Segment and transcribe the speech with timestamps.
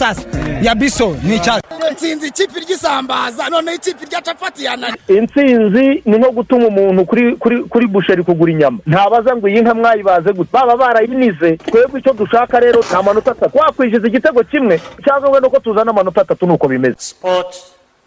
[0.00, 0.22] sasa.
[0.62, 6.30] Ya biso ni icyatsi nsinzi ikipe ry'isambaza noneho ikipe rya capati yanani intsinzi ni nko
[6.32, 8.78] gutuma umuntu kuri kuri kuri busheri kugura inyama.
[8.86, 10.50] Ntabaza ngo iyi nka mwayibaze gute?
[10.52, 11.56] Baba barayinize.
[11.56, 13.58] Twebwe icyo dushaka rero nta manota atatu.
[13.58, 16.96] Wakwishyuza igitego kimwe cyangwa wenda ko tuzana amanota atatu nuko bimeze.
[16.98, 17.52] Sport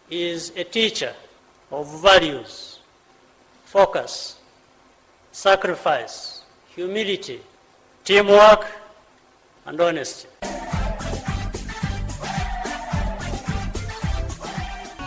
[0.10, 1.14] is a teacher
[1.72, 2.80] of values,
[3.66, 4.38] focus,
[5.32, 6.42] sacrifice,
[6.76, 7.40] humility,
[8.04, 8.66] teamwork,
[9.66, 10.28] and honesty.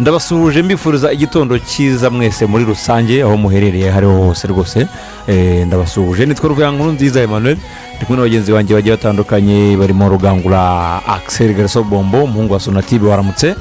[0.00, 4.86] Ndabasuhuje mbifuriza igitondo cyiza mwese muri rusange aho muherereye aho ariho hose rwose.
[5.28, 6.26] Eh, ndabasuhuje.
[6.26, 7.56] Nitwa ruvuyankuru nziza emmanuel.
[7.96, 10.60] Ndi kumwe na bagenzi banjye bagiye batandukanye barimo rugangura
[11.06, 13.54] axel garaso bombo umuhungu wa sonatibe waramutse.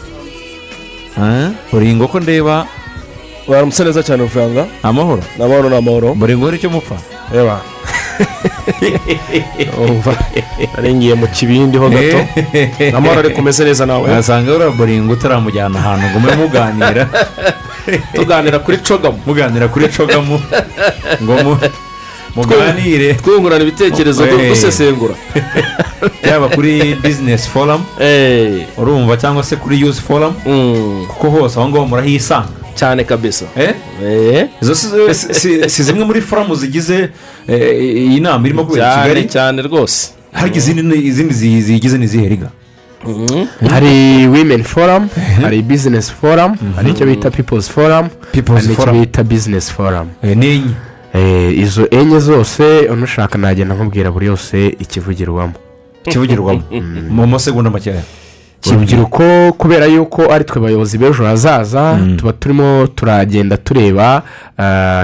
[1.71, 2.67] Buringo ko ndeba.
[3.47, 5.23] Waramutse neza cyane amafaranga amahoro.
[5.37, 6.95] Ni amahoro ni amahoro buringo ni cyo mupfa?
[7.31, 7.61] Reba
[9.77, 10.15] umva
[10.75, 12.19] narengiye mu kibindi ho gato.
[12.97, 14.09] Amahoro ariko umeze neza nawe.
[14.09, 17.07] Wasanga uriya buringo utaramujyana ahantu ngo mube muganira.
[18.15, 19.19] Tuganira kuri cogamu.
[19.25, 20.41] Muganira kuri cogamu.
[21.23, 21.59] Ngo mu-
[22.35, 23.13] muganire.
[23.13, 24.49] Twungurana ibitekerezo Eh.
[24.49, 25.15] dusesengura.
[26.23, 31.69] Yaba kuri bizinesi foramu Eh, urumva cyangwa se kuri yuzi foramu mm, kuko hose aho
[31.69, 33.45] ngaho murahisanga cyane kabisa.
[33.57, 33.73] Eh?
[34.03, 37.09] Eh, izo si, zimwe muri foramu zigize
[37.47, 39.27] eh, iyi nama irimo kubera i kigali?
[39.27, 40.11] Cyane rwose.
[40.33, 42.49] Hari izindi izindi zi- zigize n'izihe riga
[43.69, 45.07] hari women forum
[45.41, 50.07] hari business forum hari icyo bita people's forum People's hari n'icyo bita business forum.
[50.23, 50.73] Eh, ni enye?
[51.63, 55.53] Izo enye zose unushaka nagenda nkubwira buri yose ikivugirwamo
[56.03, 56.61] kivugirwamo
[57.09, 58.03] mu masegonda makeya.
[58.69, 64.23] Urubyiruko kubera yuko ari twe bayobozi b'ejo hazaza tuba turimo turagenda tureba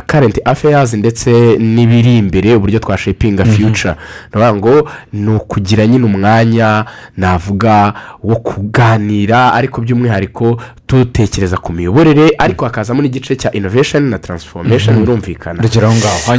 [0.05, 3.95] karenti afeyazi ndetse n'ibiri imbere uburyo twashepinga fiyuca
[4.33, 6.85] ni ukuvuga ngo ni ukugira nyine umwanya
[7.17, 14.99] navuga wo kuganira ariko by'umwihariko dutekereza ku miyoborere ariko hakazamo n'igice cya inovesheni na taransifomesheni
[14.99, 15.61] birumvikana.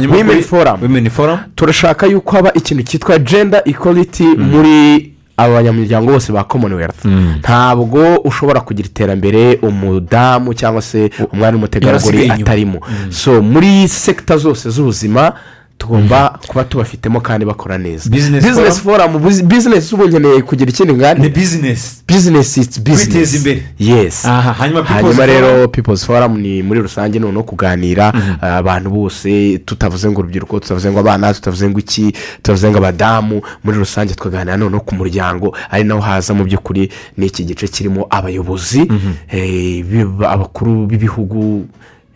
[0.07, 0.81] Kuri- Forum.
[0.81, 1.37] women forum?
[1.55, 7.05] Turashaka yuko haba ikintu cyitwa gender equality muri abanyamuryango bose ba commonwealth.
[7.39, 12.79] Ntabwo ushobora kugira iterambere umudamu cyangwa se umwari w'umutegarugori atarimo.
[13.09, 15.33] So muri sekita zose z'ubuzima
[15.77, 18.09] tugomba kuba tubafitemo kandi bakora neza.
[18.09, 23.63] Bizinesi foramu bizinesi ubu nkeneye kugira ikindi ni ngani bizinesi bizinesi iti bizinesi imbere.
[23.79, 30.19] yesi hanyuma rero people's forum ni muri rusange noneho kuganira uh, abantu bose tutavuze ngo
[30.19, 34.95] urubyiruko tutavuze ngo abana tutavuze ngo iki tutavuze ngo abadamu muri rusange tukaganira noneho ku
[34.95, 35.55] muryango.
[35.71, 38.87] Ari naho haza mu by'ukuri n'iki gice kirimo abayobozi
[39.31, 41.65] eh, b'iba- abakuru b'ibihugu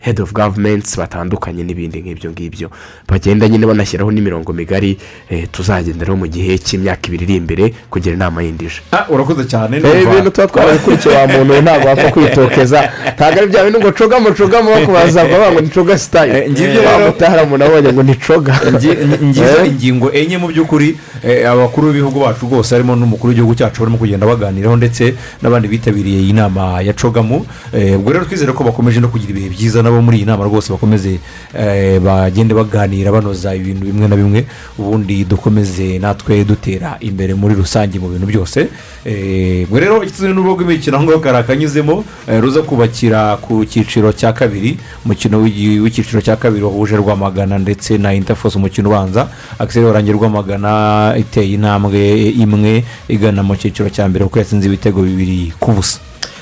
[0.00, 2.70] head of governments batandukanye n'ibindi nk'ibyo ngibyo.
[3.08, 4.98] Bagenda nyine banashyiraho n'imirongo migari
[5.30, 9.76] eh, tuzagenderaho mu gihe cy'imyaka ibiri iri imbere kugira inama yindi ije Ah, urakoze cyane
[9.76, 12.80] Eh, ibintu tuba twarabikurikiye wa muntu ntabwo wapfa kwitokeza.
[13.16, 15.94] Ntabwo ari bya bintu ngo cogamo cogamo bakubaza bavuga ngo ni coga
[16.26, 18.54] Eh, ngibyo rero- wamutahara umuntu abonye ngo ni coga.
[18.72, 19.68] Ngi- ngizo Eh?
[19.68, 24.26] ingingo enye mu by'ukuri eh, abakuru b'ibihugu bacu rwose harimo n'umukuru w'igihugu cyacu barimo kugenda
[24.26, 29.08] baganiraho ndetse n'abandi bitabiriye iyi nama ya cogamu Eh, ubwo rero twizere ko bakomeje no
[29.08, 31.18] kugira ibihe byiza nabo muri iyi nama rwose bakomeze
[31.56, 34.44] eh, bagende baganira banoza ibintu bimwe na bimwe
[34.78, 38.68] ubundi dukomeze natwe dutera imbere muri rusange mu bintu byose.
[39.04, 44.12] Eh, ubwo rero ikizere n'urugo rw'imikino aho ngaho kari akanyuzemo eh, ruza kubakira ku cyiciro
[44.12, 49.28] cya kabiri umukino w'icyiciro cya kabiri wahuje rwamagana ndetse na interforce umukino ubanza.
[49.58, 55.52] Akiseri warangiye rwamagana iteye intambwe imwe igana mu cyiciro cya mbere kuko yatsinze ibitego bibiri
[55.58, 55.98] ku busa.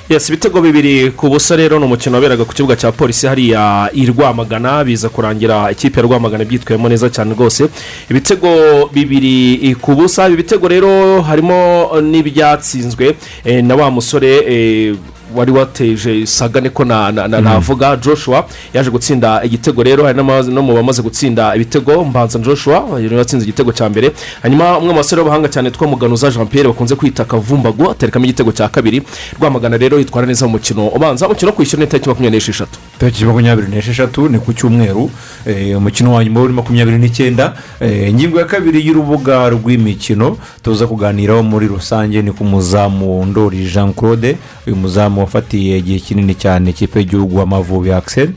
[0.08, 4.06] Yesi ibitego bibiri ku busa rero ni umukino waberaga ku kibuga cya polisi hariya i
[4.06, 7.68] rwamagana biza kurangira ikipe ya rwamagana ibyitwayemo neza cyane rwose.
[8.10, 14.94] Ibitego bibiri ku busa ibi bitego rero harimo n'ibyatsinzwe eh, na wa musore eh,
[15.34, 17.96] wari wateje sagane ko na- na- na- navuga.
[17.96, 23.44] Joshua yaje gutsinda igitego rero hari no mu bamaze gutsinda ibitego mbanza joshua yari watsinze
[23.44, 24.12] igitego cya mbere.
[24.42, 28.52] Hanyuma umwe mu basore b'abahanga cyane two muganuza jean pierre bakunze kwita kavumbagu aterekamo igitego
[28.52, 29.02] cya kabiri.
[29.40, 32.78] Rwamagana rero yitwara neza mu mukino ubanza umukino wo kwishyura ni itariki makumyabiri n'esheshatu.
[32.98, 35.10] Tariki makumyabiri n'esheshatu ni ku cyumweru.
[35.46, 37.52] Eh, umukino wa nyuma w'uri makumyabiri n'icyenda.
[37.80, 43.92] Eh, ingingo ya kabiri y'urubuga rw'imikino tuza kuganiraho muri rusange ni ku muzamu ndori jean
[43.92, 44.36] claude
[44.66, 48.32] uyu muzamu wafatiye igihe kinini cyane ikipe y'igihugu amavubi akiseri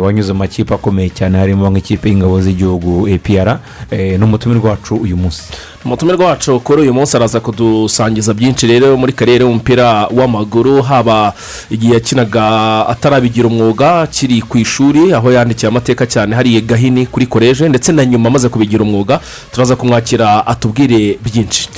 [0.00, 3.58] wanyuze mu makipe akomeye cyane harimo nk'ikipe y'ingabo z'igihugu apr
[3.90, 5.42] eh, n'umutumirwa wacu uyu munsi.
[5.84, 11.32] Umutumirwa wacu kuri uyu munsi araza kudusangiza byinshi rero muri karere y'umupira w'amaguru haba
[11.70, 12.42] igihe yakinaga
[12.88, 18.04] atarabigira umwuga akiri ku ishuri aho yandikiye amateka cyane hariya gahini kuri koleje ndetse na
[18.06, 19.20] nyuma amaze kubigira umwuga
[19.52, 21.68] turaza kumwakira atubwire byinshi.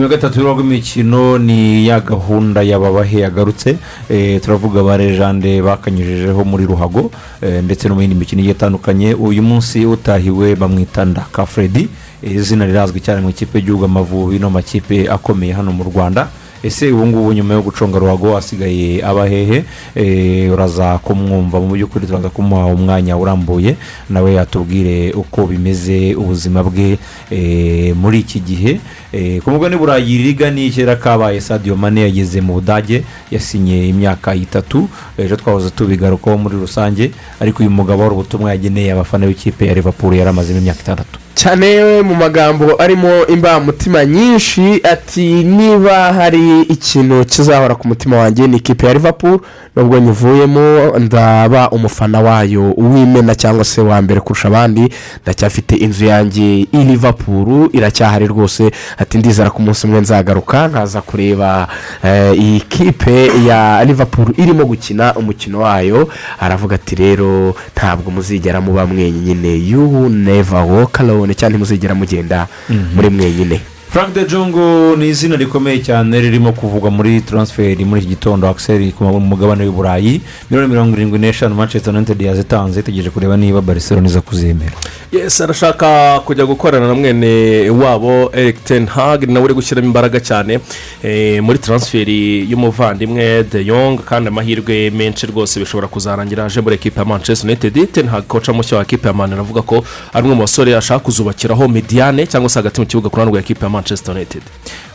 [0.00, 3.76] Ya gatatu y'imikino ni ya gahunda y'ababahe yagarutse
[4.10, 7.10] Eh, turavuga ba rejande bakanyujijeho muri ruhago
[7.42, 9.14] eh, ndetse no mu yindi mikino igiye itandukanye.
[9.14, 11.88] Uyu munsi utahiwe bamwita ndaka fredi
[12.22, 16.28] Eh, izina rirazwi cyane mu ikipe y'igihugu amavubi no mu makipe akomeye hano mu rwanda.
[16.62, 19.64] Ese ubu ngubu nyuma yo guconga ruhago asigaye abahehe
[19.94, 23.76] eh, uraza kumwumva mu by'ukuri turaza kumuha umwanya urambuye.
[24.10, 26.98] Nawe yatubwire uko bimeze ubuzima bwe
[27.30, 28.80] eh, muri iki gihe.
[29.12, 34.34] Eh, ku mugabane burayi riga ni kera kabaye sadio mane yageze mu budage yasinye imyaka
[34.34, 34.88] itatu.
[35.18, 37.10] Ejo twahoze tubigarukaho muri rusange
[37.40, 41.18] ariko uyu mugabo wari ubutumwa yageneye abafana b'ikipe ya liverpool yari amazemo imyaka itandatu.
[41.34, 48.56] Cyane mu magambo arimo imbamutima nyinshi ati niba hari ikintu kizahora ku mutima wanjye ni
[48.56, 49.40] ikipe ya liverpool
[49.76, 54.88] nubwo nyivuyemo ndaba umufana wayo uwimena cyangwa se wa mbere kurusha abandi
[55.22, 61.68] ndacyafite inzu yanjye i liverpool iracyahari rwose ati ndizera ko umunsi umwe nzagaruka nkaza kureba
[62.04, 66.08] eh, iyi kipe ya liverpool irimo gukina umukino wayo
[66.40, 71.21] aravuga ati rero ntabwo muzigera muba mwenyine you never walk alone.
[71.34, 72.46] Cyangwa ntimuzigera mugenda
[72.94, 73.60] muri mwenyine
[73.92, 78.48] frank de jongo ni izina rikomeye cyane ririmo kuvugwa muri taransiferi muri iki gitondo.
[78.48, 80.20] Akiseri ku mugabane w'i burayi.
[80.50, 84.72] Miliyoni mirongo irindwi n'eshanu manchester united yazitanze itegereje kureba niba barcelona iza kuzemera.
[85.12, 90.58] Yesi arashaka kujya gukorana na mwene wabo eric ten hag nawe uri gushyiramo imbaraga cyane
[91.02, 97.00] eh, muri taransiferi y'umuvandimwe de yong kandi amahirwe menshi rwose bishobora kuzarangira aje muri ekipa
[97.00, 97.92] ya manchester united.
[97.92, 101.04] Ten hag koca mushya wa ekipa ya mani aravuga ko ari umwe mu basore ashaka
[101.04, 104.42] kuzubakiraho mediyane cyangwa se hagati mu kibuga ku ruhande rwa ekipa ya manchester united.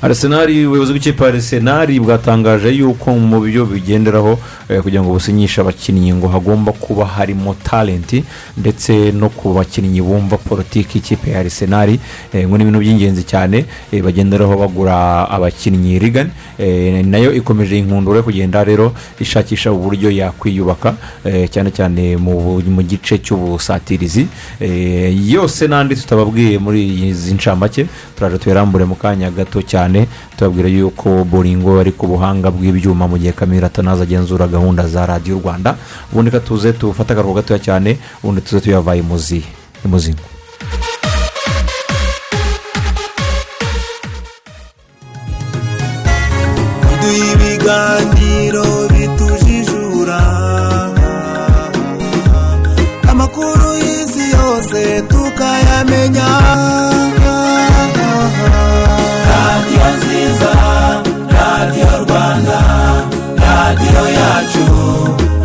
[0.01, 4.39] Arisenali ubuyobozi bw'ikipe ya arisenali bwatangaje yuko mu byo bigenderaho
[4.69, 8.23] eh, kugira ngo businyishe abakinnyi ngo hagomba kuba harimo talenti
[8.57, 11.99] ndetse no ku bakinnyi bumva politiki y'ikipe ya arisenali
[12.33, 16.31] eh, ngo ni ibintu by'ingenzi cyane eh, bagenderaho bagura abakinnyi rigani
[17.09, 20.93] na yo ikomeje inkundura yo kugenda rero ishakisha uburyo yakwiyubaka
[21.49, 24.27] cyane cyane mu, gice cy'ubusatirizi.
[25.29, 27.85] Yose n'andi tutababwiye muri izi ncamake
[28.15, 30.07] turaje tuyarambure mu kanya gato cyane
[30.37, 35.39] tubabwira yuko boringo ari ku buhanga bw'ibyuma mu gihe kamira atanaza agenzura gahunda za radiyo
[35.39, 35.75] rwanda.
[36.11, 39.43] Ubundi ka tuze tufate akaruhuko gatoya cyane ubundi tuze tuyavaye imuzi
[39.85, 40.23] imuzingo.
[47.01, 50.19] Duha ibiganiro bitujijura.
[53.11, 56.29] Amakuru y'isi yose tukayamenya.
[62.17, 62.59] Rwanda
[63.45, 64.65] radiyo yacu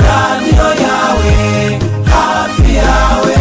[0.06, 1.34] radiyo yawe
[2.12, 3.36] hafi yawe.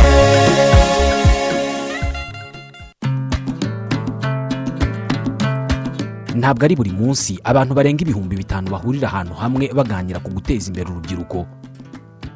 [6.35, 10.87] Ntabwo ari buri munsi abantu barenga ibihumbi bitanu bahurira ahantu hamwe baganira ku guteza imbere
[10.89, 11.45] urubyiruko.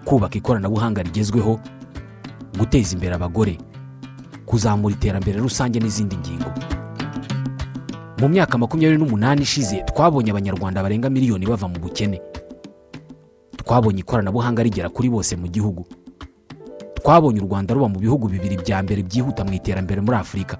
[0.05, 1.59] Kubaka ikoranabuhanga rigezweho
[2.59, 3.55] guteza imbere abagore
[4.45, 6.51] kuzamura iterambere rusange n'izindi ngingo.
[8.19, 12.21] Mu myaka makumyabiri n'umunani ishize twabonye abanyarwanda barenga miliyoni bava mu bukene.
[13.57, 15.85] Twabonye ikoranabuhanga rigera kuri bose mu gihugu.
[16.95, 20.57] Twabonye u rwanda ruba mu bihugu bibiri bya mbere byihuta mu iterambere muri afurika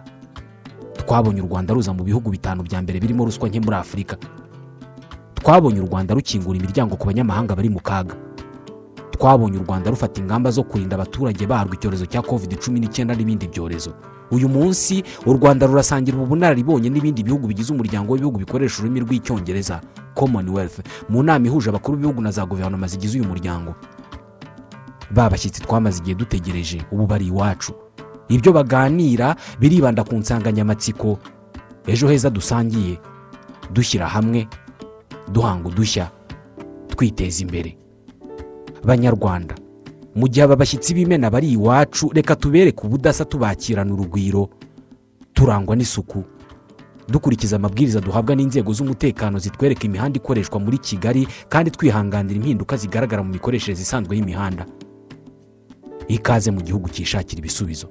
[1.06, 4.18] twabonye u rwanda ruza mu bihugu bitanu bya mbere birimo ruswa nke muri afurika
[5.38, 8.16] twabonye u rwanda rukingura imiryango ku banyamahanga bari mu kaga.
[9.16, 13.48] Twabonye u rwanda rufata ingamba zo kurinda abaturage barwo icyorezo cya covid cumi n'icyenda n'ibindi
[13.48, 13.94] byorezo.
[14.32, 19.82] Uyu munsi u rwanda rurasangira ubu bunararibonye n'ibindi bihugu bigize umuryango w'ibihugu bikoresha ururimi rw'icyongereza
[20.16, 20.80] commonwealth.
[21.10, 23.76] Mu nama ihuje abakuru b'ibihugu na za guverinoma zigize uyu muryango.
[25.12, 27.74] Ba bashyitsi twamaze igihe dutegereje ubu bari iwacu.
[28.30, 31.18] Ibyo baganira biribanda ku nsanganyamatsiko
[31.88, 32.98] ejo heza dusangiye
[33.74, 34.48] dushyira hamwe
[35.32, 36.10] duhanga udushya
[36.90, 37.78] twiteza imbere.
[38.86, 39.56] Banyarwanda
[40.16, 44.50] mu gihe aba bashyitsi b'imena bari iwacu reka tubereke ubudasa tubakirana urugwiro.
[45.34, 46.24] Turangwa n'isuku.
[47.10, 53.30] Dukurikiza amabwiriza duhabwa n'inzego z'umutekano zitwereka imihanda ikoreshwa muri kigali kandi twihanganira impinduka zigaragara mu
[53.36, 54.66] mikoreshereze isanzwe y'imihanda.
[56.08, 57.88] Ikaze mu gihugu cyishakira ibisubizo.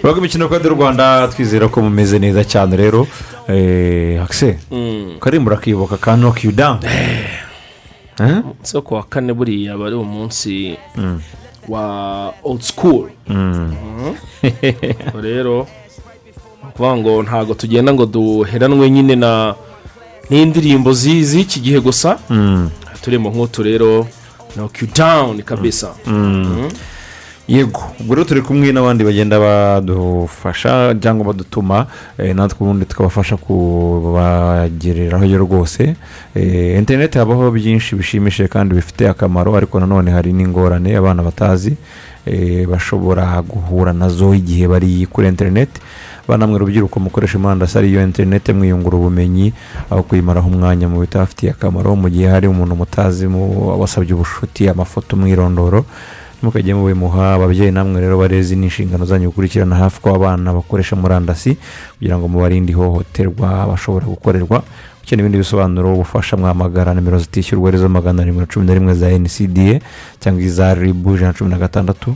[0.00, 1.28] Turavuga imikino kode y'u rwanda.
[1.28, 3.06] Twizera ko mumeze neza cyane rero.
[3.48, 4.58] Eh, akise
[5.20, 6.86] karimba urakibuka ka noki yu dawuni
[8.20, 8.42] Eh?
[8.44, 10.76] umunsi wo ku wa kane buriya aba ari umunsi
[11.68, 13.08] wa old school.
[13.28, 14.14] Mhm.
[15.22, 15.66] rero
[16.62, 19.54] ni ukuvuga ngo ntabwo tugenda ngo duheranwe nyine na
[20.30, 22.18] n'indirimbo zi- z'iki gihe gusa.
[23.02, 24.06] Turimo nk'utu rero
[24.56, 25.94] noki dawuni kabisa.
[26.06, 26.68] Mhm.
[27.50, 27.82] Yego.
[28.00, 31.86] Ubwo rero turi kumwe n'abandi bagenda badufasha cyangwa badutuma
[32.18, 35.96] eh, natwe ubundi tukabafasha kubagereraho rwose.
[36.34, 41.74] Eh, interineti habaho byinshi bishimishije kandi bifite akamaro ariko nanone hari n'ingorane abana batazi.
[42.26, 45.80] Eh, bashobora guhura na zo igihe bari kuri interineti
[46.28, 49.52] banamwe urubyiruko mukoresha murandasi ariyo interineti mwiyungura ubumenyi
[49.90, 51.96] aho kuyimaraho umwanya mu bitabafitiye akamaro.
[51.96, 55.84] Mu gihe hari umuntu mutazi mu- wasabye ubushuti amafoto umwirondoro
[56.42, 61.56] mukajya mubimuha ababyeyi namwe rero barezi n'inshingano zanyu gukurikirana hafi ko abana bakoresha murandasi
[61.98, 64.62] kugira ngo mubarinde ihohoterwa bashobora gukorerwa.
[65.02, 68.94] Ukeneye ibindi bisobanuro ubufasha mwamagara nimero zitishyurwa ari zo magana arindwi na cumi na rimwe
[68.94, 69.80] za ncda
[70.20, 72.14] cyangwa iza ribu ijana na cumi na gatandatu.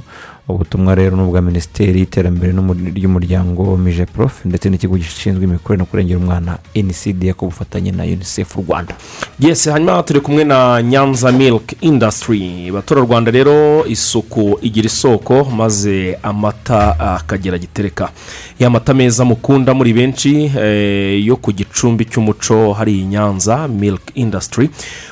[0.49, 2.53] Ubutumwa rero ni ubwa minisiteri y'iterambere
[2.95, 8.57] ry'umuryango mije prof ndetse n'ikigo gishinzwe imikorere no kurengera umwana ncda ku bufatanye na unicef
[8.57, 8.95] rwanda.
[9.41, 12.71] Yesi hanyuma turi kumwe na nyanza milk industry.
[12.73, 18.11] Batora rwanda rero isuku igira isoko maze amata akagera gitereka.
[18.59, 24.03] Ya mata meza mukunda muri benshi eh, yo ku gicumbi cy'umuco hari i nyanza milk
[24.15, 24.69] industry.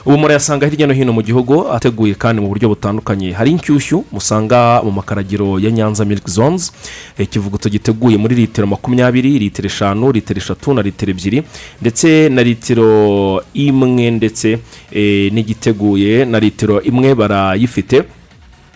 [0.06, 3.32] Ubu murayasanga hirya no hino mu gihugu ateguye kandi mu buryo butandukanye.
[3.32, 4.90] Hari inshyushyu musanga mu
[5.22, 6.72] makaragiro ya nyanza milk zones
[7.18, 11.42] eh, ikivuguto giteguye muri litiro makumyabiri litiro eshanu litiro eshatu na litiro ebyiri
[11.80, 14.58] ndetse na litiro imwe ndetse
[14.92, 18.02] eh, n'igiteguye na litiro imwe barayifite.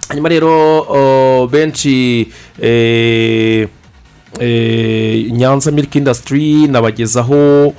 [0.09, 2.29] Hanyuma rero benshi
[2.63, 3.69] eh,
[5.33, 7.75] nyanza milk industry nabagezaho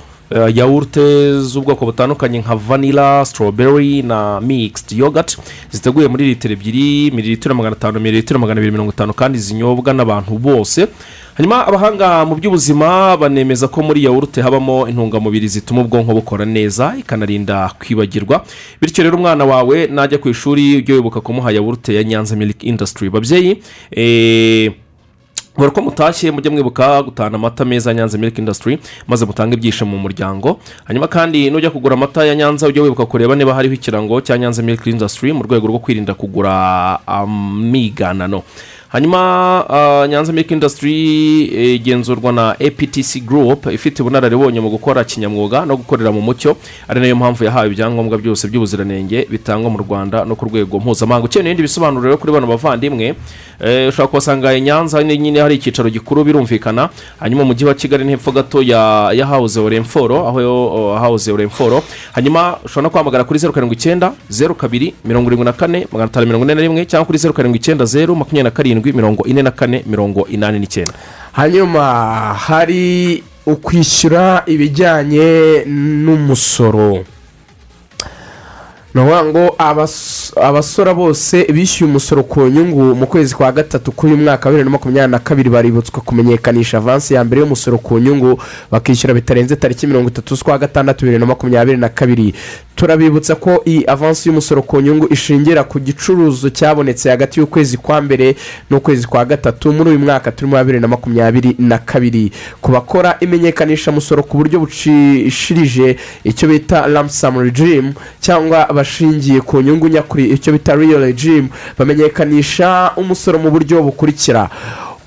[0.54, 5.38] yawurute z'ubwoko butandukanye nka vanilla strawberry na mixed yogurt.
[5.70, 10.38] Ziteguye muri litiro ebyiri mililitiro magana atanu mililitiro magana abiri mirongo itanu kandi zinyobwa n'abantu
[10.38, 10.86] bose.
[11.34, 17.70] Hanyuma abahanga mu by'ubuzima banemeza ko muri yawurute habamo intungamubiri zituma ubwonko bukora neza ikanarinda
[17.78, 18.44] kwibagirwa.
[18.80, 23.10] Bityo rero umwana wawe najya ku ishuri ujye wibuka kumuha yawurute ya nyanza milk industry.
[23.10, 24.72] Babyeyi eh,
[25.58, 29.90] buri uko mutashye mujye mwibuka gutahana amata meza ya nyanza milk industry maze mutange ibyishimo
[29.90, 30.60] mu muryango.
[30.84, 34.62] Hanyuma kandi nujya kugura amata ya nyanza ujye wibuka kureba niba hariho ikirango cya nyanza
[34.62, 38.42] milk industry mu rwego rwo kwirinda kugura amiganano
[38.88, 39.18] hanyuma
[39.68, 40.94] ah, nyanza milk industry
[41.54, 46.56] eh, igenzurwa na aptc group ifite ubunararibonye mu gukora kinyamwuga no gukorera mu mucyo.
[46.88, 51.26] Ari na yo mpamvu yahawe ibyangombwa byose by'ubuziranenge bitangwa mu rwanda no ku rwego mpuzamahanga.
[51.26, 53.14] Ukeneye ibindi bisobanuro rero kuri bano bavandimwe
[53.60, 56.88] eh, ushobora kubasanga i nyanza nyine hari icyicaro gikuru birumvikana.
[57.20, 61.82] Hanyuma mu mujyi wa kigali ni hepfo gato ya hawuze oremforo aho hawuze oremforo.
[62.12, 66.08] Hanyuma ushobora no kwamagara kuri zeru karindwi icyenda zeru kabiri mirongo irindwi na kane magana
[66.10, 68.77] atanu mirongo ine na rimwe cyangwa kuri zeru karindwi icyenda zeru makumyabiri na karindwi.
[68.84, 70.92] Mirongo ine na kane mirongo inani n'icyenda.
[71.32, 71.82] Hanyuma
[72.34, 77.04] hari ukwishyura ibijyanye n'umusoro.
[78.94, 84.16] Ni ukuvuga ngo abas- abasora bose bishyuye umusoro ku nyungu mu kwezi kwa gatatu k'uyu
[84.16, 88.40] mwaka wa bibiri na makumyabiri na kabiri baributswa kumenyekanisha avansi ya mbere y'umusoro ku nyungu
[88.70, 92.34] bakishyura bitarenze tariki mirongo itatu z'ukwa gatandatu bibiri na makumyabiri na kabiri.
[92.76, 98.36] Turabibutsa ko iyi avansi y'umusoro ku nyungu ishingira ku gicuruzo cyabonetse hagati y'ukwezi kwa mbere
[98.70, 102.32] n'ukwezi kwa gatatu muri uyu mwaka turimo wa bibiri na makumyabiri na kabiri.
[102.60, 110.24] Ku bakora imenyekanishamusoro ku buryo bucishirije icyo bita ramusamu regimu cyangwa bashingiye ku nyungu nyakuri
[110.30, 114.48] icyo bita riyo regimu bamenyekanisha umusoro mu buryo bukurikira.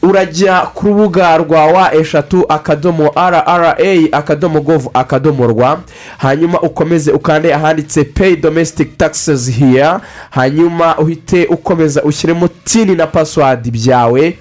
[0.03, 3.77] Urajya ku rubuga rwa wa eshatu akadomo rra
[4.11, 5.79] akadomo govu akadomo rwa.
[6.17, 9.89] Hanyuma ukomeze ukande ahanditse peyi domestic taxes here.
[10.29, 14.37] Hanyuma uhite ukomeza ushyiremo tini na pasiwadi byawe.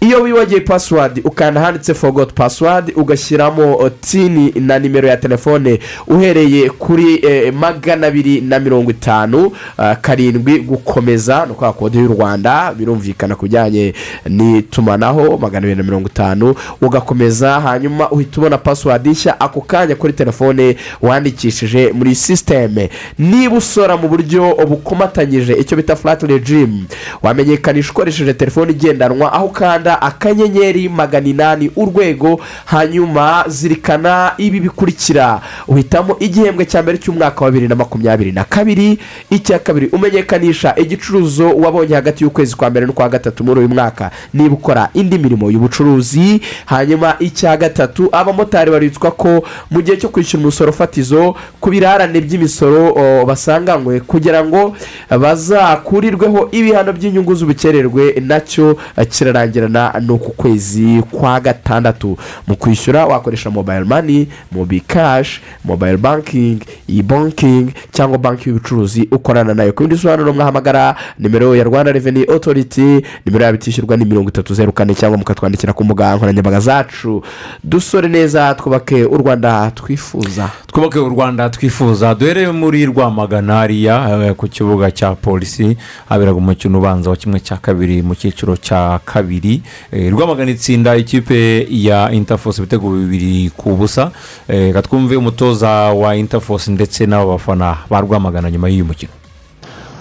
[0.00, 7.14] Iyo wibagiwe pasiwadi ukanda ahanditse forgot pasiwadi ugashyiramo tini na nimero ya telefone uhereye kuri
[7.26, 13.34] eh, magana abiri na mirongo itanu uh, karindwi gukomeza ni ukuvuga kode y'u rwanda birumvikana
[13.36, 13.94] ku bijyanye
[14.28, 15.01] n'itumanaho.
[15.12, 19.40] Magana abiri na mirongo itanu ugakomeza hanyuma uhita ubona pasiwadi nshya.
[19.40, 26.26] Ako kanya kuri telefone wandikishije muri sisiteme niba usora mu buryo bukomatanyije icyo bita furati
[26.26, 26.84] regimu
[27.22, 35.40] wamenyekanisha ukoresheje telefone igendanwa aho ukanda akanyenyeri magana inani urwego hanyuma zirikana ibi bikurikira.
[35.68, 38.98] Uhitamo igihembwe cya mbere cy'umwaka wa bibiri na makumyabiri na kabiri
[39.30, 44.10] icya kabiri umenyekanisha igicuruzo wabonye hagati y'ukwezi kwa mbere n'ukwa gatatu muri uyu mwaka.
[44.34, 50.42] Niba ukora indi mirimo y'ubucuruzi hanyuma icya gatatu abamotari baritswa ko mu gihe cyo kwishyura
[50.42, 52.94] umusoro fatizo ku birarane by'imisoro
[53.26, 54.74] basanganywe kugira ngo
[55.10, 58.76] bazakurirweho ibihano by'inyungu z'ubukererwe na cyo
[59.10, 62.16] kirarangirana n'uku kwezi kwa gatandatu.
[62.46, 69.54] Mu kwishyura wakoresha mobayiro mani mobi kashi mobayiro bankingi iyi bankingi cyangwa banki y'ubucuruzi ukorana
[69.54, 69.72] na yo.
[69.72, 74.54] Ku bindi bisobanuro mwahamagara nimero ya rwanda reveni otoriti nimero yabo itishyurwa ni mirongo itatu
[74.54, 77.22] zeru kane cyangwa mukatwandikira ku mbuga nkoranyambaga zacu.
[77.64, 80.50] Dusore neza twubake u rwanda twifuza.
[80.66, 82.14] Twubake u rwanda twifuza.
[82.14, 85.76] Duhereye muri rwamagana hariya eh, ku kibuga cya polisi.
[86.08, 89.62] Haberaga umukino ubanza wa kimwe cya kabiri mu cyiciro cya kabiri.
[89.92, 94.10] Eh, rwamagana itsinda ikipe ya interforce ibitego bibiri ku busa.
[94.48, 99.12] Eh, reka twumve umutoza wa interforce ndetse n'aba bafana ba rwamagana nyuma y'uyu mukino.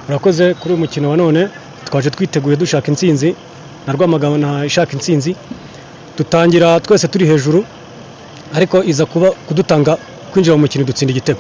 [0.07, 1.47] Murakoze kuri uyu mukino wa none.
[1.85, 3.35] Twaje twiteguye dushaka intsinzi.
[3.88, 5.35] Na rwamagana ishaka intsinzi
[6.17, 7.65] dutangira twese turi hejuru
[8.53, 9.97] ariko iza kuba kudutanga
[10.31, 11.39] kwinjira mu mukino dutsinda igitego.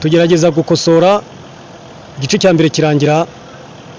[0.00, 1.20] Tugerageza gukosora
[2.18, 3.26] igice cya mbere kirangira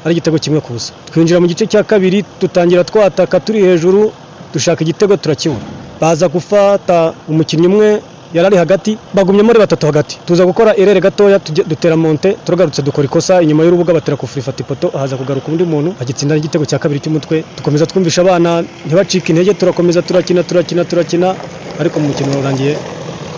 [0.05, 4.11] ari igitego kimwe ku busa twinjira mu gice cya kabiri dutangira twataka turi hejuru
[4.53, 5.63] dushaka igitego turakibura
[6.01, 7.89] baza gufata umukinnyi umwe
[8.35, 10.19] yari ari hagati bagumyemo ari batatu hagati.
[10.27, 11.39] Tuza gukora irere gatoya
[11.71, 15.95] dutera monte turagarutse dukora ikosa inyuma y'urubuga batera kufura ifata ipoto haza kugaruka undi muntu
[16.01, 17.43] agitsinda igitego cya kabiri cy'umutwe.
[17.57, 21.35] Dukomeza twumvisha abana ntibacike intege turakomeza turakina turakina turakina.
[21.79, 22.75] Ariko mu mukino urangiye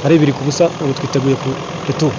[0.05, 1.49] ari ibiri ku busa ubu twiteguye ku
[1.87, 2.13] returu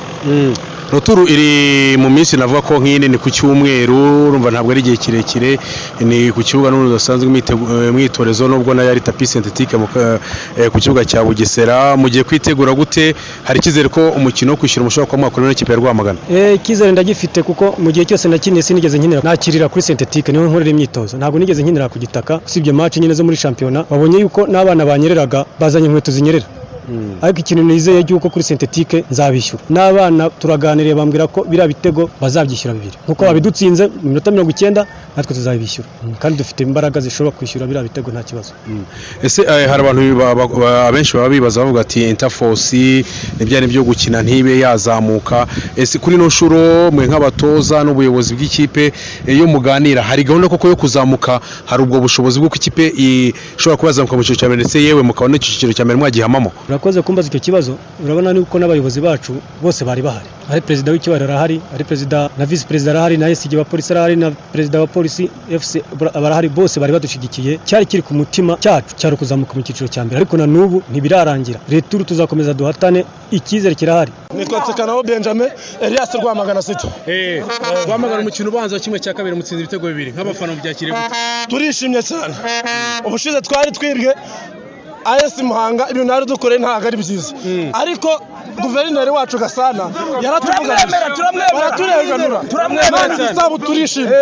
[0.92, 5.58] ruturu iri mu minsi navuga ko nk'iyi ni ku cyumweru urumva ntabwo ari igihe kirekire
[6.00, 7.28] ni ku kibuga n'ubundi udasanzwe
[7.92, 9.86] mwitorezo nubwo na yo ari tapi sentetike mu
[10.56, 11.96] eh, ku kibuga cya bugesera.
[11.96, 13.14] Mugiye kwitegura gute
[13.44, 16.18] hari icyizere ko umukino wo kwishyura umushobora kuba mwakorera n'ikipe ya rwamagana?
[16.32, 19.20] Eh, icyizere ndagifite kuko mu gihe cyose nakiniye sinigeze nkinira.
[19.24, 21.16] Nakirira kuri sentetike ni ho nkorera imyitozo.
[21.20, 22.40] Ntabwo nigeze nkinira ku gitaka.
[22.46, 26.46] Usibye match nyine zo muri shampiyona babonye yuko n'abana banyereraga bazanye inkweto zinyerera.
[27.22, 29.62] Ariko ikintu nizeye yuko kuri sentetike nzabishyura.
[29.70, 32.96] N'abana turaganiriye bambwira ko biriya bitego bazabyishyura bibiri.
[33.04, 35.88] Nkuko babidutsinze mu minota mirongo icyenda natwe tuzabishyura.
[36.04, 38.52] Mm, kandi dufite imbaraga zishobora kwishyura biriya bitego nta kibazo.
[39.22, 43.04] Ese eh, hari abantu ba- ba- ba- abenshi baba bibaza bavuga ati interforce
[43.38, 45.46] n'ibyari byo gukina ntibe yazamuka.
[45.76, 48.92] Ese kuri ino nshuro mwe nk'abatoza n'ubuyobozi bw'ikipe
[49.26, 51.40] eh, iyo muganira hari gahunda koko yo kuzamuka?
[51.66, 52.84] Hari ubwo bushobozi bw'uko ikipe
[53.58, 54.60] ishobora kuba yazamuka mu cyiciro cya mbere?
[54.62, 56.50] Ndetse yewe mukabona n'icyiciro cya mbere mwagihamamo?
[56.78, 57.72] Urakoze kumbaza icyo kibazo
[58.04, 60.28] urabona yuko n'abayobozi bacu bose bari bahari.
[60.50, 64.16] Ari perezida w'ikibariro arahari ari perezida na visi perezida arahari na esigi wa polisi arahari
[64.16, 65.28] na perezida wa polisi
[65.60, 65.82] fc
[66.14, 70.16] barahari bose bari badushyigikiye cyari kiri ku mutima cyacu cyari ukuzamuka mu cyiciro cya mbere.
[70.22, 71.58] Ariko na n'ubu ntibirarangira.
[71.68, 74.12] Returu tuzakomeza duhatane icyizere kirahari.
[74.34, 75.50] Nitwa nsekanaho benjamin
[75.82, 76.86] elias rwamagana city
[77.86, 81.10] rwamagana umukino ubanza wa kimwe cya kabiri mutsinze ibitego bibiri nk'abafana mubyakire gute
[81.50, 82.34] turishimye cyane.
[83.06, 84.14] Ubushize twari twibwe
[85.10, 87.30] ayesi muhanga ibintu nari dukoreye ntabwo ari byiza.
[87.80, 88.10] Ariko
[88.62, 89.84] guverineri wacu gasana
[90.22, 90.96] yaratuvuganije.
[91.54, 92.40] Baraturenganura
[92.90, 94.16] none igisabo turishimye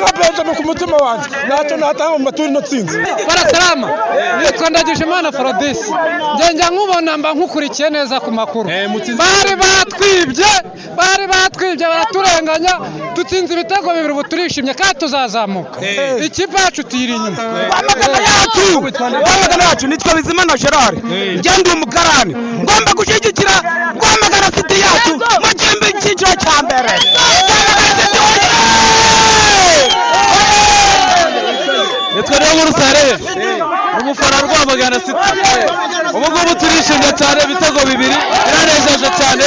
[0.00, 1.28] nka benjamin ku mutima wanjye.
[1.46, 3.88] Ntacyo natanga mu maturi no tsinzi baratarama
[4.42, 5.90] nitwa ndagijimana faradisi
[6.36, 8.68] ngenda nkubona mba nkukurikiye neza ku makuru.
[9.20, 10.50] Bari batwibye
[10.96, 12.74] bari batwibye baraturenganya.
[13.14, 15.80] Dutsinze ibitego bibiri ubu turishimye kandi tuzazamuka.
[16.24, 17.42] Ikipe yacu tuyiri inyuma.
[19.20, 19.86] Rwamagana yacu.
[19.88, 21.04] Nitwa bizimana gerard.
[21.38, 22.34] Njye ndi umukarani.
[22.62, 23.52] Ngomba gushyigikira
[23.96, 26.92] rwamagana siti yacu mu gihembe cyiciro cya mbere
[32.14, 33.14] nitwa niyo nkuru sareye
[34.00, 35.12] umufana rwamagana siti
[36.16, 38.16] ubu ngubu turishimye cyane ibitego bibiri.
[38.46, 39.44] Biranejeje cyane.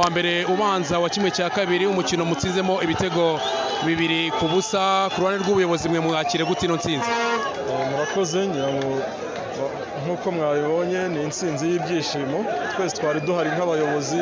[0.00, 3.40] Wa mbere ubanza wa kimwe cya kabiri umukino mutsinzemo ibitego
[3.86, 5.08] bibiri ku busa.
[5.14, 7.10] Ku ruhande rw'ubuyobozi mwe mwakire gute ino nsinzi
[7.90, 8.90] murakoze ngira ngo
[10.04, 12.38] nk'uko mwabibonye ni intsinzi y'ibyishimo.
[12.76, 14.20] Twese twari duhari nk'abayobozi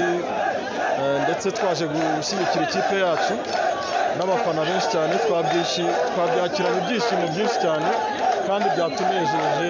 [1.01, 3.35] eh, ndetse twaje gushyigikira ikipe yacu
[4.19, 5.15] n'abafana benshi cyane
[6.15, 7.89] twabyakiranye ibyishimo byinshi cyane.
[8.49, 9.69] Kandi byatunejeje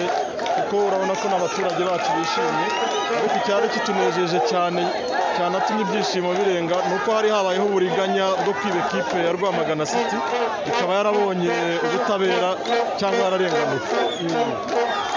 [0.55, 2.65] kuko urabona ko n'abaturage bacu bishimye.
[3.19, 4.81] Ariko icyari kitunejeje cyane
[5.35, 10.17] cyanatumye ibyishimo birenga ni uko hari habayeho uburiganya bwo kwiba ekipe ya rwamagana city
[10.69, 11.53] ikaba yarabonye
[11.85, 12.49] ubutabera
[12.99, 13.79] cyangwa yararenganuwe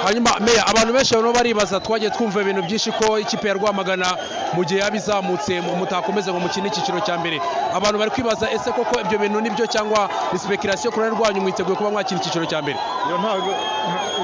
[0.05, 4.07] hanyuma meya abantu benshi barimo baribaza twagiye twumva ibintu byinshi ko ikipe ya rwamagana
[4.55, 7.41] mu gihe yaba izamutse mu- mutakomeze ngo mukine icyiciro cya mbere.
[7.75, 11.41] Abantu bari kwibaza ese koko ibyo bintu ni byo cyangwa ni speculation ku ruhande rwanyu
[11.41, 12.79] mwiteguye kuba mwakina icyiciro cya mbere?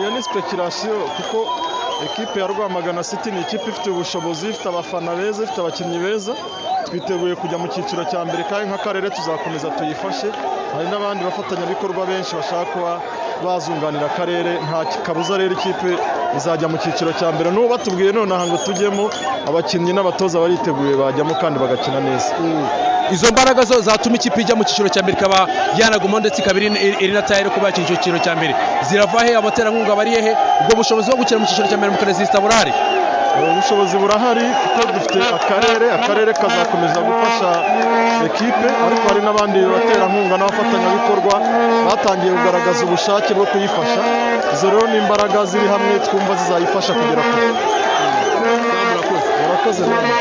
[0.01, 1.39] Iyo ni speculation kuko
[2.05, 6.33] ekipe ya rwamagana city ni ikipe ifite ubushobozi ifite abafana beza ifite abakinnyi beza.
[6.87, 10.29] Twiteguye kujya mu cyiciro cya mbere kandi nk'akarere tuzakomeza tuyifashe.
[10.75, 13.01] Hari n'abandi bafatanyabikorwa benshi bashaka kuba
[13.45, 15.91] bazunganira akarere nta kabuza rero ikipe
[16.37, 17.51] izajya mu cyiciro cya mbere.
[17.51, 19.11] N'ubu batubwiye nonaha ngo tujyemo
[19.49, 22.31] abakinnyi n'abatoza bariteguye bajyamo kandi bagakina neza.
[23.11, 25.49] Izo mbaraga zo zatuma ikipe ijya mu cyiciro cya mbere ikaba
[25.79, 28.53] yanaguma ndetse ikaba iri na tayari kuba yakina icyo cyiciro cya mbere.
[28.89, 29.37] Zirava he?
[29.37, 32.73] Abaterankunga bari hehe ubwo bushobozi bwo gukina mu cyiciro cya mbere mukanezisita burahari
[33.53, 37.51] ubushobozi burahari kuko dufite akarere akarere kazakomeza gufasha
[38.29, 41.35] ekipe ariko hari n'abandi baterankunga n'abafatanyabikorwa
[41.89, 44.01] batangiye kugaragaza ubushake bwo kuyifasha.
[44.55, 47.49] Izo rero ni imbaraga ziri hamwe twumva zizayifasha kugera kure.
[49.41, 49.83] Murakoze.
[49.91, 50.19] Namwe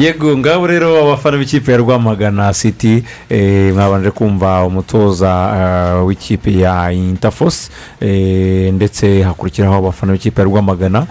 [0.00, 5.28] yego ngabo rero abafana b'ikipe ya rwamagana city eh, mwabanje kumva umutoza
[5.60, 11.06] eh, w'ikipe ya interforce eh, ndetse hakurikiraho abafana b'ikipe ya rwamagana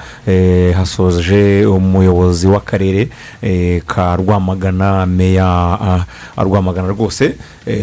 [0.75, 3.10] hasoje umuyobozi w'akarere
[3.86, 6.06] ka rwamagana meya
[6.38, 7.36] rwamagana rwose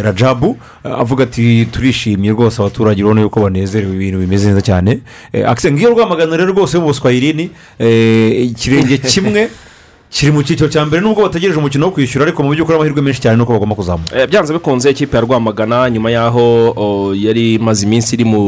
[0.03, 5.01] rajabu avuga ati turishimye rwose abaturage urabona yuko banezerewe ibintu bimeze neza cyane.
[5.33, 9.49] Eh, akise ngiyo rwamagana rero rwose mu buswayirini eh, ikirenge kimwe
[10.11, 13.21] kiri mu cyiciro cya mbere nubwo bategereje umukino wo kwishyura ariko mu by'ukuri amahirwe menshi
[13.21, 18.15] cyane nuko bagomba kuzamuka Eh, byanze bikunze ikipe ya rwamagana nyuma y'aho yari imaze iminsi
[18.17, 18.41] iri mu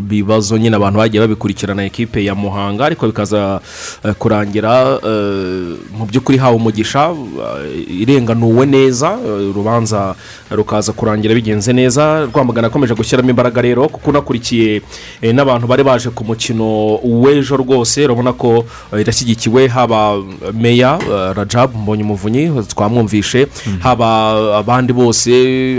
[0.00, 3.60] bibazo nyine abantu bagiye babikurikirana ekipe ya muhanga ariko bikaza
[4.04, 7.10] eh, kurangira eh, mu by'ukuri hawe umugisha
[7.90, 9.16] irenganuwe neza
[9.50, 10.14] urubanza
[10.50, 12.24] rukaza kurangira bigenze neza.
[12.26, 14.82] Rwamagana akomeje gushyiramo imbaraga rero kuko unakurikiye
[15.22, 18.04] eh, n'abantu bari baje ku mukino w'ejo rwose.
[18.04, 23.46] Urabona ko eh, irashyigikiwe haba meya eh, rajabu mbonye umuvunyi twamwumvishe.
[23.80, 24.06] Haba
[24.58, 25.32] abandi bose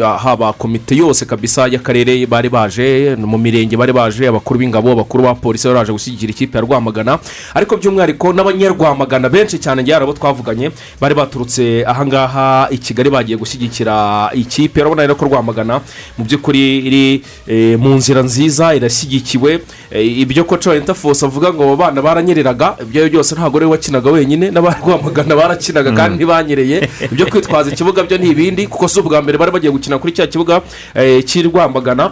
[0.03, 5.23] ah, haba komite yose kabisa y'akarere bari baje mu mirenge bari baje abakuru b'ingabo abakuru
[5.23, 7.19] ba polisi bari baje gushyigikira ikipe ya rwamagana.
[7.53, 14.29] Ariko by'umwihariko n'abanyarwamagana benshi cyane ngira abo twavuganye bari baturutse ahangaha i kigali bagiye gushyigikira
[14.57, 15.81] ikipe urabona rero ko rwamagana
[16.17, 19.61] mu by'ukuri iri eh, mu nzira nziza irashyigikiwe.
[19.91, 23.71] Eh, ibyo ko cowa interforce avuga ngo abo bana baranyereraga ibyo byose ntabwo ari we
[23.71, 26.89] wakinaga wenyine n'abarwamagana barakinaga kandi ntibanyereye.
[27.11, 30.27] Ibyo kwitwaza ikibuga byo ni ibindi kuko si ubwa mbere bari bagiye gukina kuri cya
[30.27, 30.61] kibuga
[30.97, 32.11] eh, cy'i rwamagana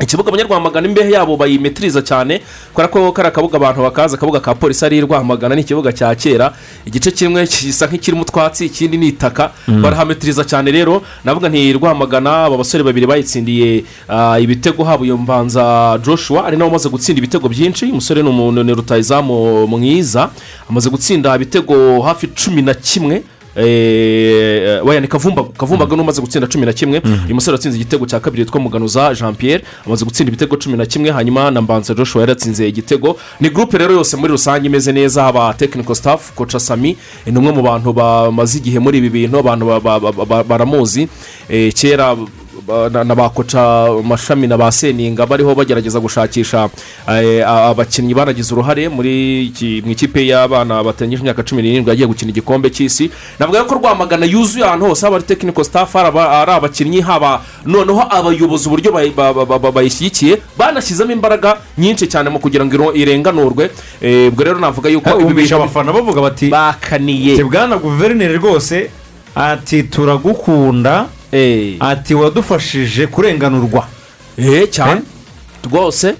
[0.00, 2.42] ikibuga abanyarwamagana imbehe yabo bayimetiriza cyane
[2.74, 6.52] kubera ko kari akabuga abantu bakaza akabuga ka polisi ari rwamagana ni ikibuga cya kera.
[6.86, 9.52] Igice kimwe gisa nk'ikirimo utwatsi ikindi ni itaka.
[9.68, 9.82] Mm.
[9.82, 11.02] barahametiriza cyane rero.
[11.24, 15.62] Navuga nti rwamagana aba basore babiri bayitsindiye ah, ibitego haba iyo mbanza
[16.02, 17.86] joshua ari nawe umaze gutsinda ibitego byinshi.
[17.86, 20.30] Umusore ni umuntu ni rutayizamu mwiza
[20.70, 23.22] amaze gutsinda ibitego hafi cumi na kimwe.
[23.56, 27.02] Eh, weya ni kavumbaga kavumbaga n'umaze gutsinda cumi na kimwe.
[27.26, 30.86] Uyu musore watsinze igitego cya kabiri yitwa muganuza jean pierre amaze gutsinda ibitego cumi na
[30.86, 33.16] kimwe hanyuma na mbanza joshua yaratsinze igitego.
[33.40, 37.52] Ni gurupe rero yose muri rusange imeze neza haba tekiniko staff koca sami ni umwe
[37.52, 41.08] mu bantu bamaze igihe muri ibi bintu abantu ba- ba- ba- ba- baramuzi.
[41.48, 42.16] Eh, kera
[43.04, 46.68] na ba koca mashami na ba seninga bariho bagerageza gushakisha
[47.08, 49.52] eh, abakinnyi banagize uruhare muri
[49.84, 53.10] mu ikipe y'abana batangije imyaka cumi n'irindwi yagiye gukina igikombe cy'isi.
[53.38, 55.62] Navuga ko rwamagana yuzuye ahantu hose haba ari tekiniko
[56.08, 61.56] aba- ari abakinnyi haba noneho abayobozi uburyo bayi- ba- ba- ba- ba- bayishyigikiye banashyizemo imbaraga
[61.78, 63.70] nyinshi cyane mu kugira ngo irenganurwe.
[64.00, 65.10] Eh, ubwo rero navuga yuko
[65.54, 67.44] bintu- abafana bavuga bati bakaniye.
[67.44, 68.90] bwana guverineri rwose
[69.36, 71.06] ati turagukunda
[71.80, 73.86] ati wadufashije kurenganurwa
[74.70, 75.00] cyane.
[75.64, 76.14] Rwose.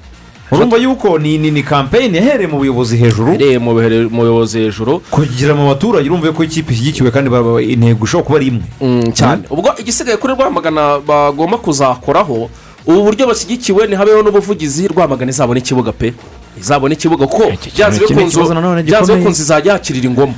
[0.51, 3.33] Urumva yuko ni ni ni kampeyini yahereye mu buyobozi hejuru?
[3.33, 3.75] Yahereye mu
[4.23, 5.03] buyobozi hejuru.
[5.11, 7.31] Kugira mu baturage urumva ko ikipe ishyigikiwe kandi
[7.73, 9.13] intego ishobora kuba ari imwe.
[9.13, 9.43] Cyane.
[9.51, 12.51] Ubwo igisigaye kuri rwamagana bagomba kuzakoraho
[12.87, 16.13] ubu buryo bashyigikiwe ntihabeho n'ubuvugizi rwamagana izabona ikibuga pe.
[16.61, 20.35] Izabona ikibuga kuko byanze bikunze izajya yakirira ingoma.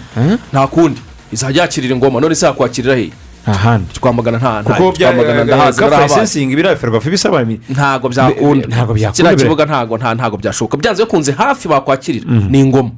[0.52, 1.00] Nta kundi.
[1.32, 2.20] Izajya yakirira ingoma.
[2.20, 3.10] None se yakwakirira he?
[3.46, 9.12] Ahandi twamagana nta nta kuko bya twamagana ndahazi biriya ferwafa bisaba ntabwo byakunda ntabwo byakunda
[9.12, 10.76] kiriya kibuga ntabwo nta- ntabwo byashoboka.
[10.76, 12.26] Byanze bikunze hafi bakwakirira.
[12.50, 12.90] Ni ingoma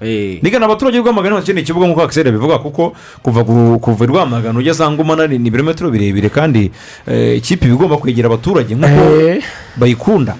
[0.00, 0.38] Eh.
[0.42, 4.90] nigana abaturage b'Rwamagana bakeneye ikibuga nk'uko akiseri bivuga kuko kuva ku- kuva Rwamagana ujya za
[4.90, 6.70] ngoma ni ni ibirometero birebire kandi
[7.08, 9.42] eh, ikipe iba igomba kwegera abaturage nk'uko Eh.
[9.76, 10.34] bayikunda.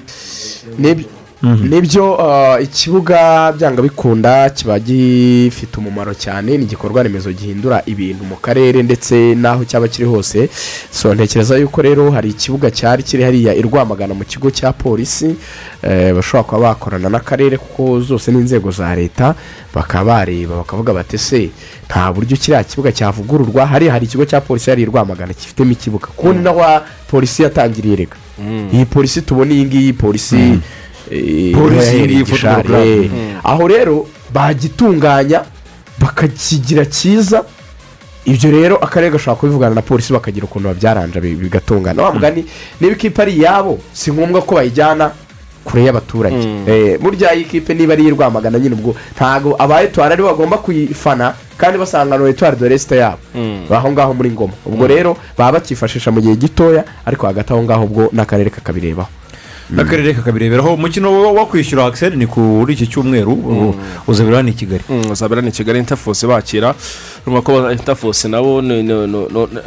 [1.44, 8.24] Ni byo uh, ikibuga byanga bikunda kiba gifite umumaro cyane ni igikorwa remezo gihindura ibintu
[8.24, 10.48] mu karere ndetse n'aho cyaba kiri hose.
[10.90, 15.36] So ntekereza yuko rero hari ikibuga cyari kiri hariya i rwamagana mu kigo cya polisi
[15.82, 19.34] eh, bashobora kuba bakorana n'akarere kuko zose ni inzego za leta
[19.74, 21.50] bakaba bareba bakavuga bati se
[21.86, 23.66] nta buryo kiriya kibuga cyavugururwa?
[23.66, 26.06] Hariya hari ikigo cya polisi hariya i rwamagana gifitemo ikibuga.
[26.16, 26.80] Kundi naho
[27.10, 28.16] polisi yatangiriye rega
[28.72, 30.58] iyi polisi tubona iyi ngiyi polisi eh,
[31.54, 32.24] Polisi yahereye ngiyi
[32.62, 32.86] club.
[32.86, 33.10] eh.
[33.10, 33.40] Mm.
[33.44, 35.42] aho rero bagitunganya
[35.98, 37.44] bakakigira cyiza
[38.24, 42.02] ibyo rero akarere gashobora kubivugana na polisi bakagira ukuntu babyaranja bi- bigatungana.
[42.02, 42.44] Wa mugani
[42.80, 45.12] niba ikipe ari iyabo si ngombwa ko bayijyana
[45.64, 46.36] kure y'abaturage.
[46.66, 50.28] Eh, burya iyi kipe niba ari iy'i rwamagana nyine ubwo ntabwo aba etuwari ari bo
[50.28, 53.18] bagomba kuyifana kandi basanga no etuwari de resite yabo.
[53.70, 54.52] Aho ngaho muri ngoma.
[54.66, 59.08] Ubwo rero baba bakifashisha mu gihe gitoya ariko hagati aho ngaho ubwo n'akarere kakabirebaho
[59.70, 63.74] n'akarere kakabireberaho umukino wo kwishyura akiseri ni kuri iki cyumweru u-
[64.06, 64.84] uzabera hano i kigali.
[65.10, 66.74] Uzabera ni kigali intafose bakira.
[67.26, 68.60] Urabona ko intafose nabo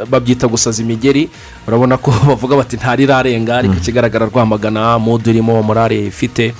[0.09, 1.29] babyita gusaza imigeri
[1.67, 6.53] urabona ko bavuga bati ntarirarenga ariko ikigaragara rwamagana mudu irimo morale ifite.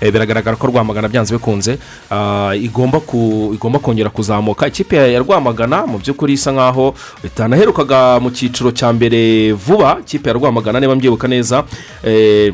[0.00, 1.78] Eh, biragaragara ko rwamagana byanze bikunze.
[2.10, 3.00] Ah, igomba
[3.80, 4.66] kongera kuzamuka.
[4.68, 9.96] Ikipe ya ya rwamagana mu by'ukuri isa nkaho itanaherukaga mu cyiciro cya mbere vuba.
[10.00, 11.64] Ikipe ya rwamagana niba mbyibuka neza
[12.04, 12.52] eh,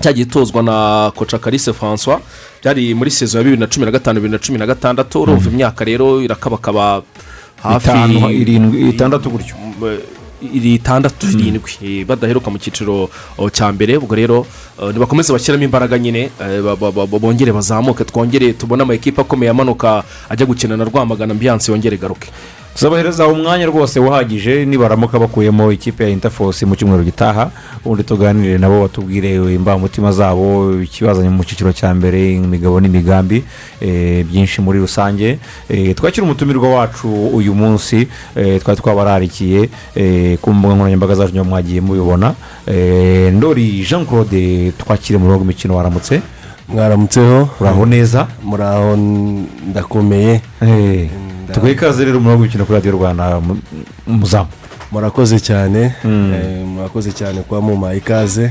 [0.00, 2.18] cyagiye itozwa na koca karise francois
[2.62, 5.50] byari muri sezo ya bibiri na cumi na gatanu bibiri na cumi na gatandatu urumva
[5.50, 7.02] imyaka rero irakabakaba
[7.62, 7.90] hafi
[8.40, 9.54] irindwi, itandatu gutyo.
[10.44, 11.72] Iri itandatu irindwi.
[11.82, 13.96] Eh, badaheruka mu cyiciro oh, cya mbere.
[13.96, 14.46] Ubwo rero
[14.82, 16.60] eh, nibakomeze bashyiramo imbaraga nyine eh,
[17.20, 22.28] bongere bazamuke twongere tubone amakipe akomeye amanuka ajya gukina na rwamagana ambiyanse yongere igaruke.
[22.74, 27.50] Tuzabahereza umwanya rwose uhagije nibaramuka bakuyemo ikipe ya intafosi mu cyumweru gitaha
[27.84, 33.44] ubundi tuganire nabo batubwire imbamutima zabo ikibazanye mu cyiciro cya mbere imigabo n'imigambi
[33.80, 35.38] eh, byinshi muri rusange.
[35.70, 37.06] Eh, twakira umutumirwa wacu
[37.38, 39.68] uyu munsi eh, twari twabararikiye
[40.42, 42.34] ku mbuga nkoranyambaga zacu mwagiye mubibona.
[43.32, 46.22] Ndori jean claude twakire mu rugo imikino waramutse?
[46.68, 47.48] Mwaramutseho.
[47.60, 48.26] Uraho neza?
[48.42, 48.96] Muraho
[49.70, 50.40] ndakomeye.
[51.54, 53.60] Tuguhe ikaze rero mu rugo imikino kuri radiyo rwanda mu-
[54.06, 54.48] muzamu.
[54.92, 55.94] Murakoze cyane.
[56.04, 58.50] Eh, murakoze cyane kuba mumpaye ikaze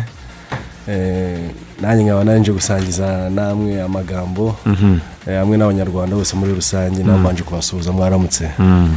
[0.88, 1.40] Eh,
[1.84, 4.98] nanjye nkaba nanjye gusangiza namwe amagambo Mhm.
[5.28, 8.48] eh, hamwe n'abanyarwanda bose muri rusange nabo mbanje kubasuhuza mwaramutse.
[8.60, 8.96] Mm.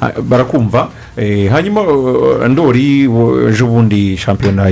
[0.00, 3.10] Ah, barakumva Eh, hanyuma uh, ndori
[3.50, 4.70] ejo bundi shampiyona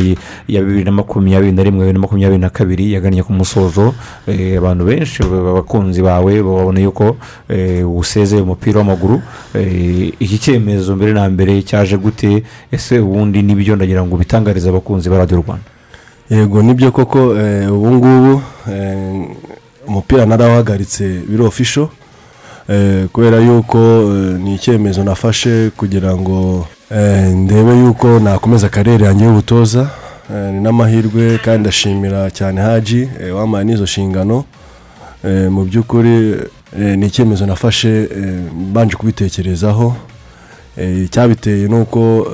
[0.48, 3.94] ya bibiri na makumyabiri na rimwe bibiri na makumyabiri na kabiri yagannye ku musozo.
[4.31, 7.16] Eh, abantu benshi ba- abakunzi bawe babona yuko
[7.50, 9.18] eh, usezeye umupira w'amaguru.
[9.59, 12.44] Eh, iki cyemezo mbere na mbere cyaje gute?
[12.70, 15.66] Ese ubundi ni byo ndagira ngo ubitangarize abakunzi ba radiyo rwanda?
[16.31, 19.27] Yego ni byo koko eh, ubu ngubu eh,
[19.87, 21.91] umupira narawuhagaritse biri ofisho
[22.69, 23.79] eh, kubera yuko
[24.43, 26.67] ni icyemezo nafashe kugira ngo
[27.35, 29.91] ndebe yuko nakomeza karere yanjye y'ubutoza
[30.53, 34.45] ni n'amahirwe kandi ndashimira cyane haji wampaye n'izo nshingano
[35.51, 36.35] mu by'ukuri
[36.97, 38.09] ni icyemezo nafashe
[38.71, 39.97] mbanje kubitekerezaho
[41.05, 42.27] icyabiteye ni uko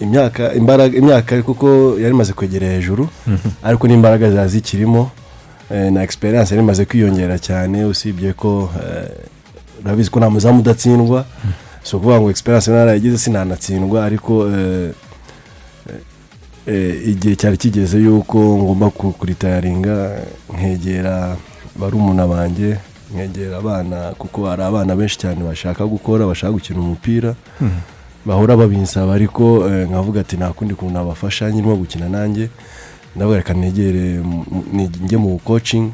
[0.00, 1.66] imyaka imbaraga imyaka kuko
[2.02, 3.48] yari imaze kwegera hejuru Mhm.
[3.62, 5.10] ariko n'imbaraga ziba zikirimo
[5.70, 9.10] eh, na egisperiyanse yari imaze kwiyongera cyane usibye ko eh,
[9.84, 11.24] urabizi ko nta muzamu udatsindwa
[11.82, 14.32] si ukuvuga ngo egisperiyanse narayigize sinanatsindwa ariko
[16.66, 20.16] eh, igihe cyari kigeze yuko ngomba ku- kuritayaringa
[20.54, 21.36] nkegera
[21.76, 22.76] barumuna banjye
[23.14, 27.80] nkegera abana kuko hari abana benshi cyane bashaka gukora bashaka gukina umupira Mhm.
[28.26, 32.48] Bahora babinsaba ariko eh, nkavuga ati nta kundi kuntu nabafasha nyirimo gukina nanjye
[33.16, 34.20] ndavuga reka negere
[35.04, 35.92] njye mu kocingi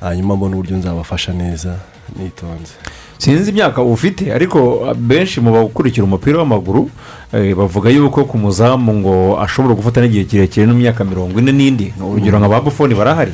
[0.00, 1.76] hanyuma mbona uburyo nzabafasha neza
[2.16, 2.72] nitonze.
[3.18, 6.90] Sinzi imyaka ufite ariko benshi mu bakurikira umupira w'amaguru
[7.34, 11.92] eh, bavuga yuko ku muzamu ngo ashobora gufata n'igihe kirekire n'imyaka mirongo ine n'indi.
[12.00, 13.32] Urugero nka ba bufoni barahari.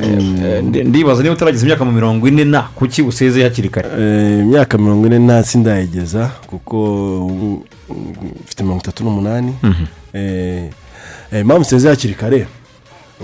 [0.00, 3.88] Eh, eh, ndi- ndibaza niba utarageza imyaka mu mirongo ine na kuki usezeye hakiri kare?
[4.44, 6.76] Imyaka mirongo ine nta sindayigeza kuko
[8.44, 9.52] mfite mirongo itatu n'umunani.
[9.62, 9.84] Mhm.
[11.40, 12.46] Impamvu nseze hakiri kare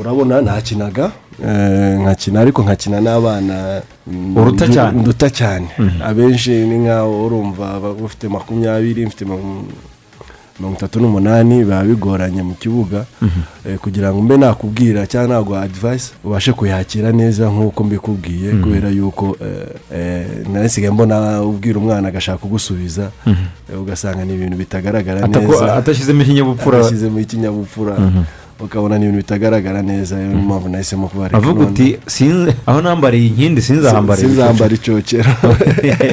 [0.01, 1.11] urabona nakinaga
[1.47, 4.35] eh, nkakina ariko nkakina n'abana mm,
[5.01, 6.03] nduta cyane Mhm.
[6.03, 13.41] abenshi ni nkaho urumva bafite makumyabiri mfite mirongo itatu n'umunani biba bigoranye mu kibuga Mhm.
[13.69, 18.63] eh, kugira ngo mbe nakubwira cyangwa naguha advice ubashe kuyakira neza nk'uko mbikubwiye Mhm.
[18.63, 19.37] kubera yuko
[19.95, 23.11] eh, nasigaye mbona ubwira umwana agashaka kugusubiza
[23.81, 25.75] ugasanga ni ibintu bitagaragara neza
[26.85, 27.95] atashyizemo ikinyabupfura.
[28.65, 33.63] Ukabona ni ibintu bitagaragara neza niyo mpamvu nahisemo kubareka avuga uti "Sinzi- aho nambariye inkindi
[33.63, 35.31] sinzahambare sinzambara icocero.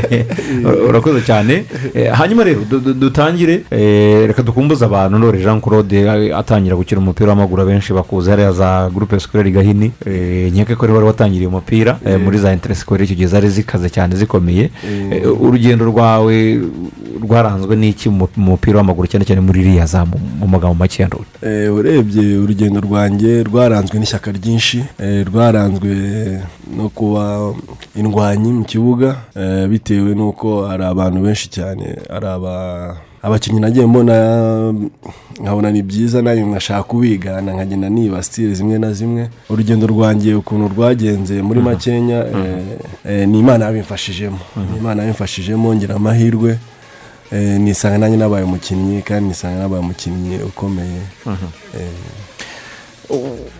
[0.89, 1.65] Urakoze cyane.
[1.93, 3.63] Eh, hanyuma rero du- du- dutangire.
[3.71, 5.17] Eh, reka dukumbuze abantu.
[5.19, 9.91] Nore jean claude atangira gukina umupira w'amaguru abenshi bakuze hariya za groupe scolaire gahini.
[10.05, 11.99] Eh, nkeke ko wari watangiriye umupira.
[12.23, 14.69] Muri za interescolaire icyo gihe zari zikaze cyane zikomeye.
[15.39, 16.60] Urugendo rwawe
[17.23, 21.10] rwaranzwe n'iki mu mu mupira w'amaguru cyane cyane muri iriya za mu magambo make ya
[21.71, 25.91] urebye urugendo rwanjye rwaranzwe n'ishyaka ryinshi eh, rwaranzwe
[26.78, 27.54] no kuba
[27.95, 34.15] indwanyi mu kibuga eh, bitewe n'uko hari abantu benshi cyane hari aba- abakinnyi nagiye mbona
[35.41, 39.30] nkabona ni byiza na yo nkashaka kubigana nkagenda niba sitire zimwe na zimwe.
[39.50, 42.63] Urugendo rwanjye ukuntu rwagenze muri makenya eh,
[43.06, 44.39] eh, ni imana yabimfashijemo.
[44.71, 46.58] Ni imana yabimfashijemo ngira amahirwe
[47.60, 51.02] nisanga nanjye nabaye umukinnyi kandi nisanga nabaye umukinnyi ukomeye.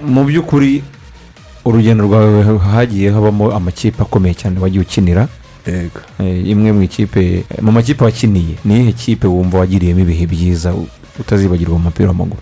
[0.02, 0.84] Mu by'ukuri
[1.66, 5.28] urugendo rwawe hagiye habamo amakipe akomeye cyane wagiye ukinira
[5.68, 10.72] Eh, imwe mu ikipe mu makipe wakiniye ni iyihe kipe wumva wagiriyemo ibihe byiza
[11.20, 12.40] utazibagirwa mu mupira w'amaguru?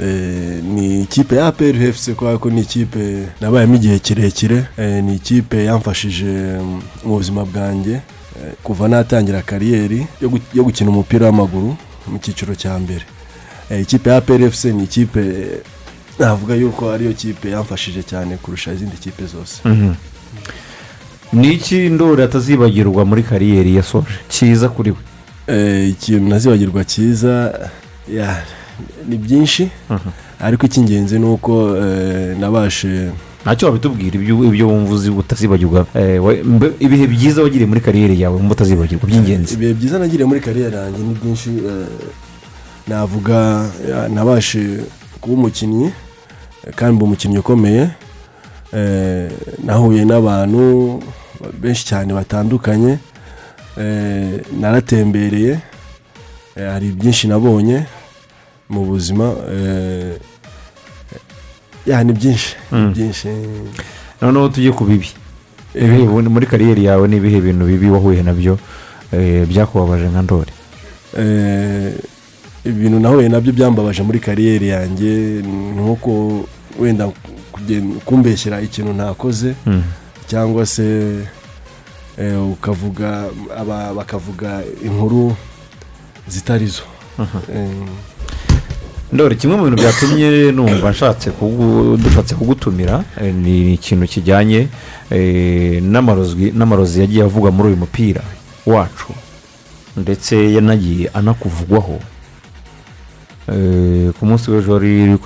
[0.00, 4.64] Eh, ni ikipe ya APR FC kubera ko ni ikipe nabayemo igihe kirekire.
[4.78, 6.26] Eh, ni ikipe yamfashije
[6.58, 8.00] mm, mu buzima bwanjye
[8.62, 11.76] kuva natangira kariyeri yo gu- yo gukina umupira w'amaguru
[12.10, 13.04] mu cyiciro cya mbere.
[13.80, 15.22] Ikipe ya APR FC ni ikipe
[16.18, 19.60] navuga yuko ariyo kipe yamfashije cyane kurusha izindi kipe zose.
[19.64, 19.92] Mhm.
[21.32, 24.96] ni iki ndori atazibagirwa muri kariyeri yasoje cyiza kuri we.
[25.46, 27.32] Eh, ikintu nazibagirwa cyiza
[28.08, 28.42] ya,
[29.08, 29.68] ni byinshi.
[30.40, 33.10] Ariko icy'ingenzi ni uko eh, nabashe
[33.42, 35.86] ntacyo wabitubwira ibyo wumva uzi utazibagirwa.
[35.94, 36.22] Eh,
[36.80, 39.54] ibihe byiza wagiriye muri kariyeri yawe wumva utazibagirwa by'ingenzi.
[39.54, 41.50] Ibihe byiza nagiriye muri kariyeri yanjye ni byinshi
[42.88, 43.66] navuga
[44.14, 44.80] nabashe
[45.20, 45.90] kuba umukinnyi.
[46.76, 47.88] Kandi umukinnyi ukomeye
[48.74, 49.30] Eh,
[49.64, 50.98] nahuye n'abantu
[51.60, 52.98] benshi cyane batandukanye
[53.78, 55.58] Eh, naratembereye
[56.56, 57.86] Eh, hari byinshi nabonye
[58.70, 59.34] mu buzima
[62.04, 62.92] ni byinshi ni Mm.
[62.92, 63.28] byinshi.
[64.22, 65.08] Noneho tujye ku bibi.
[66.30, 68.58] Muri kariyeri yawe ni ibihe bintu bibi wahuye na byo
[69.48, 70.52] byakubabaje nka ndori
[72.64, 76.46] ibintu nahuye na byo byambabaje muri kariyeri yanjye ni nk'uko
[76.80, 77.08] wenda
[78.04, 79.82] kumbeshyera ikintu ntakoze Mm.
[80.26, 80.84] cyangwa se
[82.18, 83.24] eh, ukavuga
[83.58, 85.36] aba- bakavuga inkuru
[86.28, 86.82] zitari zo
[87.54, 87.68] Eh,
[89.12, 91.30] ndori kimwe mu bintu byatumye numva nshatse
[92.02, 94.68] dushatse kugutumira eh, ni ikintu kijyanye
[96.54, 98.22] n'amarozi yagiye avugwa muri uyu mupira
[98.66, 99.06] wacu
[99.96, 102.00] ndetse yanagiye anakuvugwaho.
[104.18, 105.16] Ku munsi w'ejo wari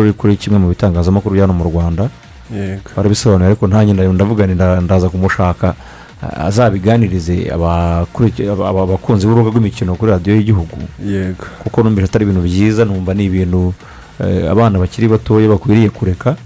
[0.00, 2.08] uri kuri kimwe mu bitangazamakuru hano mu rwanda.
[2.54, 2.90] Yego.
[2.96, 4.46] barabisobanuye ariko nta nyina ndavuga
[4.80, 5.74] ndaza kumushaka.
[6.22, 10.76] Azabiganirize abakunzi b'urubuga rw'imikino kuri radiyo y'igihugu.
[11.04, 11.44] Yego.
[11.62, 13.74] Kuko numvise atari ibintu byiza numva ni ibintu
[14.20, 16.36] eh, abana bakiri batoya bakwiriye kureka.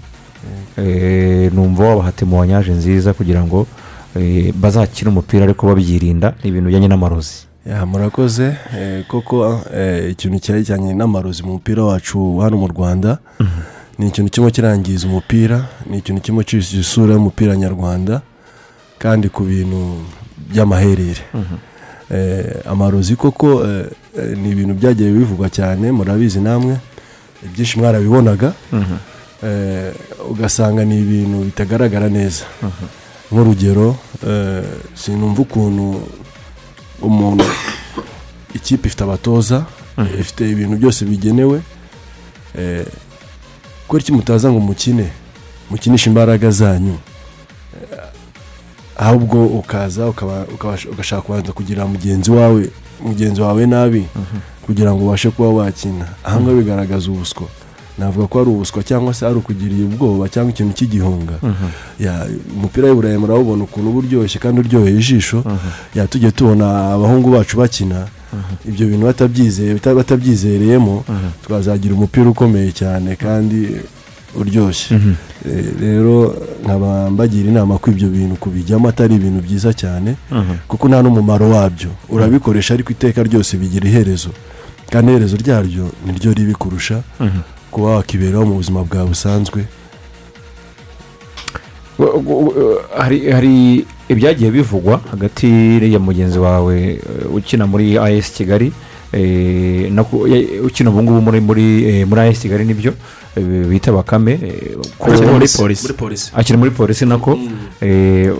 [0.77, 3.67] Eh, numva wabaha temuwanyaje nziza kugira ngo
[4.17, 7.45] eh, bazakine umupira ariko babyirinda ni ibintu bijyanye n'amarozi.
[7.65, 8.55] Murakoze.
[8.77, 13.17] Eh, koko eh, ikintu cyerekeranye n'amarozi mu mupira wacu hano mu rwanda
[13.99, 18.21] ni ikintu kimwe kirangiza umupira ni ikintu kimwe cyuzuza isura y'umupira nyarwanda
[18.99, 20.01] kandi ku bintu
[20.49, 21.21] by'amaherere.
[22.11, 23.63] Eh, amarozi koko
[24.37, 26.77] ni ibintu byagiye bivugwa cyane murabizi namwe
[27.45, 28.53] ibyinshi mwarabibonaga.
[29.43, 29.93] Eh,
[30.29, 32.43] ugasanga ni ibintu bitagaragara neza.
[33.31, 33.95] Nk'urugero
[34.93, 36.01] sinumva ukuntu
[37.01, 37.45] umuntu.
[38.53, 39.65] Ikipe ifite abatoza
[40.19, 41.61] ifite ibintu byose bigenewe
[42.57, 42.85] eh,
[43.87, 45.07] kubera iki mutaza ngo mukine
[45.69, 46.97] mukinishe imbaraga zanyu?
[47.81, 47.99] Eh,
[48.97, 50.07] ahubwo ukaza
[50.91, 52.69] ugashaka kubanza kugira mugenzi wawe
[53.03, 54.05] mugenzi wawe nabi
[54.65, 56.05] kugira ngo ubashe kuba wakina.
[56.23, 57.47] Ahangaha bigaragaza ubuswa.
[58.01, 61.35] Navuga ko ari ubuswa cyangwa se ari ukugiriye ubwoba cyangwa ikintu cy'igihunga.
[62.01, 62.25] Ya,
[62.57, 65.43] umupira w'iburayi murawubona ukuntu uba uryoshye kandi uryoheye ijisho.
[65.95, 68.07] Ya tujye tubona abahungu bacu bakina.
[68.65, 69.05] Ibyo bintu
[69.95, 71.03] batabyizereyemo
[71.45, 73.69] twazagira umupira ukomeye cyane kandi
[74.35, 74.95] uryoshye.
[75.45, 80.53] Eh, rero nkaba mbagira inama ko ibyo bintu kubijyamo atari ibintu byiza cyane Mhm.
[80.67, 81.89] kuko nta n'umumaro wabyo.
[82.09, 84.29] Urabikoresha ariko iteka ryose bigira iherezo.
[84.91, 87.41] Kandi iherezo ryaryo niryo ribi kurusha Mhm.
[87.71, 89.65] Kuba wakiberaho mu buzima bwawe busanzwe.
[92.97, 95.47] Hari ibyagiye bivugwa hagati
[95.93, 98.71] ya mugenzi wawe eh, ukina muri as kigali.
[100.65, 102.93] Ukina ubu ngubu muri muri muri as kigali ni byo
[103.69, 104.39] bita bakame
[106.35, 107.05] Akina muri polisi.
[107.05, 107.39] Nako
[107.81, 108.31] eh,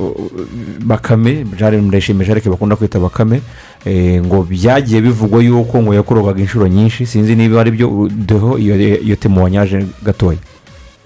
[0.86, 3.42] bakame jari ndayishimiye jarike bakunda kwita bakame
[3.86, 9.00] eh, ngo byagiye bivugwa yuko ngo yakorogaga inshuro nyinshi sinzi niba ari byo deho iyo
[9.02, 10.38] iyo temuwanyaje gatoya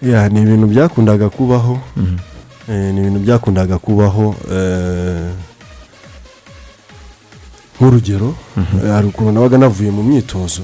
[0.02, 1.80] ya ni ibintu byakundaga kubaho
[2.68, 5.30] ni ibintu byakundaga kubaho eh,
[7.80, 10.62] nk'urugero eh, hari ukuntu nabaga navuye mu myitozo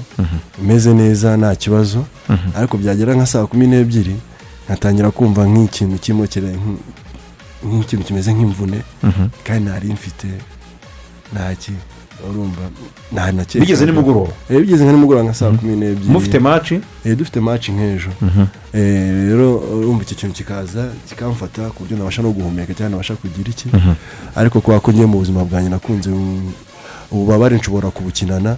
[0.64, 2.50] meze neza nta kibazo Mhm.
[2.56, 4.16] ariko byagera nka saa kumi n'ebyiri
[4.66, 6.24] nkatangira kumva nk'ikintu kirimo
[7.66, 9.28] nk'ikintu kimeze nk'imvune Mhm.
[9.44, 10.28] kandi ntari mfite
[11.34, 11.72] ntaki
[12.30, 12.62] urumva
[13.14, 14.32] nta na Bigeze nimugoroba?
[14.50, 16.72] Eh, bigeze nka nimugoroba nka saa kumi n'ebyiri Mufite match?
[17.06, 18.46] Eh, dufite maci nk'ejo Mhm.
[18.74, 23.50] Eh, rero urumva icyo kintu kikaza kikamfata ku buryo nabasha no guhumeka cyangwa nabasha kugira
[23.50, 23.94] iki Mhm.
[24.36, 26.10] ariko kubera ko ngiye mu buzima bwanjye nakunze
[27.12, 28.58] ububabare nshobora kubukinana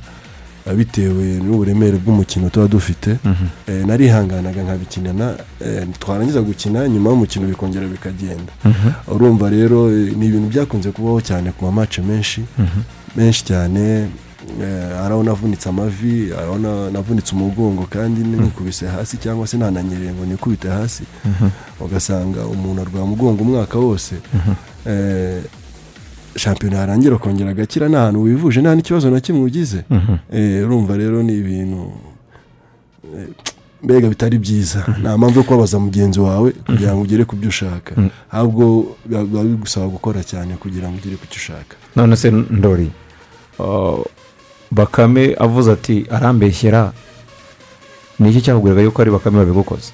[0.67, 3.17] eh, bitewe n'uburemere bw'umukino tuba dufite.
[3.23, 3.45] Mhm.
[3.67, 8.51] Eh, narihanganaga nkabikinana eh, twarangiza gukina nyuma y'umukino bikongera bikagenda.
[8.65, 8.89] Mhm.
[9.07, 12.41] urumva rero ni ibintu byakunze kubaho cyane ku mamace menshi.
[12.57, 12.79] Mhm.
[13.15, 14.07] menshi cyane
[15.01, 20.11] hari aho navunitse amavi hari aho na- navunitse umugongo kandi nikubise hasi cyangwa se nananyereye
[20.13, 21.03] ngo nikubite hasi.
[21.79, 24.15] Ugasanga umuntu arwaye umugongo umwaka wose.
[26.35, 29.83] Shampiyona yarangira ukongera agakira nta hantu wivuje nta n'ikibazo na kimwe ugize.
[29.89, 30.15] Mhm.
[30.33, 31.91] Eh, urumva rero ni ibintu
[33.15, 33.27] eh,
[33.83, 34.85] mbega bitari byiza.
[35.01, 37.93] Nta mpamvu yo kubabaza mugenzi wawe kugira ngo ugere ku byo ushaka.
[37.97, 38.09] Mhm.
[38.31, 41.75] ahubwo biba bigusaba gukora cyane kugira ngo ugere ku cyo ushaka.
[41.95, 42.91] None se ndori
[44.71, 46.93] bakame avuze ati arambeshyera.
[48.19, 49.91] Ni iki cyakubwiraga yuko ari bakame babigukoze?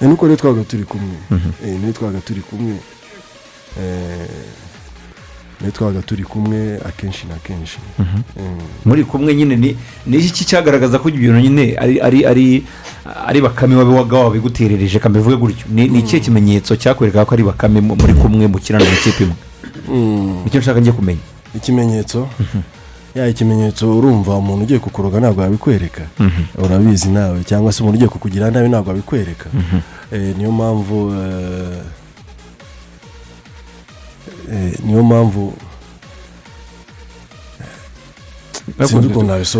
[0.00, 1.16] Eh, nuko rero twabaga turi kumwe.
[1.30, 1.50] Mhm.
[1.80, 2.78] Niyo twabaga turi kumwe.
[5.70, 8.18] Twabaga turi kumwe akenshi na kenshi Mhm.
[8.36, 8.58] Mm.
[8.84, 12.46] muri kumwe nyine ni ni iki cyagaragaza ko ibyo bintu nyine ari ari ari
[13.26, 17.96] ari bakame wawe waga wabiguterereje kambivuge gutyo ni ikihe kimenyetso cyakwereka ko ari bakame mu-
[17.96, 19.36] muri kumwe mu ikipe imwe
[19.88, 20.42] Mm.
[20.44, 21.20] ni cyo nshaka njye kumenya
[21.54, 22.28] ikimenyetso
[23.14, 26.42] ya ikimenyetso urumva umuntu ugiye kukuroga ntabwo yabikwereka Mhm.
[26.64, 29.78] urabizi nawe cyangwa se umuntu ugiye kukugira nabi ntabwo abikwereka Mhm.
[30.12, 31.78] Eh, niyo mpamvu eh, eh,
[34.84, 35.52] niyo mpamvu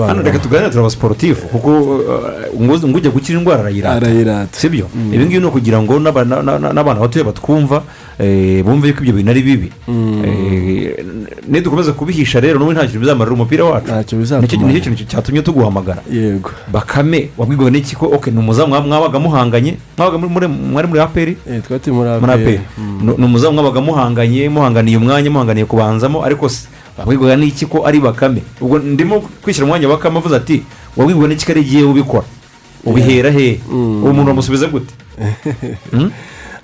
[0.07, 3.97] hano reka tuganire turaba siporutifu kuko uh, ngo ujya gukira indwara arayirata.
[3.97, 4.59] Arayirata.
[4.59, 4.87] sibyo?
[4.95, 5.15] Mm.
[5.15, 7.83] ibi ngibi ni ukugira ngo n'aba- na- na- n'abana batoya batwumva
[8.19, 9.69] eh, bumve yuko ibyo bintu ari bibi.
[9.89, 10.23] Mm.
[10.25, 11.05] Eh,
[11.49, 13.87] nidukomeza kubihisha rero n'ubu nta kintu bizamarira umupira wacu.
[13.93, 16.03] Ntacyo ni cyo bizatuma ni cyo kintu cyatumye tuguhamagara.
[16.11, 16.51] Yego.
[16.73, 21.37] Bakame wabwirwa n'iki ko ni umuzamu mwaba- mwabaga muhanganye mwabaga muri- muri- mwari muri aperi
[21.51, 22.41] Eh, twari turi muri muri APR.
[22.43, 23.15] aperi Mm.
[23.19, 26.49] Ni- umuzamu mwabaga muhanganye muhanganiye umwanya muhanganiye kubanzamo ariko
[26.99, 30.63] wabwirwaga n'iki ko ari bakame ubwo ndimo kwishyira umwanya wa bakame avuze ati
[30.97, 32.27] wabwirwa n'iki ko ari igihe ubikora
[32.85, 34.03] ubihera he Mm.
[34.05, 34.95] uwo muntu wamusubiza gute
[35.93, 36.11] Mm?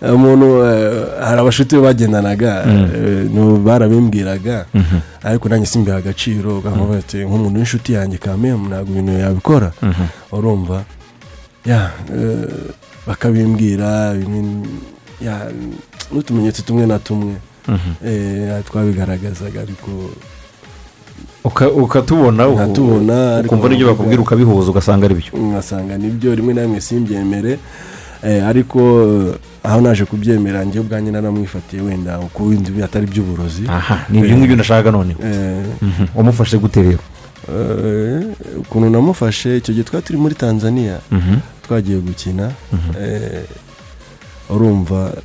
[0.00, 4.98] umuntu eh, hari abashuti be bagendanaga eh, no- barabimbwiraga Mhm.
[5.22, 6.62] ariko nanjye simbiha agaciro
[6.98, 10.04] ati nk'umuntu w'inshuti yanjye kamemu ntabwo ibintu yabikora Mhm.
[10.32, 10.84] urumva
[11.66, 12.48] ya eh,
[13.06, 14.16] bakabimbwira
[16.12, 17.40] n'utumenyetso tumwe na tumwe eh,
[18.66, 19.90] twabigaragazaga ariko
[21.44, 25.32] Uka- ukatubona ukumva n'ibyo bakubwira ukabihuza ugasanga ari byo.
[25.32, 27.58] Ngasanga ni byo rimwe na rimwe simbyemere.
[28.22, 28.78] Eh, ariko
[29.32, 29.34] eh,
[29.64, 34.56] aho naje kubyemera njye ubwanjye naramwifatiye wenda ku bindi atari by'uburozi aha ni ibyo ngibyo
[34.56, 35.16] nashaka noneho.
[35.24, 36.04] Eh, Mhm.
[36.14, 37.00] wamufashe gute rero?
[37.48, 38.20] eh,
[38.60, 41.00] ukuntu namufashe icyo gihe twari turi muri tanzania.
[41.10, 41.40] Mhm.
[41.64, 42.52] twagiye gukina.
[42.72, 42.90] Mhm.
[43.00, 43.44] eh,
[44.52, 45.16] urumva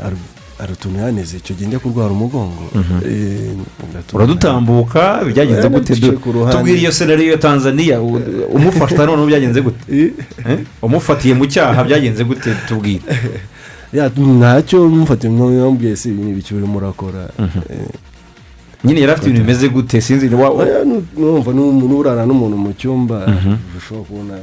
[0.00, 0.16] hari-
[0.72, 2.64] utuntu yaneze icyo gihe njya kurwara umugongo.
[2.74, 2.96] Mhm.
[3.04, 5.94] eh, uradutambuka byagenze Eh, gute?
[6.52, 9.82] tubwire iyo senariyo ya tanzania umufata noneho byagenze gute?
[9.92, 10.10] Eh?
[10.82, 12.50] umufatiye mu cyaha byagenze gute?
[12.68, 13.02] Tubwire.
[13.94, 17.30] Ya ntacyo mufatiye mwambwiye si ibi ni ibiki urimo urakora.
[17.38, 17.86] Eh,
[18.84, 20.00] nyine yari afite ibintu bimeze gute?
[20.00, 20.26] Sinzi
[21.54, 23.22] n'umuntu urara n'umuntu mu cyumba.
[23.26, 23.54] Mhm.
[23.78, 24.34] ushobora kubona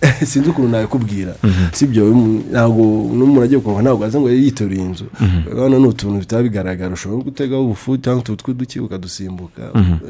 [0.26, 1.34] sinzi ukuntu nabikubwira.
[1.72, 2.04] Sibyo
[2.52, 2.82] ntabwo
[3.16, 5.04] n'umuntu agiye kumva ntabwo aza ngo yiteruriye inzu.
[5.50, 6.94] Hano ni utuntu bitaba bigaragara.
[6.94, 9.62] Ushobora gutegaho ubufu cyangwa utu tw'uduki ukadusimbuka.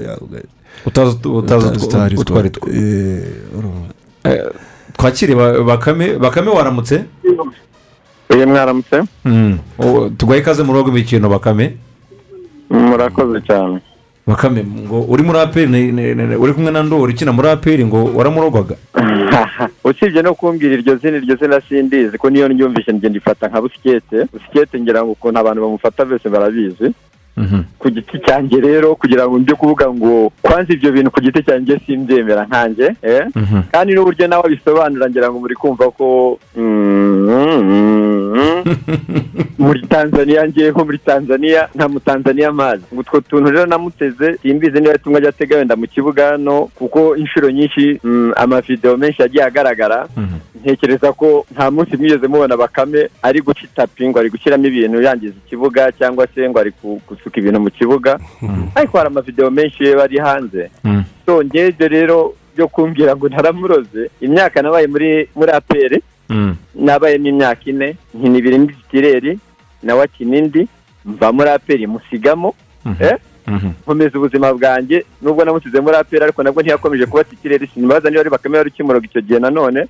[0.05, 0.47] Ya, uga-
[0.87, 2.69] utazi utwo- ari two.
[2.71, 3.23] Eh.
[4.25, 4.43] Eh,
[4.97, 7.05] twakire ba- bakame bakame waramutse?
[8.31, 9.03] Uyu mwaramutse?
[9.25, 9.59] Mm.
[9.79, 11.77] O, tuguhaye ikaze mu rugo rw'imikino bakame
[12.71, 13.81] murakoze cyane.
[14.27, 15.93] Bakame ngo uri muri aperi
[16.37, 18.75] uri kumwe na ndori ukina muri aperi ngo waramurogwaga
[19.85, 24.25] usibye no kumbwira iryo zina iryo zina sindizi ko niyo ryumvise njye ndifata nka busikete.
[24.33, 26.91] Busikete ngira ngo ukuntu abantu bamufata bose barabizi.
[27.79, 31.79] Ku giti cyanjye rero kugira ngo njye kuvuga ngo kwanza ibyo bintu ku giti cyanjye
[31.87, 33.25] simbyemera nkanjye eh?
[33.73, 37.63] kandi n'uburyo nawe abisobanura ngira ngo muri kumva ko mm, mm,
[38.37, 38.65] mm,
[39.59, 42.83] muri tanzania ngiye nko muri tanzania nta mutanzaniya amazi.
[42.93, 47.17] Ngo utwo tuntu rero namuteze simbizi niba tumwe ajya atega wenda mu kibuga hano kuko
[47.17, 50.07] inshuro nyinshi mm, amavidewo menshi yagiye agaragara.
[50.65, 55.35] Ntekereza ko nta munsi mwigeze mubona bakame ari guca itapi ngo ari gushyiramo ibintu yangiza
[55.47, 56.73] ikibuga cyangwa se ngo ari
[57.27, 58.19] gusuka ibintu mu kibuga
[58.75, 60.71] ariko hari amavidewo menshi ye bari hanze.
[61.27, 66.03] So ngebyo rero byo kumbwira ngo ntaramuroze imyaka nabaye muri muri aperi
[66.75, 69.39] nabayemo imyaka ine nkina ibiri n'isitireri
[69.83, 70.69] nawe akina indi
[71.05, 72.55] mva muri aperi musigamo
[73.01, 73.19] eh?
[73.83, 78.31] nkomeza ubuzima bwanjye nubwo namusize muri aperi ariko nabwo ntiyakomeje kuba sitireri sinibaza niba ari
[78.31, 79.87] bakame wari ukimuraga icyo gihe nanone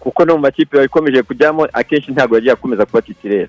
[0.00, 3.48] kuko no mu makipe yakomeje kujyamo akenshi ntabwo yagiye akomeza kuba titireri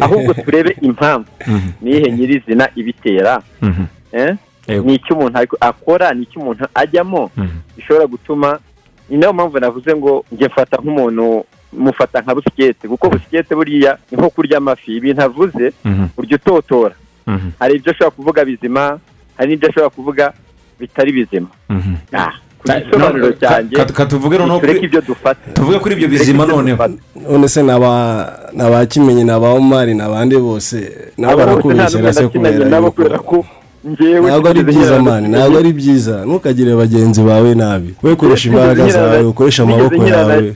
[0.00, 1.28] ahubwo turebe impamvu.
[1.82, 3.42] Niyihe nyirizina ibitera?
[4.12, 4.34] Eh?
[4.84, 7.30] ni icyo umuntu akora ni icyo umuntu ajyamo?
[7.76, 8.58] Bishobora gutuma
[9.10, 12.88] ni na yo mpamvu navuze ngo njye mfata nk'umuntu mufata nka busikete.
[12.88, 14.96] Kuko busikete buriya ni nko kurya amafi.
[14.96, 15.72] Ibintu avuze
[16.16, 16.94] urya utotora.
[17.58, 18.98] Hari ibyo ashobora kuvuga bizima
[19.36, 20.32] hari n'ibyo ashobora kuvuga
[20.80, 21.48] bitari bizima.
[22.68, 26.08] Ah, ku gisobanuro cyanjye ka- ka- tuvuge noneho tureke kuri- ibyo dufata tuvuge kuri ibyo
[26.08, 27.48] bizima noneho none.
[27.48, 27.70] se ni
[28.62, 30.76] abakimenyi ni abamari ni abandi bose
[31.18, 33.44] nabo barakubeshyera se kubera yuko
[33.86, 36.24] ntabwo ari byiza mani ntabwo ari byiza.
[36.26, 37.94] Ntukagire bagenzi bawe nabi.
[38.02, 40.54] We koresha imbaraga zawe ukoresha amaboko yawe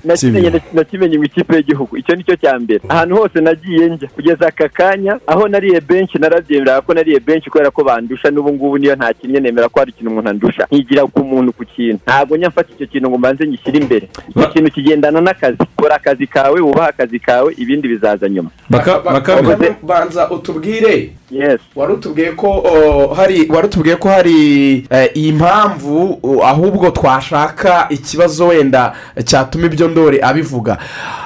[0.75, 1.97] nakimenye mu ikipe y'igihugu.
[1.97, 2.81] Icyo ni cyo cya mbere.
[2.89, 4.09] Ahantu hose nagiye njya.
[4.09, 8.31] Kugeza aka kanya aho nariye benshi narabyemera ko nariye benshi kubera ko bandusha.
[8.31, 10.67] N'ubu ngubu niyo ntakinnye nemera ko hari ikintu umuntu andusha.
[10.71, 12.01] Nkigira ku muntu ku kintu.
[12.07, 14.09] Ntabwo njya mfata icyo kintu ngo mbanze ngishyire imbere.
[14.29, 15.59] Icyo kintu kigendana n'akazi.
[15.77, 18.51] Kora akazi kawe wubaha akazi kawe ibindi bizaza nyuma.
[18.71, 21.11] Bakame, banza utubwire.
[21.31, 21.61] Yes.
[21.77, 28.47] Wari utubwiye ko o, hari wari utubwiye ko hari eh, iyi mpamvu ahubwo twashaka ikibazo
[28.47, 28.93] wenda
[29.25, 30.79] cyatuma ibyo ndori abivuga.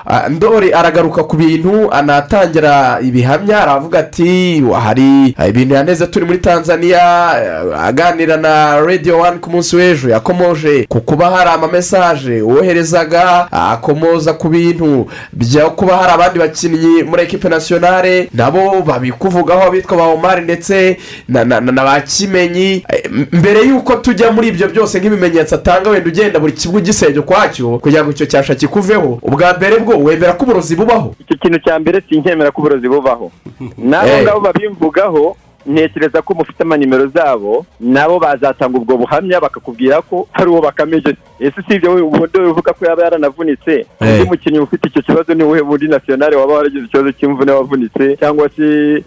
[0.07, 7.01] Ah, ndori aragaruka ku bintu anatangira ibihamya aravuga ati hari ibintu yaneze turi muri tanzania.
[7.45, 14.32] Eh, aganira na radio wani ku munsi w'ejo yakomoje ku kuba hari amamesaje woherezaga akomoza
[14.32, 20.42] ku bintu byo kuba hari abandi bakinnyi muri ekipe nasiyonare nabo babikuvugaho bitwa ba omari
[20.42, 20.97] ndetse
[21.28, 22.84] na na- na- ba kimenyi.
[22.88, 27.78] Eh, mbere y'uko tujya muri ibyo byose nk'ibimenyetso atanga wenda ugenda buri kigo ugisenge ukwacyo
[27.78, 29.18] kugira ngo icyo cyasha kikuveho.
[29.22, 31.14] Ubwa mbere bwo wemera ko uburozi bubaho.
[31.20, 33.30] Icyo kintu cya mbere sinkemera ko uburozi bubaho.
[33.78, 34.22] N'abo Eh.
[34.22, 40.60] ngabo babimvugaho ntekereza ko mufite amanimero zabo nabo bazatanga ubwo buhamya bakakubwira ko hari uwo
[40.60, 43.86] bakameje ese si ibyo ubundi uvuga ko yaba yaranavunitse?
[44.00, 48.48] Undi mukinnyi ufite icyo kibazo ni uwuhe muri nasiyonari waba waragize ikibazo cy'imvune wavunitse cyangwa
[48.56, 49.00] se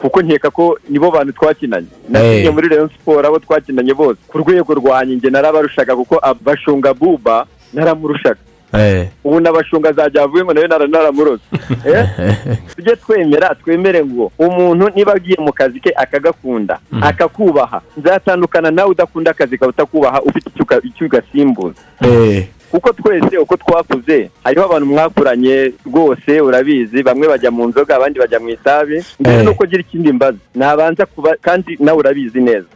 [0.00, 1.86] kuko nkeka ko nibo bantu twakinanye.
[2.08, 4.20] Nakinye muri Rayon siporo abo twakinanye bose.
[4.28, 8.40] Ku rwego rwanjye njye narabarushaga kuko abashunga buba naramurushaga
[9.24, 11.42] ubu n'abashunga azajya bavuge ngo nawe nara- naramuroze.
[11.86, 12.06] Eh?
[12.76, 17.80] tujye twemera twemere ngo umuntu niba agiye mu kazi ke akagakunda akakubaha.
[17.96, 20.50] Nzatandukana nawe udakunda akazi kawe utakubaha ufite
[20.84, 21.80] icyo ugasimbuza
[22.76, 28.40] kuko twese uko twakuze hariho abantu mwakuranye rwose urabizi bamwe bajya mu nzoga abandi bajya
[28.40, 29.00] mu itabi.
[29.20, 32.68] Mbere nuko ugira ikindi mbaza nabanza kuba kandi nawe urabizi neza.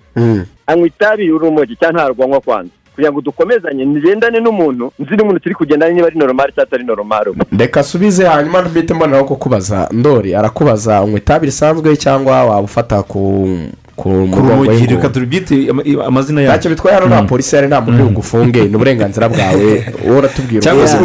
[0.67, 2.73] Anywa itabi urumogi cyangwa ntarwanywa kwanza.
[3.01, 7.25] Kugira ngo dukomezanye ngendane n'umuntu nzi n'umuntu turi kugendana niba ari normal cyangwa atari normal.
[7.59, 9.89] Reka asubize hanyuma mpite mboneraho kukubaza.
[9.93, 13.49] Ndori arakubaza unywa itabi risanzwe cyangwa waba ufata ku
[13.97, 14.87] ku w'ingoma?
[14.89, 16.53] reka tubyite ama- amazina yacu.
[16.53, 19.85] Ntacyo bitwaye hano nta polisi yari nta muntu uri bugufunge ni uburenganzira bwawe.
[20.05, 20.97] Wowe uratubwira cyangwa se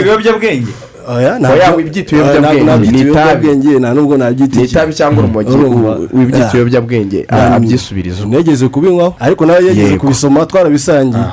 [0.00, 0.72] ibiyobyabwenge.
[1.08, 3.48] Oya Oya, wibyita ibiyobyabwenge, ni itabi.
[3.80, 5.56] nta nubwo nabyita Ni itabi cyangwa urumogi,
[6.12, 6.50] wibyita Ah.
[6.50, 8.24] ibiyobyabwenge, Nta- ah, abyisubiriza.
[8.26, 10.00] negeze kubinywaho ariko nawe yageze Yego.
[10.00, 11.24] kubisoma twarabisangiye.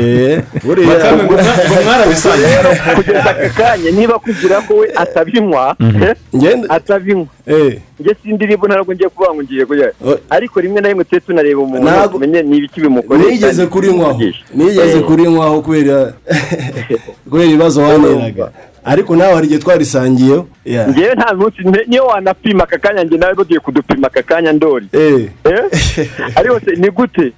[0.00, 0.42] Eh,
[1.84, 2.48] mwarabisangiye.
[2.96, 6.14] kugeza aka kanya niba kugira ko we atabinywa eh,
[6.68, 7.26] atabinywa.
[8.00, 9.92] Njye sindi niba ntabwo ngiye kuvuga ngo ngiye kujya.
[10.30, 14.20] Ariko rimwe na rimwe tujye tunareba umuntu Ntabwo- tumenye niba iki bimukorera nigeze kurinywaho
[14.54, 16.12] nigeze kurinywaho kubera
[17.30, 18.50] kubera ibibazo waneraga.
[18.84, 20.48] Ariko nawe hari igihe twarisangiyeho?
[20.88, 25.28] Ngewe nta munsi niyo wanapima aka kanya njye nawe bagiye kudupima aka kanya ndori Eh?
[26.36, 27.32] ariko se ni gute?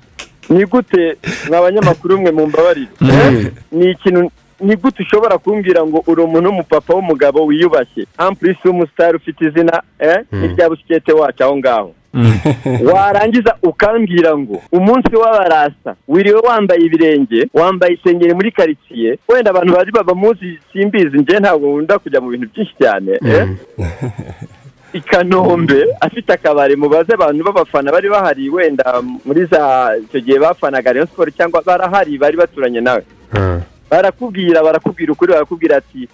[0.49, 1.17] Ni gute?
[1.49, 3.47] Mwa banyamakuru mwe mu mbabarire Eh?
[3.73, 4.31] ni ikintu
[4.61, 8.07] ni gute ushobora kumbwira ngo uri umuntu w'umupapa w'umugabo wiyubashye?
[8.19, 10.19] Ampurisi w'umusitari ufite izina eh?
[10.33, 11.95] n'irya busikete wacu aho ngaho?
[12.93, 19.19] warangiza ukambwira ngo umunsi w'abarasta wiriwe wambaye ibirenge wambaye isengeri muri karitsiye.
[19.29, 23.49] Wenda abantu bari baba muzi simbizi njye ntabwo nkunda kujya mu bintu byinshi cyane eh?
[24.93, 28.85] i kanombe afite akabari mubaze abantu b'abafana bari bahari wenda
[29.25, 33.03] muri za icyo gihe bafanaga rayon siporo cyangwa barahari bari baturanye nawe.
[33.91, 36.09] Barakubwira barakubwira ukuri barakubwira ati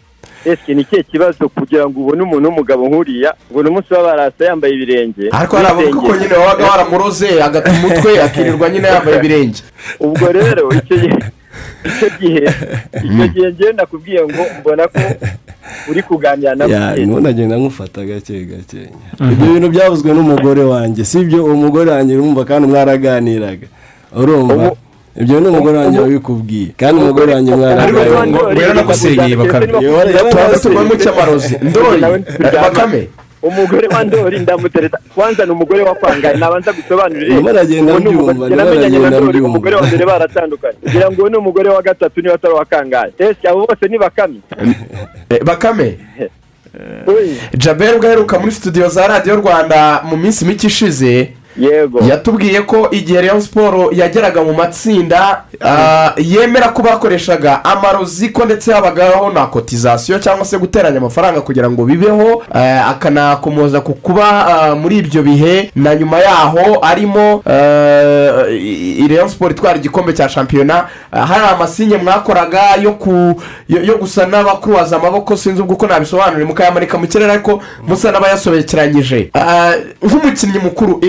[0.44, 4.72] ese ni ikihe kibazo kugira ngo ubone umuntu w'umugabo nk'uriya ngo ni umunsi w'abarasta yambaye
[4.74, 5.24] ibirenge?
[5.32, 9.60] Ariko hari abavuga ko nyine wabaga waramuroze agata umutwe akirirwa nyine yambaye ibirenge.
[10.00, 11.18] Ubwo rero icyo gihe
[11.88, 12.42] icyo gihe
[13.34, 15.00] gihe njyewe nakubwiye ngo mbona ko
[15.90, 18.80] uri kuganira na Ya, mugenzi nubundi agenda nkufata gake gake.
[19.32, 21.04] Ibyo bintu byavuzwe n'umugore wanjye.
[21.04, 23.66] Si ibyo uwo mugore wanjye urumva kandi mwaraganiraga.
[24.16, 24.72] Urumva?
[25.20, 28.26] Ibyo ni umugore wanjye wabikubwiye kandi umugore wanjye mwaraganiraga
[30.86, 32.00] mu cy'amarozi ndori
[32.62, 33.08] bakame
[33.42, 38.08] umugore wa ndori ndamutereta kwanza ni umugore wa kwangaye nabanza gusobanurira Ndimo aragenda Uwo ni
[38.08, 39.48] umugore- mbyumva, namenyanye na aragenda ndori mbyumva.
[39.48, 43.12] umugore wa mbere baratandukanye kugira ngo uwo ni umugore wa gatatu niba atari uwa kangaye
[43.18, 44.38] ese abo bose ni bakame
[45.30, 45.98] Eh, bakame
[47.56, 52.00] jabel ubwo aheruka muri studio za radiyo rwanda mu minsi mike ishize yego.
[52.00, 58.72] Yatubwiye ko igihe rayon siporo yageraga mu matsinda ah, yemera ko bakoreshaga amarozi ko ndetse
[58.72, 64.74] habagaho na kotizasiyo cyangwa se guteranya amafaranga kugira ngo bibeho eh, akanakomoza ku kuba ah,
[64.74, 65.70] muri ibyo bihe.
[65.76, 67.42] Na nyuma yaho arimo
[69.08, 70.84] rayon siporo itwara igikombe cya shampiyona.
[71.12, 72.60] Ah, hari amasinye mwakoraga
[73.68, 76.44] yo gusa n'abakuruwaza amaboko sinzi ubwo uko nabisobanura.
[76.46, 79.72] Mukayamanika mu kirere ariko musa n'abayasobekeranyije Ah,
[80.02, 81.00] nk'umukinnyi mukuru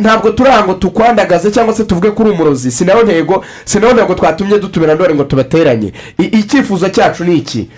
[0.00, 2.70] ntabwo turi aha ngo tukwandagaze cyangwa se tuvuge ko uri umurozi.
[2.70, 5.92] Si na yo ntego si na yo ntego twatumye dutumira ndore ngo tubateranye.
[6.18, 7.68] Icyifuzo cyacu ni iki?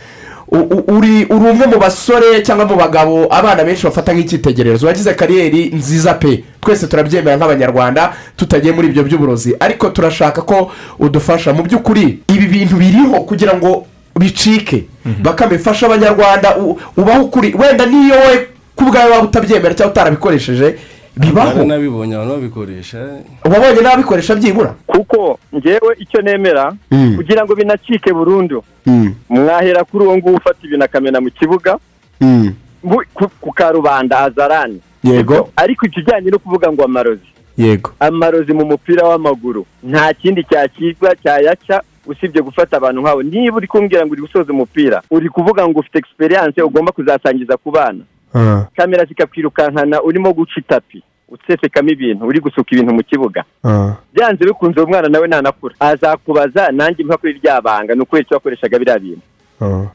[0.89, 4.87] Uri umwe mu basore cyangwa mu bagabo abana benshi bafata nk'icyitegererezo.
[4.87, 6.45] Wagize kariyeri nziza pe.
[6.61, 9.55] Twese turabyemera nk'abanyarwanda tutagiye muri ibyo by'uburozi.
[9.61, 11.53] Ariko turashaka ko udufasha.
[11.53, 13.87] Mu by'ukuri ibi bintu biriho kugira ngo
[14.19, 14.85] bicike.
[15.23, 16.57] Bakamifasha abanyarwanda.
[16.97, 17.55] Ubaho ukuri.
[17.59, 18.47] Wenda niyo we
[18.77, 20.75] ku bwawe waba utabyemera cyangwa utarabikoresheje
[21.21, 21.65] bibaho.
[21.65, 22.99] Nabibonye abantu babikoresha
[23.45, 24.75] wabonye n'ababikoresha byibura?
[24.87, 27.17] Kuko ngewe icyo nemera Mm.
[27.17, 28.65] kugira ngo binacike burundu.
[29.29, 31.79] Mwahera kuri uwo nguwo ufata ibintu akamena mu kibuga
[32.83, 34.81] mu- ku- karubanda hazarani.
[35.05, 35.49] Yego.
[35.57, 37.29] Ariko ikijyanye no kuvuga ngo amarozi.
[37.57, 37.91] Yego.
[38.01, 39.67] Amarozi mu mupira w'amaguru.
[39.83, 43.23] Nta kindi cyakirwa cyayaca usibye gufata abantu nk'abo.
[43.23, 47.71] Niba uri kumbwira ngo uri gusoza umupira uri kuvuga ngo ufite egisperiyanse ugomba kuzasangiza ku
[47.71, 48.05] bana.
[48.77, 51.03] Kamera zikakwirukankana urimo guca itapi.
[51.31, 53.45] Usesekamo ibintu uri gusuka ibintu mu kibuga.
[54.15, 55.75] Byanze bikunze uwo mwana nawe nanakura.
[55.81, 59.23] Azakubaza nanjye kuri rya banga ni ukubera icyo wakoreshaga biriya bintu.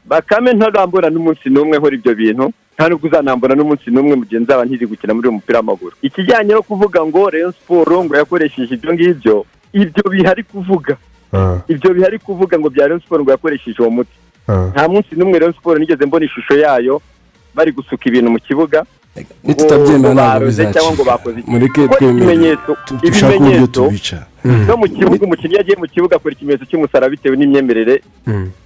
[0.04, 4.64] Bakame ntarambura n'umunsi n'umwe nkora ibyo bintu nta nubwo uzanambura n'umunsi n'umwe mu gihe nzaba
[4.64, 5.96] ntiri gukina muri uyu mupira w'amaguru.
[6.02, 9.36] Ikijyanye no kuvuga ngo rayon siporo ngo yakoresheje ibyo ngibyo
[9.72, 10.96] ibyo bihari kuvuga.
[11.68, 14.16] Ibyo bihari kuvuga ngo bya rayon siporo ngo yakoresheje uwo muti.
[14.72, 17.00] Nta munsi n'umwe rayon siporo nigeze mbona ishusho yayo
[17.54, 18.84] bari gusuka ibintu mu kibuga.
[20.46, 20.72] Bizacika.
[20.80, 21.50] cyangwa ngo bakoze iki?
[21.50, 22.16] mureke Kuko twemere.
[22.16, 22.70] ibimenyetso
[24.68, 28.02] no mu kibuga umukinnyi agiye mu kibuga akora ikimenyetso cy'umusaraba bitewe n'imyemerere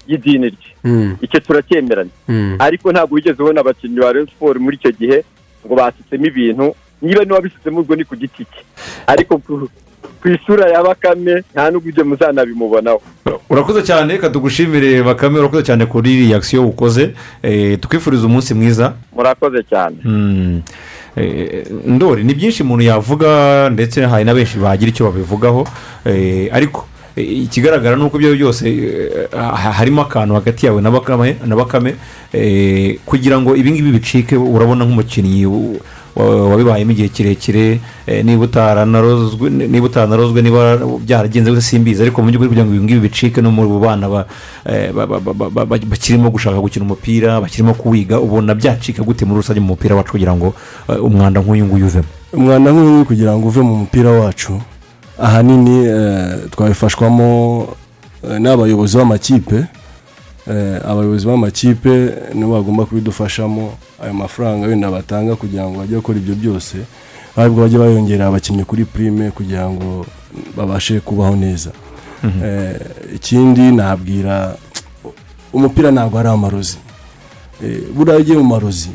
[0.09, 0.71] y'idini rye.
[1.25, 2.11] Icyo turacyemeranya
[2.59, 5.25] ariko ntabwo wigeze ubona abakinnyi ba rayon siporo muri icyo gihe
[5.67, 6.75] ngo basutsemo ibintu.
[7.03, 8.61] Niba n'uwabisutsemo ubwo ni ku giti cye.
[9.07, 9.41] Ariko
[10.23, 13.01] ku- isura ya bakame nta n'ubwo ibyo muzanabimubonaho
[13.51, 17.11] urakoze cyane reka tugushimire bakame urakoze cyane kuri reakisiyo ukoze.
[17.43, 18.93] Eh, tukwifuriza umunsi mwiza.
[19.16, 19.97] Murakoze cyane.
[20.05, 20.62] Mm.
[21.16, 25.66] Eh, ndori ni byinshi umuntu yavuga ndetse hari na benshi bagira icyo babivugaho.
[26.07, 28.64] Eh, ariko ikigaragara ni uko ibyo byose
[29.33, 31.95] ha- harimo akantu hagati yawe na bakame
[33.07, 35.47] kugira ngo ibi ngibi bicike urabona nk'umukinnyi
[36.17, 42.75] wabibayemo igihe kirekire eh, niba utaranarozwe niba byaragenze gute simbizi ariko mu by'ukuri kugira ngo
[42.75, 44.27] ibi ngibi bicike no mu bana ba-
[44.67, 49.03] eh, ba- ba- ba- ba- ba- ba- bakirimo gushaka gukina umupira bakirimo kuwiga ubona byacika
[49.03, 50.55] gute muri rusange mu mupira wacu kugira ngo
[50.91, 52.09] eh, umwanda nk'uyu nguyu uvemo?
[52.33, 54.61] Umwanda nk'uyu kugira ngo uve mu mupira wacu
[55.19, 55.87] ahanini
[56.51, 57.69] twabifashwamo
[58.39, 59.65] n'abayobozi b'amakipe
[60.85, 61.95] abayobozi b'amakipe
[62.35, 63.73] nibo bagomba kubidufashamo
[64.03, 66.77] ayo mafaranga wenda batanga kugira ngo bajye gukora ibyo byose
[67.37, 70.07] ahubwo bajye bayongerera abakinnyi kuri prime kugira ngo
[70.57, 71.71] babashe kubaho neza
[72.23, 72.45] Mhm.
[72.45, 72.77] Eh,
[73.17, 74.57] ikindi nabwira
[75.53, 76.77] umupira ntabwo ari amarozi
[77.65, 78.91] Eh, buriya ugiye mu marozi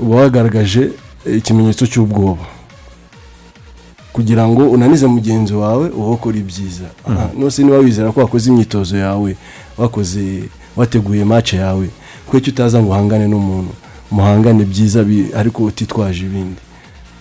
[0.00, 0.92] uba wagaragaje
[1.26, 2.44] eh, ikimenyetso cy'ubwoba
[4.12, 7.40] kugira ngo unanize mugenzi wawe uba ukora ibyiza Mhm.
[7.40, 9.36] Nose niba wizera ko wakoze imyitozo yawe
[9.78, 10.44] wakoze
[10.76, 11.88] wateguye mace yawe
[12.26, 13.72] kuko utaza ngo uhangane n'umuntu.
[14.10, 15.04] Muhangane byiza
[15.36, 16.60] ariko utitwaje ibindi.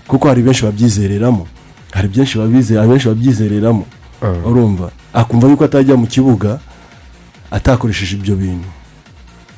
[0.07, 1.47] Kuko hari benshi babyizereramo
[1.91, 3.85] hari byinshi babize hari benshi babyizereramo.
[4.45, 4.91] Urumva?
[5.13, 6.59] Akumva yuko atajya mu kibuga
[7.51, 8.67] atakoresheje ibyo bintu.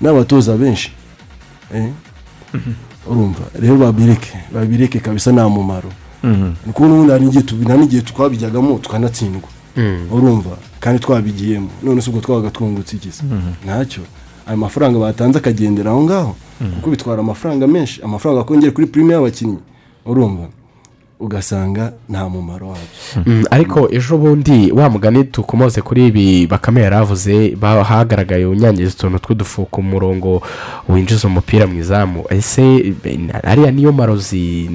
[0.01, 0.91] N'abatoza benshi
[1.73, 1.89] eh?
[3.07, 3.43] urumva?
[3.59, 5.91] Rero babireke babireke kabisa nta mumaro.
[6.23, 6.53] Mhm.
[6.65, 9.49] ni kubona ubundi hari n'igihe twabijyagamo tukanatsindwa.
[9.77, 10.07] Mm.
[10.11, 10.57] urumva?
[10.85, 11.69] Kandi twabigiyemo.
[11.83, 13.65] None se ubwo twabaga twungutse iki se Mhm.
[13.65, 14.03] ntacyo.
[14.47, 16.35] Ayo mafaranga batanze akagendera aho ngaho.
[16.75, 18.01] Kuko bitwara amafaranga menshi.
[18.05, 19.57] Amafaranga akongera kuri prime y'abakinnyi.
[20.05, 20.47] Urumva?
[21.19, 23.23] Ugasanga nta mumaro wabyo.
[23.25, 28.91] Mm, ariko ejo bundi wa mugani tukomoze kuri ibi bakame yari avuze ba- hagaragaye unyangiza
[28.93, 30.41] utuntu tw'udufu ku murongo
[30.89, 32.23] winjiza umupira mu izamu.
[32.29, 32.93] Ese
[33.43, 34.67] ariya niyo marozi?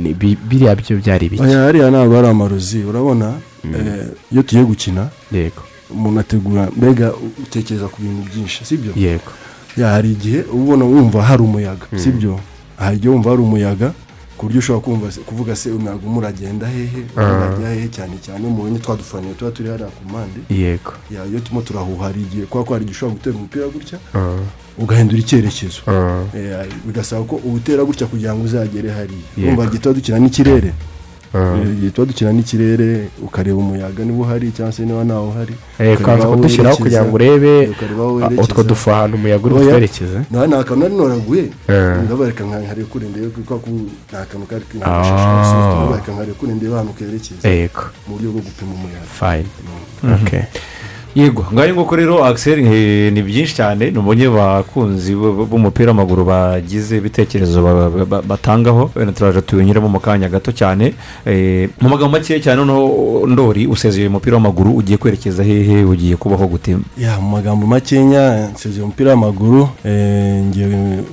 [0.49, 2.83] Biriya byo byari biki Oya, hariya ntabwo ari amarozi.
[2.89, 3.35] Urabona?
[3.65, 5.63] Eh, iyo tugiye gukina yego.
[5.95, 7.13] Umuntu ategura mbega
[7.43, 8.93] utekereza ku bintu byinshi sibyo?
[8.97, 9.31] Yego.
[9.77, 11.99] Hari igihe ubona wumva hari umuyaga Mm.
[11.99, 12.41] sibyo?
[12.77, 13.93] Hari igihe wumva hari umuyaga
[14.37, 17.01] ku buryo ushobora kumva kuvuga se umuyaga umwe uragenda hehe?
[17.17, 17.23] Ah.
[17.37, 17.89] urajya hehe?
[17.89, 20.41] Cyane cyane mubonye twa dufaniye tuba turi hariya ku mpande.
[20.51, 20.93] Yego.
[21.11, 24.41] Ya iyo turimo turahuha hari igihe kubera ko hari igihe ushobora gutera umupira gutya Ah.
[24.79, 25.81] ugahindura icyerekezo.
[25.87, 26.25] Ah.
[26.87, 29.29] Bigasaba ko uwutera gutya kugira ngo uzagere hariya.
[29.37, 30.73] Wumva igihe tuba dukina n'ikirere?
[31.73, 35.55] Igihe tuba dukina n'ikirere ukareba umuyaga niba uhari cyangwa se niba ntawe uhari.
[35.79, 37.75] Eh, ukaza aho kudushyiraho kugira ngo urebe eh,
[38.25, 41.45] ah, utwo dufu ahantu umuyaga uri Oya, butwerekeze nta kantu nari noraguye.
[41.69, 41.97] Eh.
[42.05, 43.71] ndabareka nkari kure ndebe kuko ku
[44.11, 45.87] nta kantu kari Ah.
[45.87, 47.47] ndabareka nkari kure ndebe ahantu kerekeza.
[48.07, 49.09] Mu buryo bwo gupima umuyaga.
[49.21, 49.47] Fine.
[50.17, 50.43] Okay.
[51.15, 52.59] Yego ngaho nguko rero Axel
[53.13, 58.91] ni byinshi cyane nubonye bakunzi b- b'umupira w'amaguru bagize ibitekerezo ba- ba- ba- batangaho.
[58.95, 60.95] Wenda turaje tubinyuremo mu kanya gato cyane.
[61.27, 66.47] Eh, mu magambo make cyane noneho ndori usezeye umupira w'amaguru ugiye kwerekeza hehe ugiye kubaho
[66.47, 66.79] gute?
[66.99, 69.69] Ya mu magambo makenya nsezeye umupira w'amaguru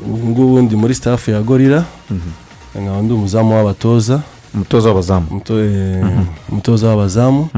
[0.06, 1.84] ubu ngubu ndi muri staff ya gorira
[2.78, 4.22] nkaba ndi umuzamu w'abatoza.
[4.54, 5.26] Umutoza w'abazamu.
[5.32, 6.06] Umuto- eh,
[6.52, 7.50] umutoza w'abazamu.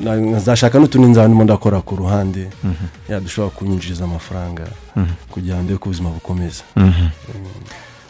[0.00, 2.86] Na- nkazashaka n'utundi nzandimo ndakora ku ruhande Mhm.
[3.12, 4.64] ya dushobora kunyinjiriza amafaranga
[4.96, 5.12] Mhm.
[5.30, 7.06] kugira ngo ndebe ko ubuzima bukomeza Mhm.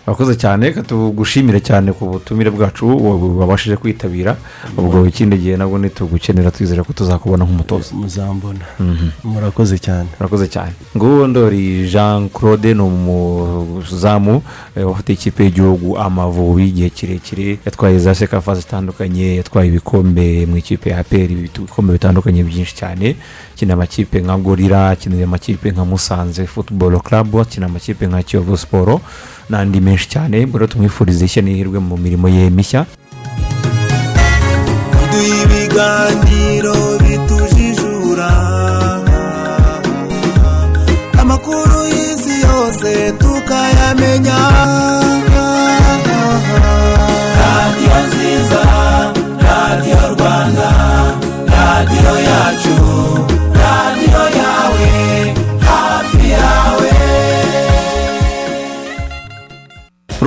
[0.06, 4.36] Urakoze cyane tugushimire cyane ku butumire bwacu wa- wabashije kwitabira
[4.76, 7.94] ubwo ikindi gihe nabwo nitugukenera twizere ko tuzakubona nk'umutoza.
[7.94, 8.64] Muzambona.
[8.80, 9.08] Mhm.
[9.24, 10.08] murakoze cyane.
[10.18, 10.72] Murakoze cyane.
[10.96, 14.42] Nguwo ndori jean claude ni umuzamu
[14.76, 17.58] eh, ufite ikipe y'igihugu amavubi igihe kirekire.
[17.66, 23.16] Yatwaye za sekafa zitandukanye yatwaye ibikombe mu ikipe ya aperi ibikombe bitandukanye byinshi cyane.
[23.54, 29.00] Akina amakipe nka gorira akinira amakipe nka musanze football club akina amakipe nka kiyovu siporo
[29.52, 32.82] n'andi menshi cyane rero tumwifuriza ishya n'ihirwe mu mirimo ye mishya.
[37.02, 38.30] Bitujijura.
[41.20, 42.90] Amakuru y'isi yose
[43.20, 44.38] tukayamenya.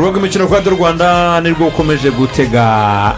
[0.06, 2.64] Urubuga rw'imikino rwa rwanda nirwo ukomeje gutega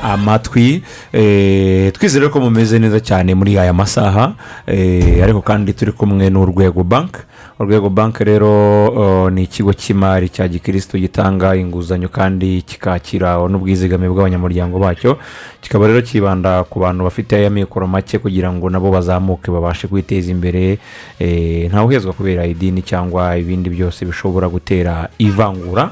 [0.04, 0.82] amatwi.
[1.14, 4.34] Eh, twizere ko mumeze neza cyane muri aya masaha.
[4.68, 7.20] Eh, ariko kandi turi kumwe n'urwego banki
[7.60, 15.18] urwego banki rero ni ikigo cy'imari cya gikirisitu gitanga inguzanyo kandi kikakira n'ubwizigame bw'abanyamuryango bacyo.
[15.62, 20.78] Kikaba rero kibanda ku bantu bafite amikoro make kugira ngo nabo bazamuke babashe kwiteza imbere.
[21.20, 25.92] Eh, ntawuhezwa kubera idini cyangwa ibindi byose bishobora gutera ivangura.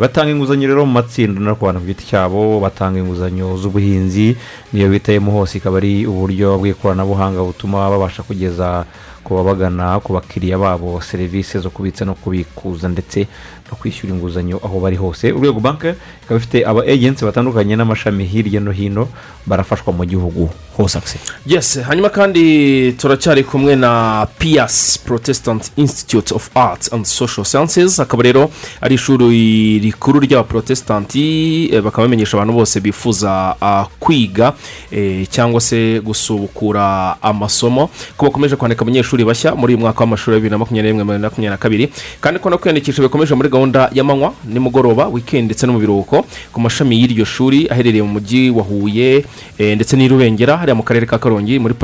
[0.00, 4.36] Batanga inguzanyo rero mu matsinda no ku bantu ku giti cyabo batanga inguzanyo z'ubuhinzi
[4.72, 8.82] niyo bitayemo hose ikaba ari uburyo bw'ikoranabuhanga butuma babasha kugeza
[9.22, 13.28] ku ku babagana ku bakiriya babo serivisi zo kubitsa no kubikuza ndetse
[13.68, 15.28] no kwishyura inguzanyo aho bari hose.
[15.36, 15.92] Urwego banki
[16.24, 19.04] ikaba ifite aba ejensi batandukanye n'amashami hirya no hino
[19.44, 20.48] barafashwa mu gihugu.
[20.78, 27.44] Hose akise yes hanyuma kandi turacyari kumwe na piyasi protestant institute of arts and social
[27.44, 28.00] sciences.
[28.00, 28.50] Akaba rero
[28.80, 34.52] ari ishuri rikuru ry'abaprotesitanti eh, bakaba bamenyesha abantu bose bifuza ah, kwiga
[34.90, 37.90] eh, cyangwa se gusubukura amasomo.
[38.16, 41.50] Ko bakomeje kwandika abanyeshuri bashya muri uyu mwaka w'amashuri wa bibiri na makumyabiri n'imwe makumyabiri
[41.50, 41.88] na kabiri
[42.20, 46.60] kandi ko no kwiyandikisha bikomeje muri gahunda y'amanywa nimugoroba weekend ndetse no mu biruhuko ku
[46.60, 49.24] mashami y'iryo shuri aherereye mu mujyi wa huye
[49.58, 51.74] eh, ndetse n'i rubengera hariya mu karere ka karongi muri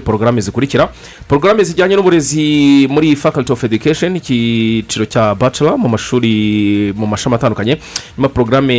[0.00, 0.88] porogaramu zikurikira.
[1.28, 7.78] Porogaramu zijyanye n'uburezi muri faculty of education icyiciro cya bachelor mu mashuri mu mashami atandukanye.
[8.18, 8.74] Nyuma porogaramu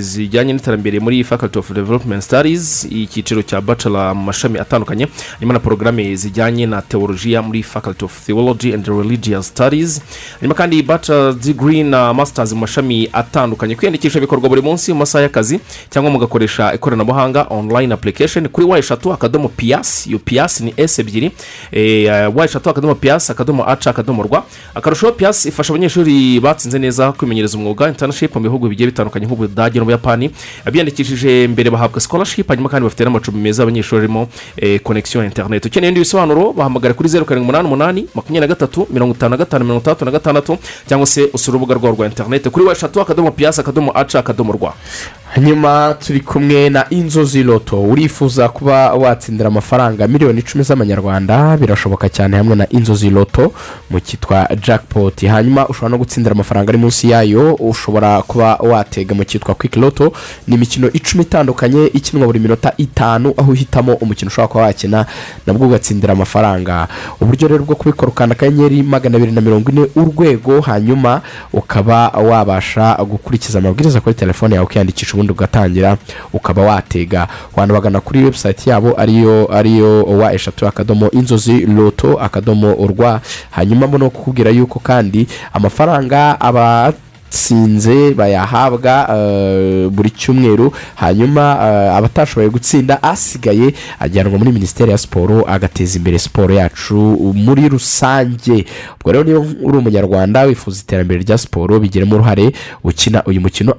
[0.00, 5.06] zijyanye n'iterambere muri faculty of development studies icyiciro cya bachelor mu mashami atandukanye.
[5.38, 10.00] Harimo na porogaramu zijyanye na teologiya muri faculty of theology and religious studies.
[10.40, 13.74] Hanyuma kandi bachelor degree na masters mu mashami atandukanye.
[13.76, 15.60] Kwiyandikisha bikorwa buri munsi mu masaha y'akazi
[15.90, 21.30] cyangwa mugakoresha ikoranabuhanga online application kuri wa eshatu akadomo piyasi iyo piyasi ni esi ebyiri.
[21.72, 24.44] Eh, wa eshatu akadomo piyasi akadomo aca akadomo rwa.
[24.74, 30.30] Akarushaho piyasi ifasha abanyeshuri batsinze neza kwimenyereza umwuga internship mu bihugu bigiye bitandukanye nk'ubudage n'ubuyapani
[30.64, 35.66] abiyandikishije mbere bahabwa scholarship hanyuma kandi bafite n'amacumbi meza abanyeshuri barimo eh, connection internet.
[35.66, 39.36] Ukeneye ibindi bisobanuro bahamagara kuri zeru karindwi umunani umunani makumyabiri na gatatu mirongo itanu na
[39.36, 40.58] gatanu mirongo itandatu na gatandatu
[40.88, 44.52] cyangwa se usura urubuga rwabo rwa interineti kuri wa eshatu akadomo piyasi akadomo aca akadomo
[44.52, 44.74] rwa.
[45.34, 52.36] Hanyuma turi kumwe na inzozi loto urifuza kuba watsindira amafaranga miliyoni icumi z'amanyarwanda birashoboka cyane
[52.36, 53.52] hamwe na inzozi loto
[53.90, 55.26] mu cyitwa jackpot.
[55.26, 60.12] Hanyuma ushobora no gutsindira amafaranga ari munsi yayo ushobora kuba watega mu cyitwa quick loto
[60.48, 65.06] ni imikino icumi itandukanye ikinwa buri minota itanu aho uhitamo umukino ushobora kuba wakina
[65.46, 66.88] nabwo ugatsindira amafaranga.
[67.20, 71.20] Uburyo rero bwo kubikora ukanda akanyenyeri magana abiri na mirongo ine urwego hanyuma
[71.52, 75.96] ukaba wabasha gukurikiza amabwiriza kuri telefone yawe ukiyandikisha ubundi ugatangira
[76.32, 77.28] ukaba watega.
[77.56, 83.20] Wanabagana kuri webusayiti yabo ariyo ariyo wa eshatu akadomo inzozi loto akadomo urwa
[83.50, 86.92] hanyuma no kukubwira yuko kandi amafaranga aba
[87.34, 90.72] sinze bayahabwa eh, buri cyumweru.
[90.94, 96.94] Hanyuma eh, abatashoboye gutsinda asigaye ajyanwa muri minisiteri ya siporo agateza imbere siporo yacu
[97.34, 98.64] muri rusange.
[99.00, 102.52] Ubwo rero niba uri umunyarwanda wifuza iterambere rya siporo bigiramo uruhare
[102.84, 103.74] ukina uyu mukino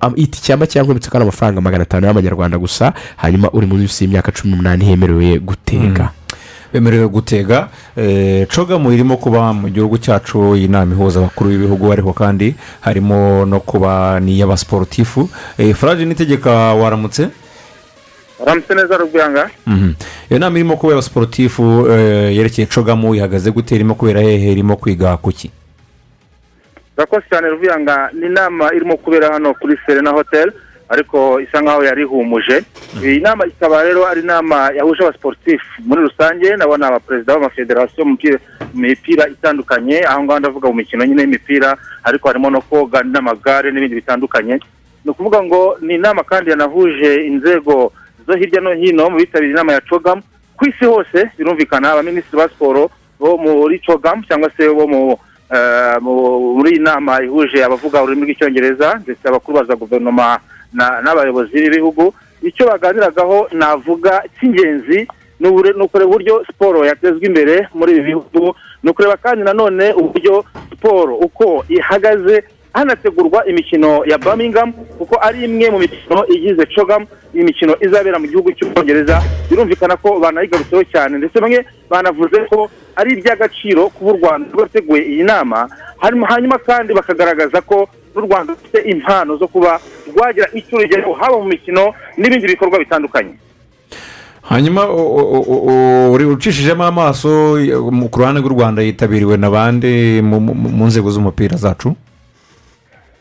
[0.59, 5.39] makeya nkubitse kandi amafaranga magana atanu y'amanyarwanda gusa hanyuma uri munsi y'imyaka cumi n'umunani hemerewe
[5.39, 6.09] gutega.
[6.75, 7.67] Bemerewe gutega
[7.97, 13.45] eh, cogamu irimo kuba mu gihugu cyacu iyi nama ihuza abakuru b'ibihugu ariko kandi harimo
[13.45, 17.29] no kuba n'iy'abasiporutifu Eh, faraje n'itegeka waramutse?
[18.39, 19.93] Uramutse neza rubwanga Mhm.
[20.29, 25.17] iyo nama irimo kubera abasiporutifu eh, yerekeye cogamu ihagaze gute irimo kubera hehe irimo kwiga
[25.17, 25.51] kuki?
[26.97, 30.51] Urakoze cyane ruvuyanga ni inama irimo kubera hano kuri serena hoteli
[30.89, 32.63] ariko isa nkaho yari ihumuje.
[33.03, 38.17] Iyi nama ikaba rero ari inama yahuje abasiporutifu muri rusange nabo ni abaperezida b'amafederasiyo mu
[38.73, 40.05] mipira itandukanye.
[40.07, 44.59] Aho ngaho ndavuga mu mikino nyine y'imipira ariko harimo no koga n'amagare n'ibindi bitandukanye.
[45.05, 47.91] Ni ukuvuga ngo ni inama kandi yanahuje inzego
[48.27, 50.21] zo hirya no hino mu bitabiriye inama ya cogamu
[50.57, 55.13] ku isi hose birumvikana abaminisitiri ba siporo bo muri cogamu cyangwa se bo mu
[55.53, 60.39] eh, mu- muri iyi nama ihuje abavuga ururimi rw'icyongereza ndetse abakuru ba za guverinoma
[60.75, 62.13] n'abayobozi b'ibihugu
[62.43, 65.07] icyo baganiragaho navuga cy'ingenzi
[65.39, 71.15] ni ukureba uburyo siporo yatezwa imbere muri ibi bihugu ni ukureba kandi nanone uburyo siporo
[71.15, 77.73] uko ihagaze hanategurwa imikino ya birmingham kuko ari imwe mu mikino igize cogam iyi mikino
[77.81, 81.17] izabera mu gihugu cy'ubwongereza birumvikana ko banayigarutseho cyane.
[81.17, 85.67] Ndetse bamwe banavuze ko ari iby'agaciro kuba u rwanda rwateguye iyi nama
[86.27, 89.79] hanyuma kandi bakagaragaza ko n'u rwanda rufite impano zo kuba
[90.15, 93.33] rwagira icyo rugeraho haba mu mikino n'ibindi bikorwa bitandukanye.
[94.41, 94.85] Hanyuma
[96.13, 97.57] uri ucishijemo amaso
[98.11, 101.95] ku ruhande rw'u rwanda yitabiriwe na bande mu- nzego z'umupira zacu?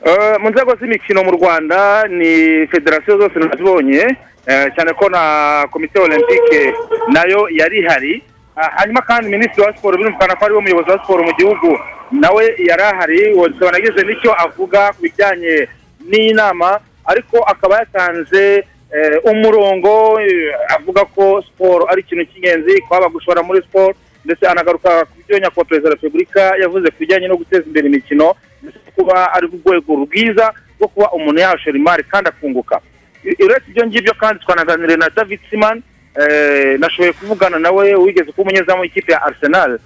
[0.04, 4.04] Eh, mu nzego z'imikino mu rwanda ni federasiyo zose nazibonye.
[4.46, 6.74] Eh, cyane ko na komite olympique
[7.08, 8.22] na yo yari ihari
[8.54, 11.78] hanyuma kandi minisitiri wa siporo birumvikana ko ari we muyobozi wa siporo mu gihugu
[12.12, 15.68] nawe yari ahari wese wanagize n'icyo avuga ku bijyanye
[16.10, 23.08] n'iyi nama ariko akaba yatanze eh, umurongo eh, avuga ko siporo ari ikintu cy'ingenzi kwaba
[23.08, 23.94] gushora muri siporo
[24.24, 28.34] ndetse anagaruka ku byo nyakubahwa perezida wa repubulika yavuze ku bijyanye no guteza imbere imikino
[28.62, 32.80] ndetse kuba ari urwego rwiza rwo kuba umuntu yashora imari kandi akunguka.
[33.44, 35.82] Uretse ibyo ngibyo kandi twanaganiriye na david siman eh,
[36.78, 39.78] nashoboye kuvugana nawe wigeze kuba umunyezamu w'ikipe ya arsenal.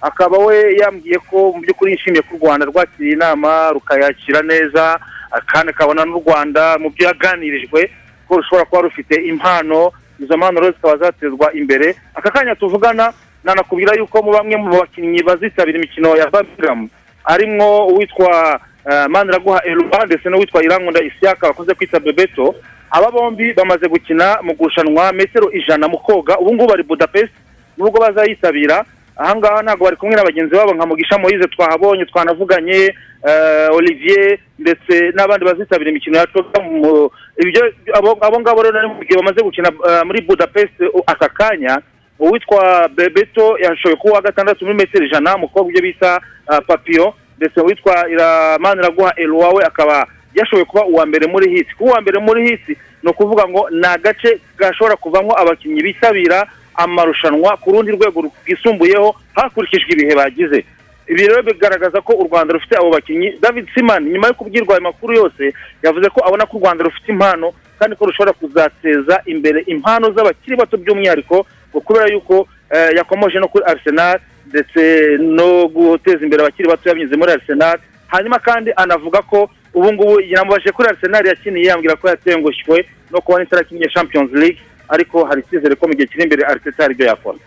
[0.00, 5.00] Akaba we yambwiye ko mu by'ukuri yishimiye ko u rwanda rwakiriye inama rukayakira neza
[5.46, 7.90] kandi akabona n'u rwanda mu byo yaganirijwe
[8.28, 11.96] ko rushobora kuba rufite impano izo mpano rero zikaba zatezwa imbere.
[12.14, 13.12] Aka kanya tuvugana
[13.44, 16.88] nanakubwira yuko mu bamwe mu bakinnyi bazitabira imikino ya babiramu
[17.24, 18.60] arimwo uwitwa
[18.90, 22.54] eh, maniraguha eruba ndetse n'uwitwa irankunda isiyaka bakunze kwita bebeto
[22.90, 26.38] aba bombi bamaze gukina mu kurushanwa metero ijana mu koga.
[26.38, 27.32] Ubu ngubu bari budapest
[27.78, 28.84] nubwo bazayitabira
[29.16, 32.94] ahangaha ntabwo bari kumwe na bagenzi babo nka mugisha moyize twahabonye twanavuganye
[33.28, 37.10] eh, olivier ndetse n'abandi bazitabira imikino ya toga mu-
[37.42, 37.62] ibyo
[37.94, 40.74] abo abo ngabo rero nari mubwiye bamaze gukina eh, muri budapest
[41.06, 41.80] aka kanya
[42.18, 47.60] uwitwa bebeto yashoboye kuba uwa gatandatu muri metero ijana umukobwa ibyo bita uh, papiyo ndetse
[47.60, 52.48] uwitwa iramaniraguha eluwa we akaba yashoboye kuba uwa mbere muri hiti kuba uwa mbere muri
[52.48, 59.14] hiti ni ukuvuga ngo ni agace gashobora kuvamo abakinnyi bitabira amarushanwa ku rundi rwego rwisumbuyeho
[59.34, 60.64] hakurikijwe ibihe bagize.
[61.06, 63.36] Ibi rero bigaragaza ko u rwanda rufite abo bakinnyi.
[63.40, 67.08] David simani nyuma yo kubwirwa ayo makuru yose yavuze ko abona ko u rwanda rufite
[67.12, 71.46] impano kandi ko rushobora kuzateza imbere impano z'abakiri bato by'umwihariko
[71.84, 74.80] kubera yuko eh, yakomoje no kuri arsenal ndetse
[75.20, 80.72] no guteza imbere abakiri bato binyuze muri arsenal hanyuma kandi anavuga ko ubu ngubu yamubajije
[80.72, 84.58] kuri arsenal yakiniye yambwira ko yatengushywe no kubona itarakinnye champions league
[84.88, 87.38] ariko hari icyizere ko mu gihe kiri imbere arteta hari ibyo yakora.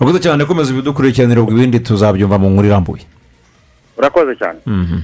[0.00, 3.02] Urakoze cyane komeza ibidukurikiranira ubwo ibindi tuzabyumva mu nkuru irambuye
[3.98, 4.58] urakoze cyane.
[4.66, 4.98] Mhm.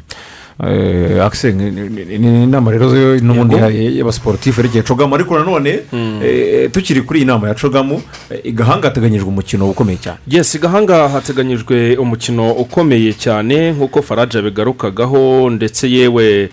[1.89, 2.91] Ni- ni inama rero
[3.21, 3.57] n'ubundi
[3.99, 5.15] y'abasiporutifu yerekeye cogamu.
[5.15, 5.81] Ariko nanone
[6.23, 10.19] eh, tukiri kuri iyi nama ya cogamu eh, i gahanga hateganyijwe umukino ukomeye cyane.
[10.29, 16.51] Yes gahanga hateganyijwe umukino ukomeye cyane nk'uko faraja bigarukagaho ndetse yewe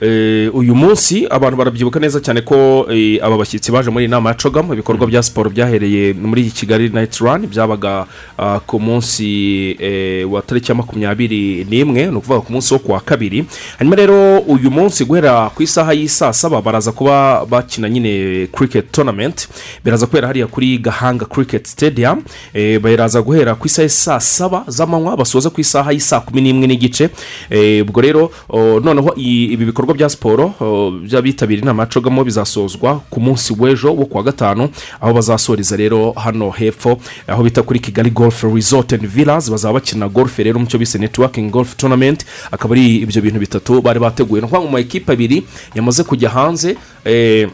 [0.00, 4.28] eh, uyu munsi abantu barabyibuka neza cyane ko eh, aba bashyitsi baje muri iyi nama
[4.30, 4.72] ya cogamu.
[4.74, 8.06] Ibikorwa bya siporo byahereye muri kigali nayiti rani byabaga
[8.38, 12.92] ah, ku munsi eh, wa tariki ya makumyabiri n'imwe ni ukuvuga ku munsi wo ku
[12.92, 13.44] wa kabiri.
[13.78, 18.92] Hanyuma rero uyu munsi guhera ku isaha y'i saa saba baraza kuba bakina nyine cricket
[18.92, 19.48] tournament.
[19.84, 22.22] Biraza kubera hariya kuri gahanga cricket stadium.
[22.54, 26.40] Eh, baraza guhera ku isaha y'i saa saba z'amanywa basoza ku isaha y'i saa kumi
[26.40, 27.10] n'imwe n'igice.
[27.50, 30.54] Eh, ubwo rero oh, noneho ibi bikorwa bya siporo
[31.02, 34.68] by'abitabiriye inama ya cogamo bizasozwa ku munsi w'ejo wo ku wa gatanu
[35.00, 39.50] aho bazasoreza rero hano hepfo aho bita kuri kigali golf resort and villas.
[39.50, 42.24] Bazaba bakina golf rero mu cyo bise networking golf tournament.
[42.52, 44.40] Akaba ari ibyo bintu bitatu bari bateguye.
[44.40, 47.48] Ni ukuvuga ngo mu makipe abiri yamaze kujya hanze eh,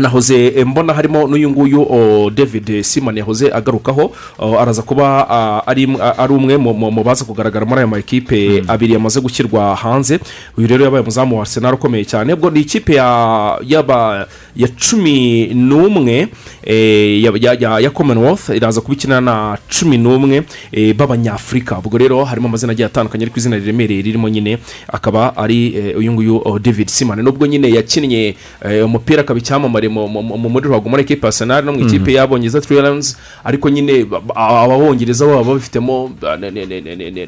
[0.00, 4.12] nahoze eh, mbona harimo n'uyu nguyu david simon yahoze agarukaho
[4.60, 5.26] araza kuba
[5.66, 10.18] ari umwe mu- baza kugaragara muri aya makipe abiri yamaze gushyirwa hanze.
[10.56, 12.32] Uyu rero yabaye umuzamu wa arsenal ukomeye cyane.
[12.32, 14.26] Ubwo ni ikipe ya yaba
[14.56, 16.28] ya cumi n'umwe
[16.64, 20.42] eh, ya- commonwealth iraza kuba ikina na cumi n'umwe
[20.72, 25.92] eh, b'abanyafurika ubwo rero harimo amazina agiye atandukanye ariko izina riremereye ririmo nyine akaba ari
[25.96, 27.22] uyu nguyu david simon.
[27.22, 28.34] Nubwo nyine yakinnye
[28.84, 33.68] umupira akaba icyamamare muri ruhago muri ekipa ya senari no mu ikipe y'abongereza tiriyaranzi ariko
[33.70, 36.10] nyine ba- ba- ababongereza baba babifitemo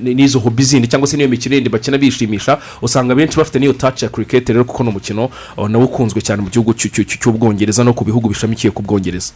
[0.03, 4.05] n'izo hobi zindi cyangwa se n'iyo mikino yindi bakina bishimisha usanga benshi bafite n'iyo taci
[4.05, 7.85] ya kiriketi rero kuko ni umukino oh, nawo ukunzwe cyane mu gihugu cy'u- cy'u- cy'ubwongereza
[7.85, 9.33] no ku bihugu bishamikiye ku bwongereza.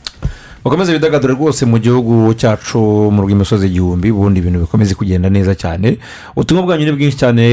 [0.67, 2.79] Bakomeze bidagadure rwose mu gihugu cyacu
[3.15, 5.99] mu rw'imisozi igihumbi ubundi ibintu bikomeze kugenda neza cyane.
[6.35, 7.45] Ubutumwa bwanyu ni bwinshi cyane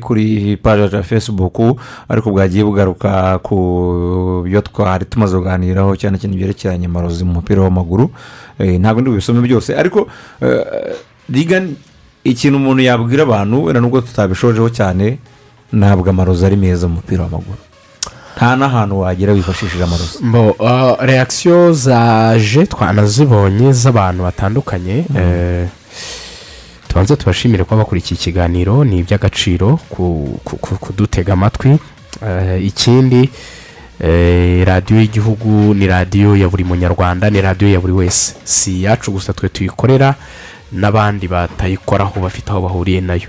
[0.00, 1.76] kuri paji ya fesibuku
[2.08, 3.56] ariko bwagiye bugaruka ku
[4.48, 8.08] byo twari tumaze kuganiraho cyane cyane ibyerekeranye amarozi mu mupira w'amaguru.
[8.58, 10.08] Eh, ntabwo ndi bubisome byose ariko
[10.40, 10.96] eh,
[11.28, 11.76] rigani
[12.24, 15.18] ikintu umuntu yabwira abantu wenda nubwo tutabishojeho cyane
[15.68, 17.60] ntabwo amarozi ari meza mu mupira w'amaguru.
[18.36, 25.68] Nta n'ahantu wagera wifashishije amarozi mbo uh, reakisiyo zaje twanazibonye z'abantu batandukanye eh,
[26.88, 31.78] tubanze tubashimire kuba bakurikiye ikiganiro ni iby'agaciro ku- ku- ku- kudutega amatwi.
[32.26, 33.30] Eh, ikindi
[34.00, 38.34] eh, radiyo y'igihugu ni radiyo ya buri munyarwanda ni radiyo ya buri wese.
[38.44, 40.14] Si iyacu gusa twe tuyikorera
[40.72, 43.28] n'abandi batayikoraho bafite aho bahuriye na yo.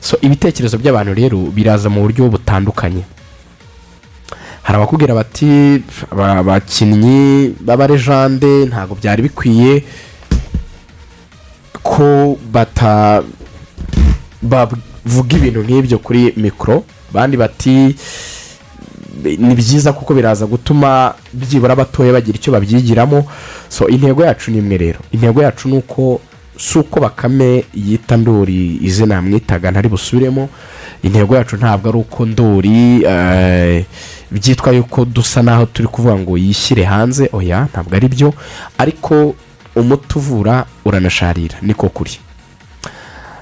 [0.00, 3.02] So ibitekerezo by'abantu rero biraza mu buryo butandukanye.
[4.64, 9.84] Hari abakubwira bati aba- abakinnyi b'abarejande ntabwo byari bikwiye
[11.84, 12.38] ko
[14.42, 16.84] bavuga ibintu nk'ibyo kuri mikoro.
[17.10, 17.94] Abandi bati
[19.38, 23.24] ni byiza kuko biraza gutuma byibura abatoya bagira icyo babyigiramo.
[23.68, 25.00] So intego yacu ni imwe rero.
[25.12, 26.20] Intego yacu ni uko
[26.56, 30.48] si uko bakame yita ndori izina yamwitaga ntari busubiremo.
[31.02, 33.84] Intego yacu ntabwo ari uko ndori eh,
[34.34, 38.34] byitwa yuko dusa naho turi kuvuga ngo yishyire hanze oya ntabwo ari byo.
[38.78, 39.34] Ariko
[39.76, 42.10] umuti uvura uranasharira niko kuri.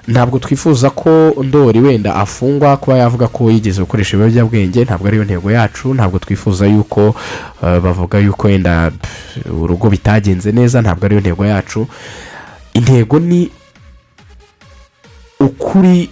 [0.09, 5.51] Ntabwo twifuza ko ndori wenda afungwa kuba yavuga ko yigeze gukoresha ibiyobyabwenge ntabwo ariyo ntego
[5.51, 5.95] yacu.
[5.95, 7.15] Ntabwo twifuza yuko
[7.63, 8.91] eh, bavuga yuko wenda
[9.61, 11.87] urugo bitagenze neza ntabwo ariyo ntego yacu.
[12.75, 13.51] Intego ni
[15.41, 16.11] ukuri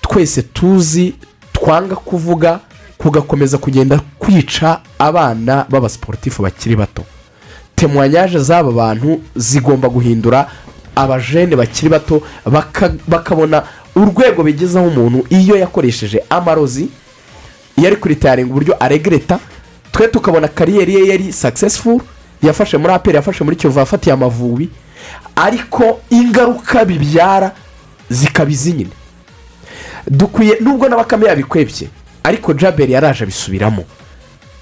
[0.00, 1.14] twese tuzi
[1.52, 2.60] twanga kuvuga
[3.02, 7.02] kugakomeza kugenda kwica abana b'abasiporutifu bakiri bato.
[7.76, 10.50] Temwanyaje z'aba bantu zigomba guhindura
[10.96, 13.62] abajene bakiri bato baka- bakabona
[13.96, 16.88] urwego bigezaho umuntu iyo yakoresheje amarozi
[17.76, 19.38] iyo ari kuri tayaringa uburyo aregereta
[19.92, 22.02] twe tukabona kariyeri ye yari sakisesifu
[22.42, 24.68] yafashe muri aperi yafashe muri kiyovu yafatiye amavubi.
[25.36, 27.52] Ariko ingaruka bibyara
[28.10, 28.90] zikaba izi nyine
[30.10, 31.88] dukwiye nubwo na bakame yabikwebye
[32.24, 33.84] ariko jaberi yaraje abisubiramo.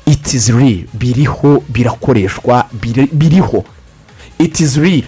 [0.07, 0.85] It is real.
[0.95, 3.65] Biriho birakoreshwa biri- biriho.
[4.39, 5.03] It is real.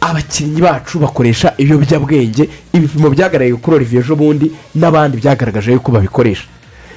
[0.00, 6.44] Abakinnyi bacu bakoresha ibiyobyabwenge ibipimo byagaragaye kuri olivier ejo bundi n'abandi byagaragaje yuko babikoresha.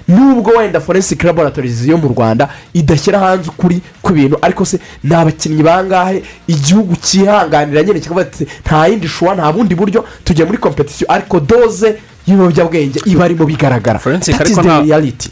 [0.08, 5.64] Nubwo wenda forensic laboratories yo mu rwanda idashyira hanze ukuri kw'ibintu ariko se ni abakinnyi
[5.64, 6.24] bangahe?
[6.48, 11.40] Igihugu cyihanganira nyine kikavuga ati nta yindi shuwa nta bundi buryo tujya muri kompetisiyo ariko
[11.40, 11.96] doze
[12.28, 14.00] y'ibiyobyabwenge iba arimo bigaragara.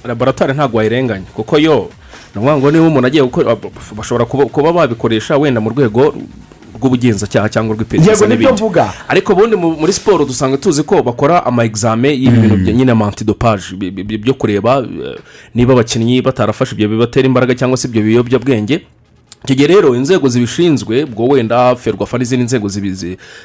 [0.06, 1.90] Laboratwari ntabwo wayirenganya kuko yo
[2.36, 3.56] ni ukuvuga ngo niba umuntu agiye gukora
[3.98, 6.14] bashobora kuba babikoresha wenda mu rwego
[6.80, 8.62] rw'ubugenzacyaha cyangwa rw'iperereza Yego, ni byo n'ibindi.
[9.08, 12.92] ariko ubundi mu- muri siporo dusanga tuzi ko bakora ama egizame y'ibi bintu bya nyine
[12.92, 13.76] amantidopaje
[14.24, 15.18] byo kureba eh,
[15.56, 18.82] niba abakinnyi batarafashe ibyo bibatera imbaraga cyangwa se ibyo biyobyabwenge.
[19.50, 22.70] Icyo gihe rero inzego zibishinzwe ubwo wenda ferwafa n'izindi nzego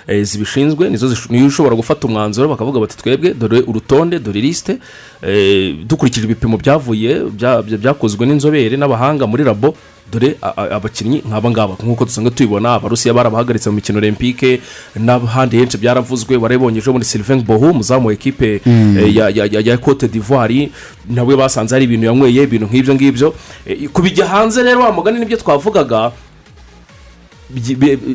[0.06, 4.78] eh, zibishinzwe nizo niyo ushobora gufata umwanzuro bakavuga bati twebwe dore urutonde dore lisite
[5.22, 9.72] eh, dukurikije ibipimo byavuye bya- bya- byakozwe n'inzobere n'abahanga muri labo
[10.14, 10.36] dore
[10.76, 14.60] abakinnyi nk'aba ngaba nk'uko dusanzwe tubibona abarusiya barabahagaritse mu mikino olympique
[14.94, 18.96] n'ahandi henshi byaravuzwe warabonye ejo muri sylvain bohu umuzamu wa ekipe Mm.
[18.98, 20.70] eh, ya- ya ya- ya cote d'ivoire
[21.10, 23.28] nawe basanze hari ibintu yanyweye ibintu nk'ibyo ngibyo
[23.66, 26.12] Eh, kubijya hanze rero wa mugani ni byo twavugaga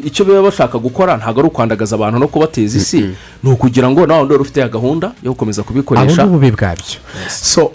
[0.04, 3.16] icyo baba bashaka gukora ntabwo ari ukwandagaza abantu no kubateza isi.
[3.44, 6.24] Ni ukugira ngo nawe wari ufite ya gahunda yo gukomeza kubikoresha.
[6.24, 7.00] Ni ububi bwabyo.
[7.30, 7.66] So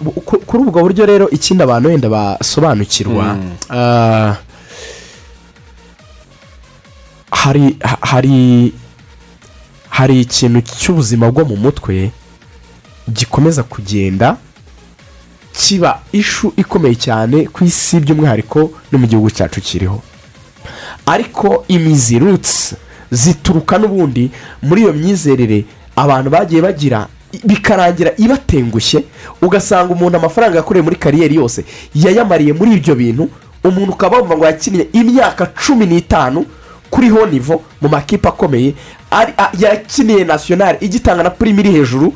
[0.46, 3.36] kuri ubwo buryo rero ikindi abantu wenda basobanukirwa
[3.70, 4.36] ah,
[7.30, 8.72] hari ha- hari
[9.90, 12.10] hari ikintu cy'ubuzima bwo mu mutwe
[13.12, 14.36] gikomeza kugenda
[15.52, 20.02] kiba ishu ikomeye cyane ku isi by'umwihariko no mu gihugu cyacu kiriho.
[21.06, 22.76] Ariko imizi rutsi
[23.10, 24.30] zituruka n'ubundi
[24.62, 25.64] muri iyo myizerere
[25.96, 27.06] abantu bagiye bagira
[27.44, 29.04] bikarangira ibatengushye
[29.42, 33.28] ugasanga umuntu amafaranga yakoreye muri kariyeri yose yayamariye muri ibyo bintu
[33.64, 36.44] umuntu ukaba wumva ngo yakinnye imyaka cumi n'itanu
[36.90, 38.74] kuri ho nivo mu makipe akomeye
[39.58, 42.12] yakiniye nasiyonari igitanga na purimi iri hejuru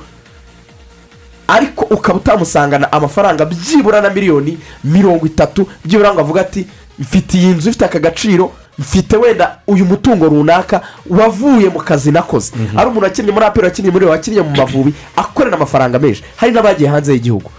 [1.48, 6.66] ariko ukaba utamusangana amafaranga byibura na miliyoni mirongo itatu byibura ngo avuga ati
[6.98, 8.52] mfite iyi nzu ifite aka gaciro.
[8.78, 12.52] Mfite wenda uyu mutungo runaka wavuye mu kazi nakoze.
[12.76, 16.24] Ari umuntu wakinnye muri aperi wakinnye muri wakinnye mu mavubi akorera amafaranga menshi.
[16.36, 17.50] Hari n'abagiye hanze y'igihugu.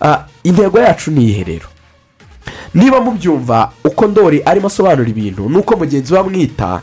[0.00, 1.66] Ah, intego yacu ni iyihe rero?
[2.74, 6.80] Niba mubyumva uko ndori arimo asobanura ibintu nuko mugenzi we amwita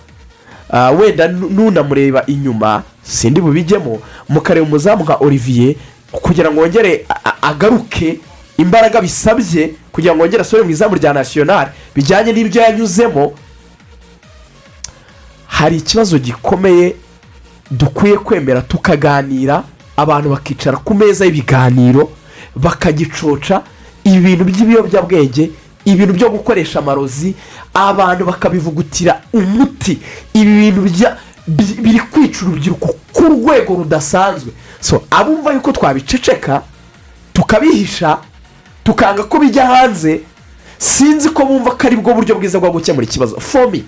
[0.70, 4.00] ah, wenda nu- nunamureba inyuma sindi bubijyemo
[4.30, 5.76] mukareba umuzamu nka olivier
[6.12, 7.06] kugira ngo wongere
[7.42, 8.20] agaruke
[8.58, 13.34] imbaraga bisabye kugira ngo wongere asubire mu izamu rya nasiyonari bijyanye n'ibyo yanyuzemo
[15.56, 16.96] hari ikibazo gikomeye
[17.72, 19.64] dukwiye kwemera tukaganira
[19.98, 22.10] abantu bakicara ku meza y'ibiganiro
[22.56, 23.62] bakagicoca
[24.04, 25.52] ibintu by'ibiyobyabwenge
[25.86, 27.36] ibintu byo gukoresha amarozi
[27.74, 30.00] abantu bakabivugutira umuti.
[30.34, 30.82] Ibi bintu
[31.82, 34.52] biri kwica urubyiruko ku rwego rudasanzwe.
[34.82, 36.62] So abumva yuko twabiceceka
[37.34, 38.18] tukabihisha
[38.84, 40.22] tukanga ko bijya hanze
[40.78, 43.40] sinzi ko bumva ko ari bwo buryo bwiza bwo gukemura ikibazo.
[43.40, 43.84] Fomi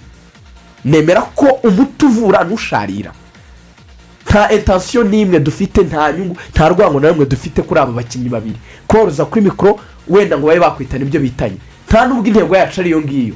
[0.88, 3.12] nemera ko umuti uvura ntusharira.
[4.30, 8.58] Nta etansiyo n'imwe dufite nta nyungu nta rwango na rumwe dufite kuri aba bakinnyi babiri.
[8.88, 11.58] Koroza kuri mikoro wenda ngo babe bakwitana ibyo bitanye.
[11.90, 13.36] Nta n'ubwo intego yacu ari iyo ngiyo.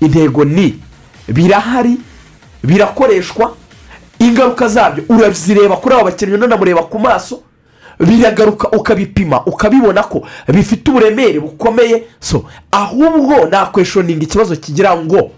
[0.00, 0.78] Intego ni
[1.28, 1.98] birahari
[2.64, 3.54] birakoreshwa
[4.18, 7.42] ingaruka zabyo urazireba kuri aba bakinnyi unanamureba ku maso
[8.00, 12.04] biragaruka ukabipima ukabibona ko bifite uburemere bukomeye.
[12.20, 15.30] So ahubwo nakweshoninga ikibazo kigira ngo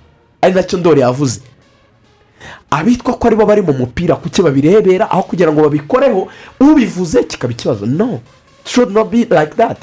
[0.43, 1.41] ari na cyo ndori yavuze.
[2.71, 6.29] Abitwa ko ari bo bari mu mupira kuki babirebera aho kugira ngo babikoreho
[6.61, 7.87] ubivuze kikaba ikibazo.
[7.87, 8.21] No
[8.65, 9.79] should not be like that.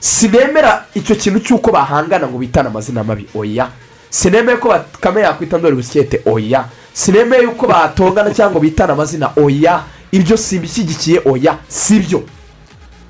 [0.00, 3.26] Sinemera icyo kintu cy'uko bahangana ngo bitane amazina mabi.
[3.34, 3.68] Oya.
[4.10, 6.64] Sinemeye ko bakame yakwita ndori busikete oya.
[6.92, 9.82] Sinemeye yuko batongana cyangwa bitana amazina oya.
[10.12, 11.58] Ibyo simbishyigikiye oya.
[11.68, 12.22] Si byo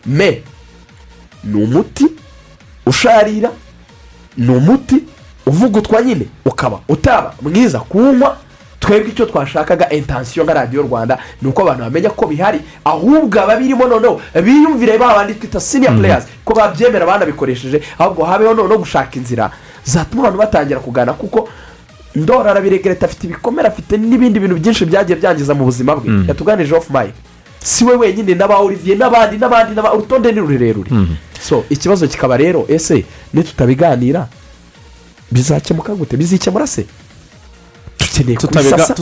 [0.07, 0.43] me.
[1.45, 2.07] Ni umuti
[2.87, 3.51] usharira.
[4.37, 5.03] Ni umuti
[5.47, 7.35] uvugutwa nyine ukaba utaba.
[7.43, 8.37] Mwiza kuwunywa
[8.81, 13.87] twebwe icyo twashakaga intansiyo nka radiyo rwanda ni uko abantu bamenya ko bihari ahubwo ababirimo
[13.87, 15.99] noneho biyumvire ba bandi twita siniya Mhm.
[16.01, 19.51] pureyazi ko babyemera banabikoresheje ahubwo habeho noneho gushaka inzira.
[19.85, 21.49] Zatuma abantu batangira kugana kuko
[22.17, 26.11] ndora arabiregereta afite ibikomere afite n'ibindi bintu byinshi byagiye byangiza mu buzima bwe.
[26.11, 26.29] Mhm.
[26.29, 27.11] yatuganije ofu mayi
[27.65, 30.91] si we wenyine n'aba olivier n'abandi n'abandi n'aba- urutonde ni rurerure.
[31.41, 33.05] So ikibazo kikaba rero ese
[33.35, 34.29] nitutabiganira
[35.31, 36.17] bizakemuka gute?
[36.17, 36.87] Bizikemura se?
[38.01, 38.95] Dukeneye kubisasa?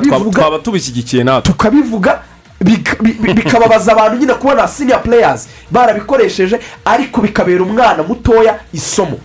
[0.00, 0.58] Tukabivuga?
[0.58, 1.52] tubishyigikiye natwe.
[1.52, 2.22] Tukabivuga?
[2.64, 9.18] Bika- bi- bi- bikababaza abantu nyine kubona siniya pureyazi barabikoresheje ariko bikabera umwana mutoya isomo.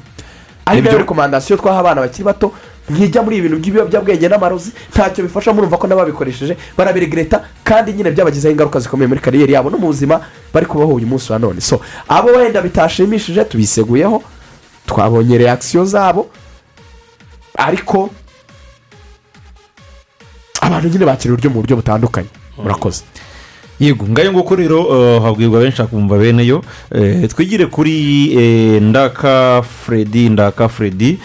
[0.65, 2.51] Ari na yo rekomandasiyo twaha abana bakiri bato
[2.89, 8.51] nkijya muri ibi bintu by'ibiyobyabwenge n'amarozi ntacyo bifasha murumva ko n'ababikoresheje barabiregereta kandi nyine byabagizeho
[8.51, 10.19] ingaruka zikomeye muri kariyeri yabo no mu buzima
[10.53, 11.61] bari kubaho uyu munsi wa none.
[11.61, 14.21] So abo wenda bitashimishije tubiseguyeho.
[14.91, 16.27] Twabonye reakisiyo zabo
[17.57, 18.09] ariko
[20.61, 22.27] abantu nyine bakira uburyo mu buryo butandukanye.
[22.57, 23.03] Murakoze.
[23.79, 26.61] Yego ngayo nguko rero eh, habwirwa benshi akumva bene yo
[26.95, 31.17] Eh, twigire kuri eh, ndaka fredi ndaka fredi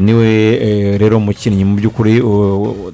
[0.00, 2.22] ni we rero mukinnyi mu by'ukuri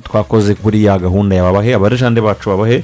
[0.03, 2.83] twakoze kuri ya gahunda ya babahe abarejande bacu babahe.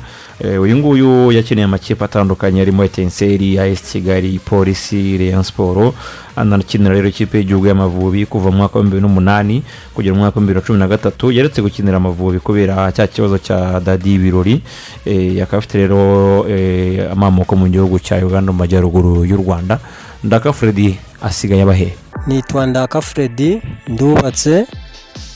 [0.60, 5.94] Uyu nguyu yakiniye amakipe atandukanye arimo etenseri as kigali polisi rayon siporo
[6.40, 9.62] anakinira rero ikipe y'igihugu y'amavubi kuva mu mwaka wa bibiri n'umunani
[9.94, 13.38] kugera mu mwaka wa bibiri na cumi na gatatu yaretse gukinira amavubi kubera cya kibazo
[13.38, 14.62] cya dadi y'ibirori
[15.06, 19.78] Eh, akaba afite rero eh, amamoko mu gihugu cya uganda mu majyaruguru y'u rwanda.
[20.24, 21.94] Ndaka fredi asigaye abahe?
[22.26, 24.66] Nitwa ndaka fredi ndubatse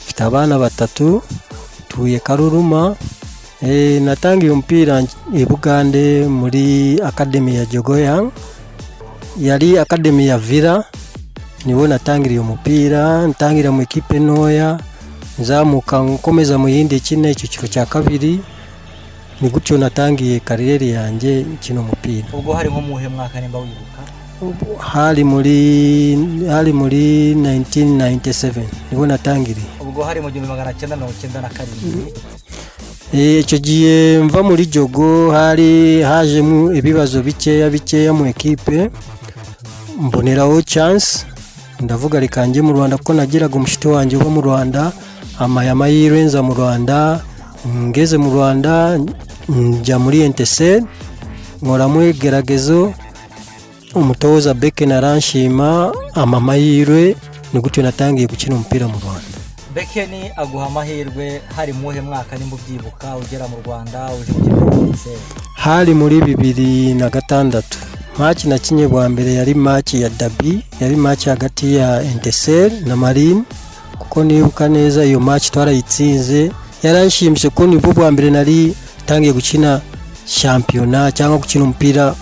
[0.05, 1.23] mfite abana batatu
[1.89, 2.97] tuye karuruma
[3.65, 5.01] Eh, natangiye umupira
[5.33, 8.21] i bugande muri akademi ya jogoya
[9.41, 10.85] yari akademi ya vira
[11.67, 14.79] nibo natangiriye umupira ntangira mu ikipe ntoya.
[15.39, 18.39] Nzamuka nkomeza mu yindi kine icyiciro cya kabiri.
[19.41, 22.27] Ni gutyo natangiye kariyeri yanjye nkina umupira.
[22.33, 24.01] Ubwo hari nko muhe mwaka nimba wibuka?
[24.79, 25.59] Hari muri
[26.47, 29.67] hari muri 1997 nibo natangiriye.
[29.81, 32.13] Ubwo hari mu gihumbi magana cyenda mirongo icyenda na karindwi.
[33.15, 38.91] Eh, icyo gihe mva muri jogo hari hajemo ibibazo bikeya bikeya mu ekipe.
[40.01, 41.27] Mboneraho chance.
[41.81, 44.93] Ndavuga reka njye mu rwanda kuko nagiraga umushiti wanjye uba mu rwanda
[45.39, 47.21] amaye amahirwe nza mu rwanda
[47.69, 48.99] ngeze mu rwanda
[49.49, 50.85] njya muri enteseri
[51.63, 52.93] nkoramo igeragezo
[53.95, 57.17] umutoza beke naranshima ama amahirwe
[57.53, 59.35] ni gutyo natangiye gukina umupira mu rwanda?
[59.75, 65.19] Bekeni aguha amahirwe hari muhe mwaka nimba ubyibuka ugera mu rwanda uje mu kipe ya
[65.55, 67.79] hari muri bibiri na gatandatu.
[68.19, 73.43] Maki nakinye bwa mbere yari maki ya dabi yari maki hagati ya enteseri na marine.
[73.99, 76.51] Kuko nibuka neza iyo maki twarayitsinze.
[76.83, 78.75] Yaranshimishije ko ni bwo bwa mbere nari
[79.07, 79.81] tangiye gukina
[80.27, 82.15] shampiyona cyangwa gukina umupira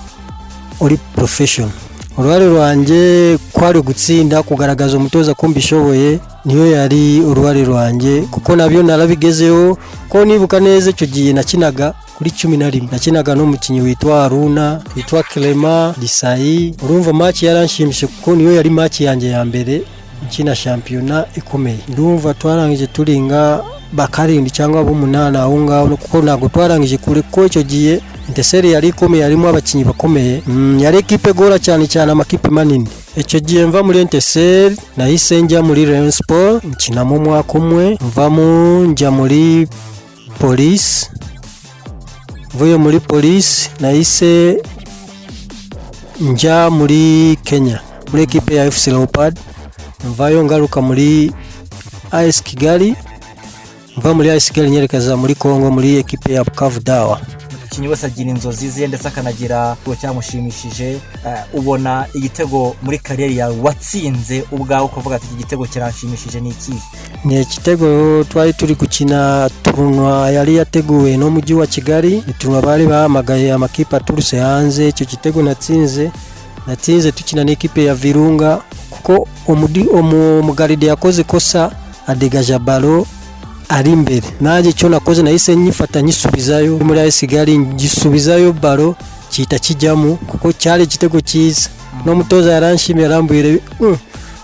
[0.80, 1.72] uri porofeshono
[2.18, 8.82] uruhare rwanjye kwari gutsinda kugaragaza umutoza ko mbishoboye niyo yari uruhare rwanjye kuko na byo
[8.82, 9.78] narabigezeho
[10.08, 12.88] ko nibuka neza icyo gihe nakinaga kuri cumi na rimwe.
[12.92, 19.28] Nakinaga n'umukinnyi witwa haruna witwa kerema risayi urumva maki yaranshimishije kuko niyo yari maki yanjye
[19.28, 19.82] ya mbere
[20.26, 21.78] ikina shampiyona ikomeye.
[21.88, 25.36] Ndumva twarangije turinga bakarindwi cyangwa b'umunani.
[25.38, 30.42] Aho ngaho kuko ntabwo twarangije kure ko icyo gihe inteseri yari ikomeye harimo abakinnyi bakomeye.
[30.46, 32.88] Mm, yari ekipe gora cyane cyane amakipe manini.
[33.16, 37.98] Icyo gihe mva muri enteseri nahise njya muri rayon sport nkinamo umwaka umwe.
[38.00, 38.46] Mvamo
[38.84, 39.68] njya muri
[40.38, 41.10] polisi
[42.54, 44.62] mvuye muri polisi nahise
[46.20, 49.36] njya muri kenya muri ekipe ya fc leopard.
[50.08, 51.32] Mvayo ngaruka muri
[52.10, 52.94] as kigali.
[53.96, 57.20] Mva muri as kigali nyerekeza muri congo muri ekipe ya bukavu dawa
[57.56, 60.90] umukinnyi wese agira inzozi ze ndetse akanagira ikigo cyamushimishije.
[61.26, 66.78] Eh, ubona igitego muri kariyeri yawe watsinze ubwawe ukavuga ati iki gitego kiranshimishije ni ikihe
[67.24, 72.22] ni igitego twari turi gukina turunwa yari yateguwe n'umujyi wa kigali.
[72.38, 74.88] Turunwa bari bahamagaye amakipe aturutse hanze.
[74.88, 76.10] Icyo gitego natsinze
[76.66, 78.60] natsinze dukina n'ikipe ya virunga
[78.90, 79.28] kuko
[79.92, 81.70] umugaride yakoze ikosa
[82.06, 83.06] adegaja balo
[83.76, 84.26] ari imbere.
[84.40, 88.94] Nanjye icyo nakoze nahise nyifata nyisubizayo muri ayo kigali ngisubizayo balo
[89.32, 91.68] gihita kijyamo kuko cyari igitego cyiza.
[92.04, 93.48] N'umutoza yaranshimiye arambwira
[93.80, 93.96] "Mm,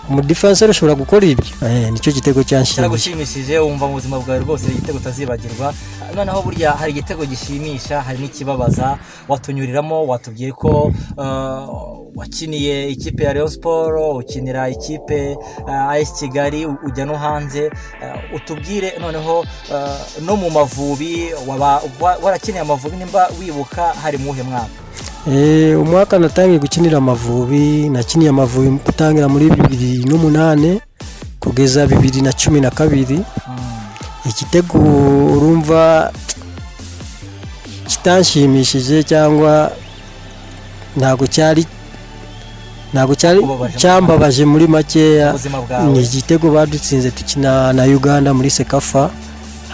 [0.08, 1.52] umudifanseri ushobora gukora ibyo.
[1.68, 5.74] Eh, ni cyo gitego cyanshimishije cyaragushimishije wumva mu buzima bwawe rwose igitego utazibagirwa.
[6.14, 8.98] Noneho burya hari igitego gishimisha hari n'ikibabaza.
[9.28, 11.64] Watunyuriramo watubwiye ko uh,
[12.16, 13.94] wakiniye ikipe ya Rayon Sport
[14.24, 15.36] ukinira ikipe
[15.66, 17.66] uh, AS Kigali ujya no hanze.
[17.68, 19.44] Uh, utubwire noneho
[20.24, 24.66] no mu mavubi waba wa- warakiniye amavubi nimba wibuka hari muhe mwaka.
[24.66, 24.87] Eh,
[25.32, 30.80] umwaka natangiye gukinira amavubi nakiniye amavubi gutangira muri bibiri n'umunani
[31.40, 33.20] kugeza bibiri na cumi na kabiri.
[34.28, 34.78] Igitego
[35.36, 36.12] urumva
[37.88, 39.72] kitanshimishije cyangwa
[40.96, 41.64] ntabwo cyari
[42.92, 43.40] ntabwo cyari
[43.76, 45.34] cyambabaje muri makeya.
[45.92, 49.10] ni igitego badutsinze dukina na uganda muri sekafa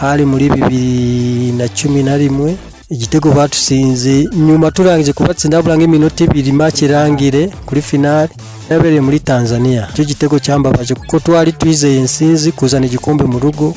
[0.03, 2.57] hari muri bibiri na cumi na rimwe.
[2.91, 8.29] Igitego badutsinze nyuma turangije kubatsinda habura nk'iminota ibiri make irangire kuri finale
[8.71, 9.89] yabereye muri tanzania.
[9.93, 13.75] Icyo gitego cyambabaje kuko twari twizeye insinzi kuzana igikombe mu rugo.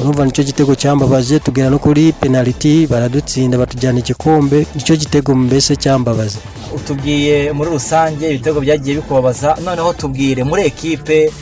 [0.00, 4.66] Urumva ni cyo gitego cyambabaje tugera no kuri penaliti baradutsinda batujyana igikombe.
[4.74, 6.38] Nicyo gitego mbese cyambabaza
[6.76, 9.56] utubwiye muri rusange ibitego byagiye bikubabaza.
[9.64, 11.32] Noneho tubwire muri ekipe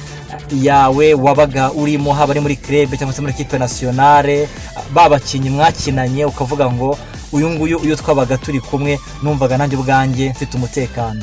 [0.62, 4.48] yawe wabaga urimo haba ari muri kirebe cyangwa se muri ekipe nasiyonare
[4.94, 6.98] babakinnyi mwakinanye ukavuga ngo
[7.32, 11.22] uyu nguyu iyo twabaga turi kumwe numvaga nanjye ubwanjye mfite umutekano.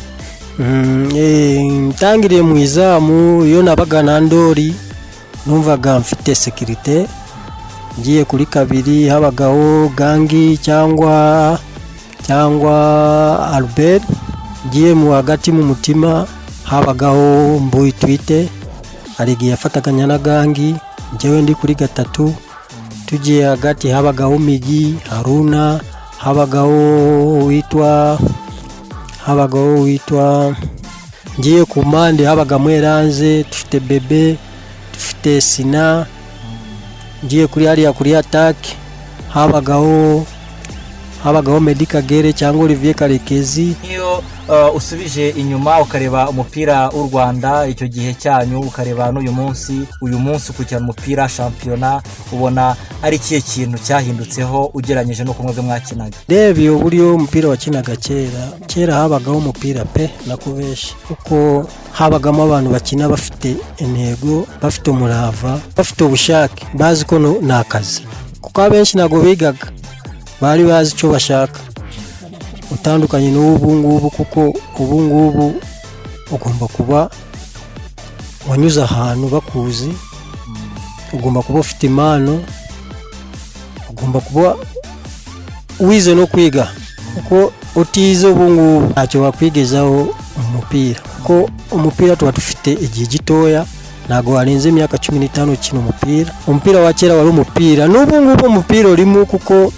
[0.60, 4.76] Mm, eh, mu izamu iyo nabaga na ndori
[5.48, 7.08] numvaga mfite sekirite
[8.00, 11.58] ngiye kuri kabiri habagaho gangi cyangwa
[12.22, 12.74] cyangwa
[13.54, 14.04] albert
[14.68, 16.28] ngiye mu hagati mu mutima
[16.64, 18.50] habagaho mbuyi twite
[19.18, 20.76] hari igihe yafataganya na gangi
[21.16, 22.34] njyewe ndi kuri gatatu.
[23.06, 25.80] Tugiye hagati habagaho migi haruna
[26.18, 28.20] habagaho witwa
[29.26, 30.56] habagaho witwa
[31.40, 34.38] ngiye ku mpande habagamo eranze dufite bebe
[34.94, 36.06] dufite sina
[37.26, 38.76] ngiye kuri hariya kuri atake
[39.30, 40.26] habagaho
[41.24, 43.76] habagaho medikagere cyangwa olivier karekezi.
[44.76, 50.84] Usubije inyuma ukareba umupira w'u rwanda icyo gihe cyanyu ukareba n'uyu munsi uyu munsi ukurikirana
[50.86, 52.02] umupira shampiyona
[52.34, 56.18] ubona ari ikihe kintu cyahindutseho ugereranyije n'uko mwebwe mwakinaga?
[56.28, 63.08] Reba iyo buryo umupira wakinaga kera kera habagaho umupira pe nakubesha kuko habagamo abantu bakina
[63.10, 68.02] bafite intego bafite umurava bafite ubushake bazi ko ni akazi
[68.42, 69.68] kuko abenshi ntabwo bigaga.
[70.42, 71.60] Bari bazi icyo bashaka.
[72.74, 75.56] Utandukanye n'ubu ngubu kuko ubu ngubu
[76.32, 77.10] ugomba kuba
[78.50, 79.90] wanyuze ahantu bakuzi
[81.14, 82.44] ugomba kuba ufite impano
[83.90, 84.56] ugomba kuba
[85.80, 86.68] wize no kwiga
[87.16, 90.00] kuko utize ubu ngubu ntacyo wakwigezaho
[90.38, 91.00] mu mupira.
[91.02, 93.66] Kuko umupira tuba dufite igihe gitoya
[94.08, 96.32] ntabwo warenze imyaka cumi n'itanu ukina umupira.
[96.48, 99.72] Umupira wa kera wari umupira n'ubu ngubu umupira urimo kuko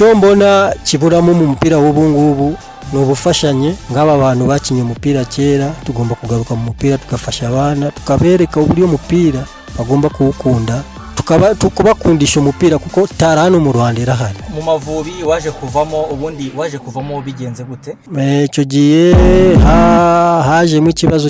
[0.00, 2.56] cyo mbona kiburamo mu mupira w'ubu ngubu
[2.92, 8.84] ni ubufashanye nk'aba bantu bakinnye umupira kera tugomba kugaruka mu mupira tugafasha abana tukabereka uburyo
[8.84, 9.44] umupira
[9.78, 10.82] bagomba kuwukunda
[11.14, 16.78] tukaba tukabakundisha umupira kuko tara hano mu rwanda irahari mu mavubi waje kuvamo ubundi waje
[16.78, 17.92] kuvamo bigenze gute?
[18.18, 19.12] Eh, icyo gihe
[19.56, 21.28] ha- hajemo ikibazo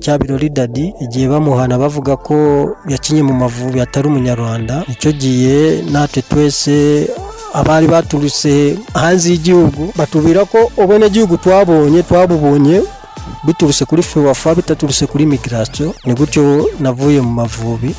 [0.00, 2.36] cya birori dadi igihe bamuhana bavuga ko
[2.88, 7.06] yakinnye mu mavubi atari umunyarwanda icyo gihe natwe twese
[7.58, 12.76] abari baturutse hanze y'igihugu batubwira ko ubwenegihugu twabonye twabubonye
[13.46, 16.42] biturutse kuri fewafa bitaturutse kuri migirasiyo ni gutyo
[16.80, 17.90] navuye mu mavubi.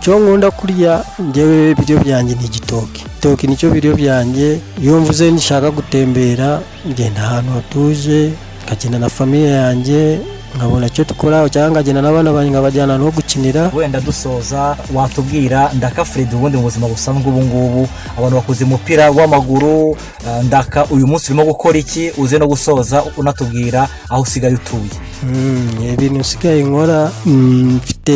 [0.00, 4.48] Icyo nkunda kurya njyewe ibiryo byanjye ni igitoki igitoki ni cyo biryo byanjye
[4.82, 8.30] iyo mvuze nshaka gutembera ngenda ahantu hatuje
[8.64, 10.18] nkagenda na famiye yanjye
[10.56, 13.70] nkabona icyo dukora cyangwa nkagenda n'abana banjye nkabajyana no gukinira.
[13.74, 17.88] Wenda dusoza watubwira ndaka fred ubundi mu buzima busanzwe ubu ngubu.
[18.18, 19.96] Abantu bakuze umupira w'amaguru
[20.26, 22.10] eh, ndaka uyu munsi urimo gukora iki?
[22.18, 24.90] Uze no gusoza unatubwira aho usigaye utuye.
[25.22, 28.14] Mm, ibintu nsigaye nkora mm, mfite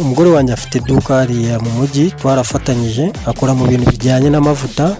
[0.00, 4.96] umugore wanjye afite iduka hariya mu mujyi twarafatanyije akora mu bintu bijyanye n'amavuta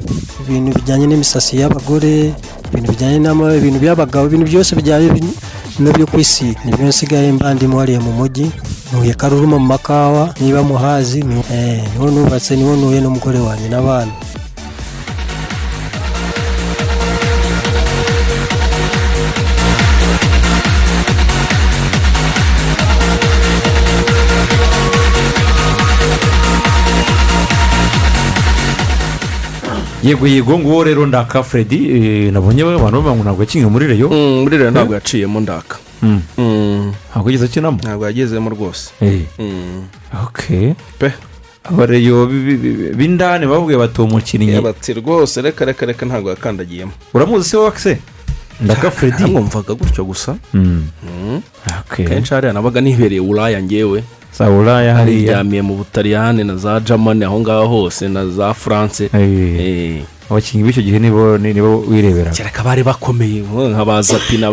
[0.49, 2.33] ibintu bijyanye n'imisatsi y'abagore
[2.75, 5.07] ibintu bijyanye n'ama ibintu by'abagabo ibintu byose bijyanye
[5.79, 8.51] n'ibyo kwisiga ni byo nsigaye mba ndimo hariya mu mujyi
[8.91, 11.23] ntuye karuruma mu makawa niba muhazi
[11.55, 14.11] eh, ni ho nubatse ni ho ntuye n'umugore wanjye n'abana.
[30.05, 34.09] Yego yego nguwo rero ndaka freddy eh, nabonye abantu bavuga ngo ntabwo yakinnye muri reyo.
[34.09, 35.77] Muri reyo ntabwo yaciyemo ndaka.
[37.11, 37.79] Ntabwo yigeze akinamo?
[37.83, 38.91] Ntabwo yagezemo rwose.
[39.01, 39.23] Eh.
[39.39, 39.85] Mm.
[40.99, 41.13] pe.
[41.65, 44.61] Abareyo bi- bi- bi- b'indani bavuye bati uwo mukinnyi.
[44.61, 46.93] Bati rwose reka reka reka ntabwo yakandagiyemo.
[47.15, 47.99] Uramuzi se wakise
[48.61, 50.37] ndaka fredi mwumvaga gutyo gusa.
[50.55, 50.85] Mm.
[51.03, 51.41] Mm.
[51.97, 54.05] Kenshi hariya nabaga nibereye uraya ngewe
[54.39, 59.09] za uraya hariya niryamiye mu butaliyani na za jamani aho ngaho hose na za france.
[59.15, 60.03] Eh.
[60.31, 64.51] abakinnyi b'icyo gihe nibo ni- nibo wirebera kereka bari bakomeye nka ba zapi na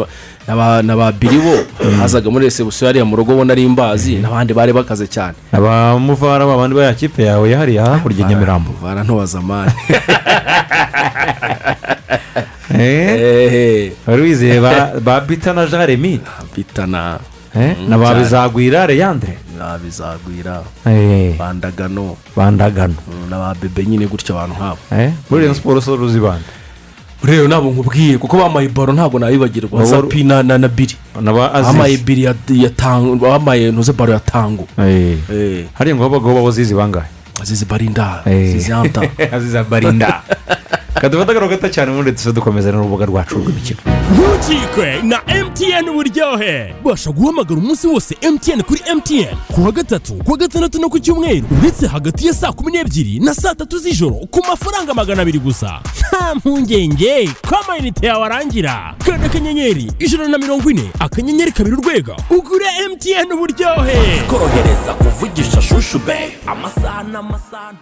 [0.96, 1.64] ba- biribo.
[2.00, 5.34] Hazaga muri resebusiyo hariya mu rugo ubona ari imbazi n'abandi bari bakaze cyane.
[5.54, 8.72] Abamuvara babandi ba ya kipe yawe yahariye hakurya nyamirambo.
[8.84, 9.72] Vara ntubazamani
[12.80, 16.20] Eh, wari wizeye ba ba bita na jaremi
[16.56, 17.20] bita na
[17.56, 18.20] Eh, Mm, na ba cyane.
[18.24, 21.36] bizagwira reyandre na bizagwira Eh.
[21.38, 22.16] bandagano.
[22.36, 22.96] Bandagano.
[23.08, 24.80] Mm, na ba bebe nyine gutyo abantu nk'abo.
[24.92, 26.48] Eh, muri rayon siporo so ruzi bande?
[27.24, 29.70] Rero ntabwo nkubwiye kuko bamaye baro ntabwo nabibagirwa.
[29.84, 30.96] Baba- zapi na na na biri.
[31.14, 34.66] Bamaye biri ya tango bamaye ntuze baro ya tango.
[35.76, 37.06] Hariya ngo habagaho bazizi bangahe?
[37.42, 38.24] Azizi barinda.
[38.26, 39.02] Azizi anta
[39.36, 40.22] aziza barinda.
[41.02, 43.80] kadufata gato cyane ubundi dusa dukomeza n'urubuga rwacu rw'imikino.
[44.14, 46.76] Ntukikwe na mtn buryohe.
[46.86, 51.00] Basha guhamagara umunsi wose mtn kuri mtn ku wa gatatu ku wa gatandatu no ku
[51.00, 55.40] cyumweru ndetse hagati ya saa kumi n'ebyiri na saa tatu z'ijoro ku mafaranga magana abiri
[55.40, 55.82] gusa.
[56.12, 57.30] Nta mpungenge.
[57.50, 62.16] Ko amayinite yawe arangira kanda akanyenyeri ijana na mirongo ine akanyenyeri kabiri urwego.
[62.30, 64.22] Ugure mtn buryohe.
[64.30, 67.74] Korohereza kuvugisha shushu be amasaha n'amasaha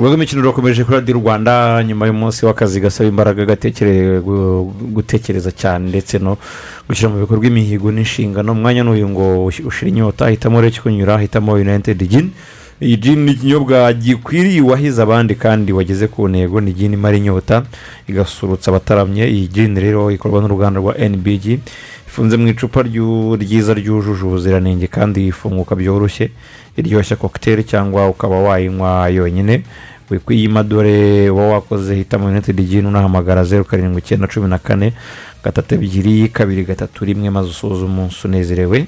[0.00, 3.44] urwego rw'imikino rurakomeje kuri radiyo rwanda nyuma y'umunsi w'akazi gasaba imbaraga
[4.96, 6.38] gutekereza cyane ndetse no
[6.88, 8.52] gushyira mu bikorwa imihigo n'inshingano.
[8.52, 12.30] Umwanya n'uyu ngo ush- ushira inyota hitamo rero kunyura hitamo united gin.
[12.80, 16.60] Iyi gin ni ikinyobwa gikwiriye uwahize abandi kandi wageze ku ntego.
[16.60, 17.62] Ni gin imara inyota
[18.08, 19.28] igasurutsa abataramye.
[19.28, 21.60] Iyi gin rero ikorwa n'uruganda rwa nbg
[22.08, 22.82] ifunze mu icupa
[23.36, 26.30] ryiza ryujuje ubuziranenge kandi ifunguka byoroshye.
[26.76, 29.62] Iryoshya kokiteri cyangwa ukaba wayinywa yonyine.
[30.10, 34.92] Wikwiyima dore uba wakoze hitamo united gin unahamagara zeru karindwi icyenda cumi na kane
[35.44, 38.86] gatatu ebyiri kabiri gatatu rimwe maze usoza umunsi unezerewe.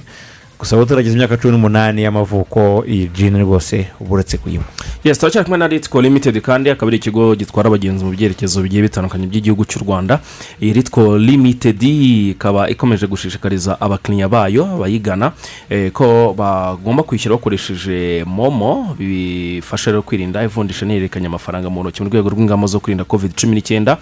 [0.63, 4.65] Gusa abo turagize imyaka cumi n'umunani y'amavuko iyi gin rwose uba uretse kuyinywa.
[5.05, 8.83] Yes turacyari kumwe na ritiko limitedi kandi akaba ari ikigo gitwara abagenzi mu byerekezo bigiye
[8.83, 10.21] bitandukanye by'igihugu cy'u rwanda.
[10.63, 15.33] Iyi ritiko limitedi ikaba ikomeje gushishikariza abakiriya bayo bayigana
[15.71, 22.09] eh, ko bagomba kwishyura bakoresheje momo bifasha rero kwirinda ivunjisha n'ihererekanya amafaranga mu ntoki mu
[22.09, 23.99] rwego rw'ingamba zo kwirinda covid cumi n'icyenda.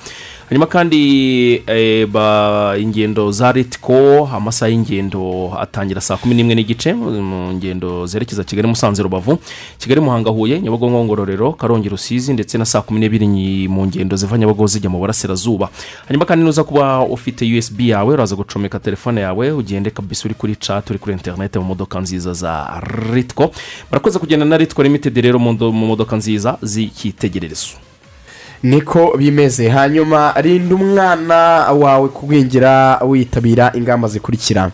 [0.52, 1.00] Hanyuma kandi
[1.66, 2.04] eh,
[2.76, 9.02] ingendo za ritiko amasaha y'ingendo atangira saa kumi n'imwe n'igice mu ngendo zerekeza kigali musanze
[9.02, 9.38] rubavu.
[9.78, 14.38] Kigali muhanga huye nyabagongo ngororero karongi rusizi ndetse na saa kumi n'ebyiri mu ngendo ziva
[14.38, 15.68] nyabagongo zijya mu burasirazuba.
[16.08, 20.56] Hanyuma kandi nuza kuba ufite usb yawe uraza gucomeka telefone yawe ugende kabisa uri kuri
[20.56, 22.80] chat uri kuri interinete mu modoka nziza za
[23.12, 23.50] ritiko
[23.90, 27.89] barakoze kugenda na ritiko limitedi rero mu modoka nziza z'icyitegererezo
[28.62, 29.68] niko bimeze.
[29.68, 31.34] Hanyuma rinda umwana
[31.72, 34.70] wawe kugwingira witabira ingamba zikurikira.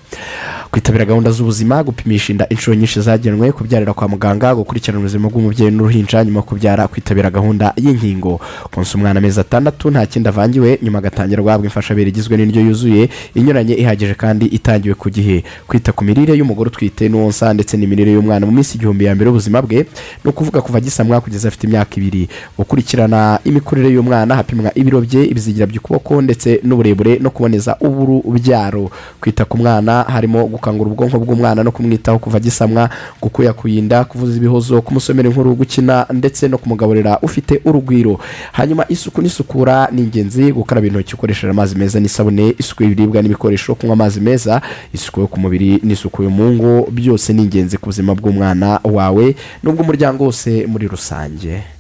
[0.71, 6.25] Kwitabira gahunda z'ubuzima gupimisha inda inshuro nyinshi zagenwe kubyarira kwa muganga gukurikirana ubuzima bw'umubyeyi n'uruhinja
[6.25, 8.41] nyuma kubyara kwitabira gahunda y'inkingo.
[8.75, 13.75] Konsa umwana amezi atandatu nta kindi avangiwe nyuma agatangira guhabwa imfashabere igizwe n'indyo yuzuye inyuranye
[13.75, 15.45] ihagije kandi itangiwe ku gihe.
[15.67, 19.63] Kwita ku mirire y'umugore utwite n'uwonsa ndetse n'imirire y'umwana mu minsi igihumbi ya mbere y'ubuzima
[19.63, 19.87] bwe
[20.25, 22.29] ni ukuvuga kuva gisamwa kugeza afite imyaka ibiri.
[22.59, 28.91] Gukurikirana imikurire y'umwana hapimwa ibiro bye ibizigira by'ukuboko ndetse n'uburebure no kuboneza urubyaro
[29.21, 32.91] kwita ku mwana harimo gukangura ubwonko bw'umwana no kumwitaho kuva gisamwa
[33.23, 38.19] gukuyakuyinda kuvuza ibihozo kumusomera inkuru gukina ndetse no kumugaburira ufite urugwiro.
[38.53, 43.93] Hanyuma isuku n'isukura ni ingenzi gukaraba intoki ukoresheje amazi meza n'isabune isuku y'ibiribwa n'ibikoresho kunywa
[43.93, 44.63] amazi meza
[44.95, 49.35] isuku yo ku mubiri n'isuku yo mu ngo byose ni ingenzi ku buzima bw'umwana wawe
[49.63, 51.76] n'ubw'umuryango wose muri rusange.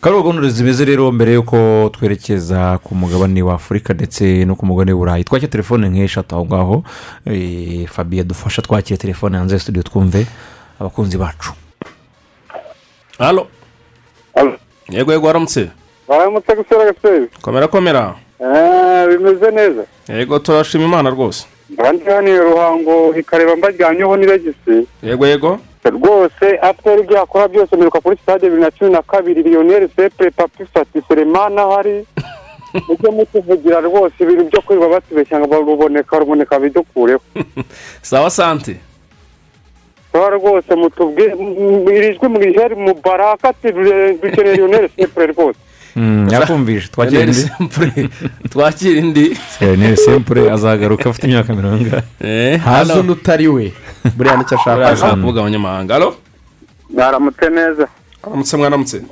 [0.00, 4.92] Kariya gahunda zimeze rero mbere y'uko twerekeza ku mugabane wa afurika ndetse no ku mugabane
[4.92, 6.76] w'uburayi twakira telefone nk'eshatu aho ngaho.
[7.26, 10.26] Eh, fabiye dufasha twakira telefone hanze ya studio twumve
[10.80, 11.52] abakunzi bacu.
[13.18, 13.46] Halo
[14.90, 15.70] yego yego waramutse
[16.08, 18.14] baramutse gusora gasozi komera komera.
[19.08, 19.82] Bimeze neza.
[20.08, 21.46] Yego turashima imana rwose.
[21.78, 25.58] Abandi hano ruhango ikareba mbajyanyeho n'iregisi yego yego.
[25.90, 30.30] Rwose atwara ibyo yakora byose mperuka kuri sitade bibiri na cumi na kabiri lionel sepe
[30.30, 32.06] papi fati seremani ahari.
[32.88, 37.20] Mujye mutuvugira rwose ibintu byo kwirirwa batubeshya ngo baruboneka ruboneka bidukureho.
[38.02, 38.76] Sawa sante
[40.12, 41.32] sawa rwose mutubwire
[41.96, 42.28] iri jwi
[42.76, 45.58] mu baraka ati "Dure- dukeneye lionel sepure rwose.
[45.96, 47.44] Mm, yakumvishe twakira indi
[48.52, 53.72] twakira indi lionel sempure azagaruka afite imyaka mirongo ingahe haza undi utari we
[54.16, 56.16] buriya ni cyo ashaka buriya ashaka kuvuga abanyamahanga alo.
[56.90, 57.88] Mwaramutse neza
[58.22, 59.02] aramutse mwaramutse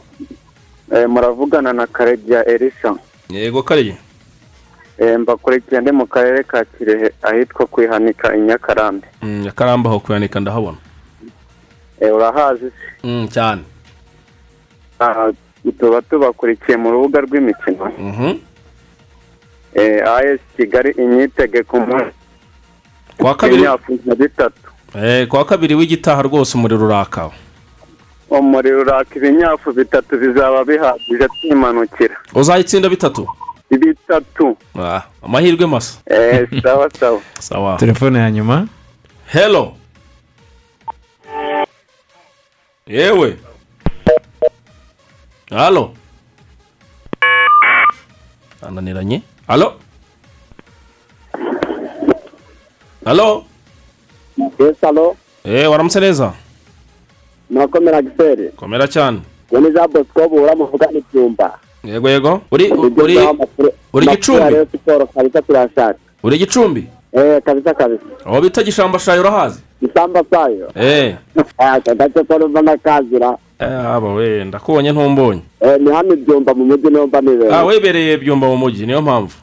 [0.92, 2.94] Eh, muravugana na karegeya elisa
[3.30, 3.64] yego
[4.98, 10.40] Eh, mbakurikiye ndi mu karere ka kirehe ahitwa kwihanika i nyakarambi Mm, akaramba aho kuyanika
[10.40, 10.76] ndahabona.
[12.00, 13.06] Eh, urahazi se?
[13.06, 13.62] Mm, cyane.
[15.00, 15.32] Ah,
[15.72, 17.92] tuba tubakurikiye mu rubuga rw'imikino.
[17.98, 18.38] Mhm.
[19.74, 22.14] Eh, as kigali inyitege ku munsi.
[23.18, 23.64] Kwa kabiri
[24.94, 27.30] Eh, kwa kabiri w'igitaha rwose umuriro uraka
[28.30, 32.16] umuriro uraka ibinyafu bitatu bizaba bihagije twimanukira.
[32.34, 33.26] Uzayitsinda bitatu?
[33.70, 34.56] Bitatu.
[34.78, 35.98] Ah, amahirwe masa.
[36.06, 37.20] Eh, sawa sawa.
[37.40, 37.76] Sawa.
[37.76, 38.68] Telefone ya nyuma.
[39.26, 39.74] Hello.
[42.86, 43.36] Yewe.
[45.50, 45.90] Halo.
[48.62, 49.74] Ananiranye halo.
[53.04, 53.44] Halo.
[54.58, 55.16] Yes halo.
[55.44, 56.32] Eh waramutse neza
[57.50, 59.20] murakomera gisere komera cyane
[59.52, 63.18] ngo ni jean bosco bura muvuga n'ibyumba yego yego uri uri
[63.92, 70.24] uri gicumbi siporo kabisa turashaka uri gicumbi eh kabisa kabisa aho bita gishambashayo urahazi isamba
[70.30, 71.16] sayo eh.
[71.58, 76.90] Aka gace ko numva nakazira aba we ndakubonye ntumbonye eh ni hano ibyumba mu mujyi
[76.90, 79.36] numva nibera ah webereye byumba mu mujyi niyo mpamvu?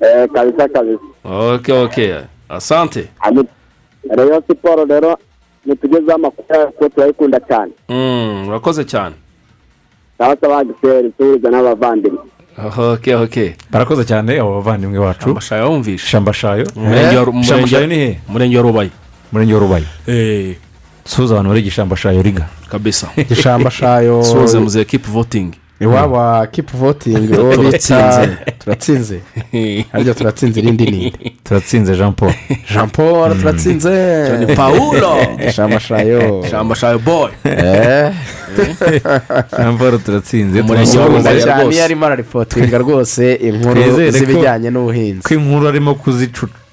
[0.00, 1.02] Eh kabisa kabisa.
[1.24, 2.14] Okay okay
[2.48, 3.08] asante.
[4.10, 5.18] Rayon siporo rero
[5.66, 7.72] nitugezeho amakuru yayo kuko turayikunda cyane.
[7.88, 9.14] Mm urakoze cyane.
[10.18, 12.18] Sawa gisere tuhuza n'abavandimwe.
[12.78, 15.24] Okay okay barakoze cyane abo bavandimwe bacu.
[15.24, 18.90] Shambashayo wumvishe shambashayo umurenge wa rubayi.
[19.30, 19.86] Umurenge wa rubayi.
[21.08, 23.06] Suza abantu bari gishambashayo riga kabisa.
[23.28, 25.52] Gishambashayo suze muze keep voting.
[25.80, 28.36] Iwabo wa kipu votingi uwo bita Turatsinze.
[28.58, 29.20] turatsinze.
[29.92, 31.12] Harya turatsinze irindi ni.
[31.44, 32.32] Turatsinze jean paul.
[32.74, 33.90] Jean paul turatsinze.
[34.28, 35.16] Johnny Paulo.
[35.46, 37.30] gishambashayo shambashayo boy.
[37.44, 38.12] Eh.
[39.58, 40.60] jean paul turatsinze.
[40.60, 41.76] Umurenge wa Tumusaba Rubayi cyane rwose.
[41.76, 45.22] iyo arimo araripotinga rwose inkuru z'ibijyanye n'ubuhinzi.
[45.28, 46.67] ko inkuru arimo kuzicacanguwa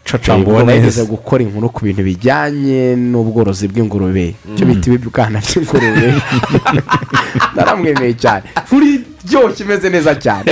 [0.65, 1.03] bageze neza.
[1.09, 4.35] gukora inkuru ku bintu bijyanye n'ubworozi bw'ingurube.
[4.53, 6.13] Icyo bita ibibwana by'ingurube.
[7.55, 8.43] Naramwemeye cyane.
[8.69, 10.45] Kuri ryoshye imeze neza cyane.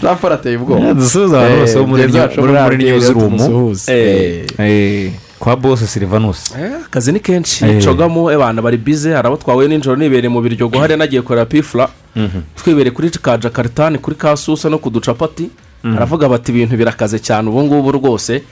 [0.00, 0.94] Jean paul ateye ubwoba.
[0.94, 2.02] Dusuhuza abantu bose bo muri
[3.92, 5.42] Eh, New- Eh.
[5.42, 7.64] Eh, kwa bose silvanus Eh, akazi ni kenshi.
[7.64, 7.84] Eh.
[7.84, 11.88] cogamo abantu bari bize hari abo twahuye nijoro nibereye mu biryogo hariya nagiye kureba pifura
[12.56, 15.50] twibereye kuri ka jakaritani kuri ka susa no ku ducapati.
[15.84, 18.42] Aravuga bati ibintu birakaze cyane ubu ngubu rwose.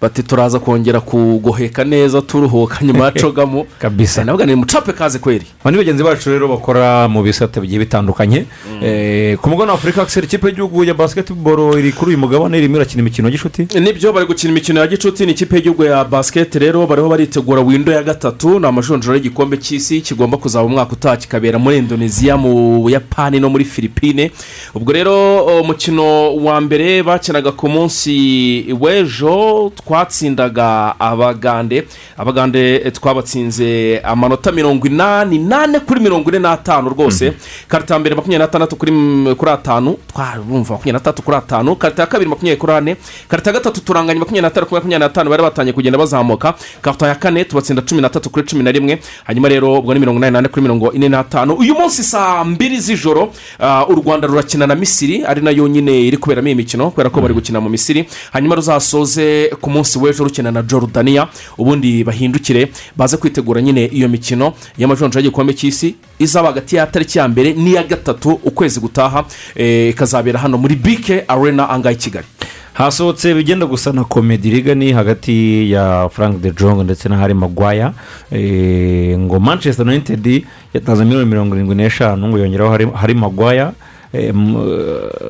[0.00, 2.78] Bati turaza kongera kugoheka neza turuhuka.
[2.84, 5.46] Nyuma ya cogamo kabisa navuga ni mucape kaze kweri.
[5.60, 8.44] Aba ni bagenzi bacu rero bakora mu bisate bigiye bitandukanye.
[8.82, 12.76] Eh, ku mugabane wa afurika akiseri ikipe y'igihugu ya basiketiboro iri kuri uyu mugabane irimo
[12.76, 16.58] irakina imikino y'ishuti ni byo bari gukina imikino ya gicuti ni ikipe y'igihugu ya basiketi
[16.58, 21.58] rero bariho baritegura windo ya gatatu ni amajonjoro y'igikombe cy'isi kigomba kuzaba umwaka utaha kikabera
[21.58, 24.30] muri indoneziya mu buyapani no muri filipine
[24.74, 31.86] ubwo rero umukino wa mbere bakinaga ku munsi w'ejo twatsindaga abagande
[32.16, 37.32] abagande eh, twabatsinze amanota mirongo inani nane kuri mirongo ine n'atanu rwose.
[37.68, 41.76] Karita ya mbere makumyabiri n'atandatu kuri m- kuri atanu twarumva makumyabiri n'atatu kuri atanu.
[41.76, 42.96] Karita ya kabiri makumyabiri kuri ane.
[43.28, 46.54] Karita ya gatatu turanganya makumyabiri n'atanu kuri makumyabiri n'atanu bari batangiye kugenda bazamuka.
[46.82, 48.98] Karita ya kane tubatsinda cumi n'atatu kuri cumi na rimwe.
[49.24, 51.54] Hanyuma rero ubwo ni mirongo inani n'ane kuri mirongo ine n'atanu.
[51.54, 56.00] Uyu munsi saa mbiri z'ijoro ah, u rwanda rurakina na misiri ari na yo nyine
[56.06, 58.08] iri kuberamo iyi mikino kubera ko bari gukina mu misiri.
[58.32, 61.28] Hanyuma ruzasoze ku munsi w'ejo rukina na jorudaniya
[61.58, 67.28] ubundi bahindukire baze kwitegura nyine iyo mikino y'amajonjora y'igikombe cy'isi izaba hagati ya tariki ya
[67.28, 69.24] mbere n'iya gatatu ukwezi gutaha
[69.56, 72.26] eh, ikazabera hano muri bike arena angahe i kigali.
[72.72, 77.92] Hasohotse bigenda gusa na komedi rigani hagati ya frank de jong ndetse na hari magwaya
[78.32, 80.44] Eh, ngo manchester united
[80.74, 83.72] yatanze miliyoni mirongo irindwi n'eshanu ngo yongeraho hari- magwaya
[84.12, 84.34] eh,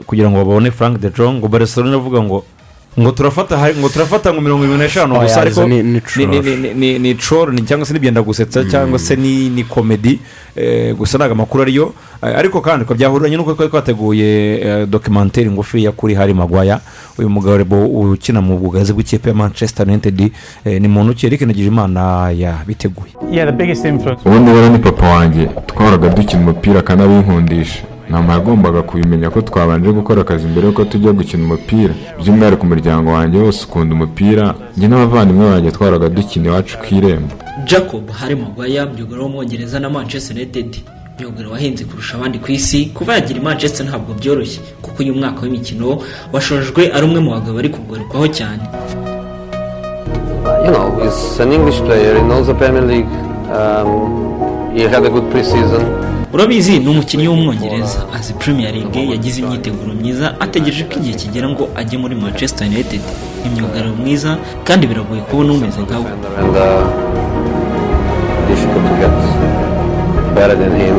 [0.07, 2.45] kugira ngo babone frank de jong ngo barcelona iravuga ngo
[2.99, 5.15] ngo turafata ngo turafata ngo mirongo irindwi n'eshanu.
[5.15, 6.75] Oya, gusa ariko ni- ni ni- troll.
[6.75, 10.19] ni- ni troll ni cyangwa se n'ibyenda gusetsa cyangwa se ni komedi
[10.57, 11.93] eh, gusa ntabwo amakuru ariyo.
[12.23, 16.81] Eh, ariko kandi ko byahuranye n'uko twari twateguye eh, dokimenteri ngufiya kuri hari magwaya
[17.19, 20.33] uyu mugabo ukina mu bwugazi bw'ikipe ya manchester united.
[20.65, 21.27] Ni muntu ki?
[21.27, 23.13] Eric imana yabiteguye
[24.25, 25.47] ubundi rero ni papa wanjye.
[25.67, 31.45] Twahoraga dukina umupira akanabinkundisha mama yagombaga kubimenya ko twabanje gukora akazi mbere y'uko tujya gukina
[31.45, 37.35] umupira by'umwihariko umuryango wanjye wose ukunda umupira njye n'abavandimwe banjye twaraga dukina iwacu ku irembo
[37.71, 40.71] jacob hari magwaya myugariro w'umwongereza na manchester united
[41.21, 45.41] myugariro wahenze kurusha abandi ku isi kuva yagira i manchester ntabwo byoroshye kuko uyu mwaka
[45.43, 45.99] w'imikino
[46.33, 48.63] washojwe ari umwe mu bagabo bari kugarukwaho cyane
[50.65, 52.15] you know, he's an English player.
[52.17, 53.07] He knows the Premier League.
[53.53, 55.83] Um, he had a good pre-season.
[56.33, 57.99] Urabizi ni umukinnyi w'umwongereza.
[58.17, 63.01] Azi premier league yagize imyiteguro myiza ategereje ko igihe kigera ngo ajye muri manchester united.
[63.45, 64.31] Ni myugariro mwiza
[64.65, 65.81] kandi biragoye kubona umeze
[70.57, 70.97] than him.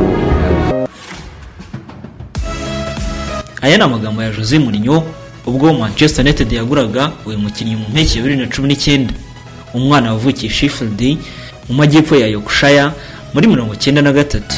[3.61, 5.03] aya ni amagambo ya jose Mourinho
[5.45, 9.14] ubwo manchester united yaguraga uyu mukinnyi mu mpeshyi ya bibiri na cumi n'icyenda.
[9.73, 11.18] Umwana wavukiye sheffield
[11.69, 12.91] mu majyepfo ya yorkshire
[13.34, 14.56] muri mirongo icyenda na gatatu.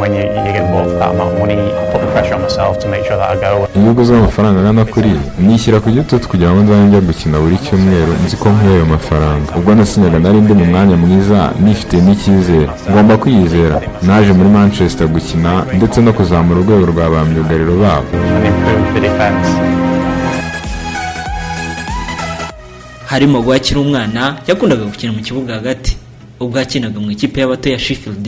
[0.00, 2.42] When you, you get bought for that amount of money, I put the pressure on
[2.42, 3.68] myself to make sure that I go.
[3.76, 8.12] inyungu z'amafaranga angana kuri nishyira ku gitutu kugira ngo nzajye njya gukina buri cyumweru.
[8.24, 9.56] Nzi ko nkwiye ayo mafaranga.
[9.58, 12.68] Ubwo nasinyaga nari ndi mu mwanya mwiza nifite n'icyizere.
[12.90, 18.06] Ngomba kwiyizera naje muri manchester gukina ndetse no kuzamura urwego rwa ba myugariro babo.
[23.06, 25.96] Harimo akiri umwana yakundaga gukina mu kibuga hagati.
[26.40, 28.26] Ubwo yakinaga mu ikipe y'abato ya sheffield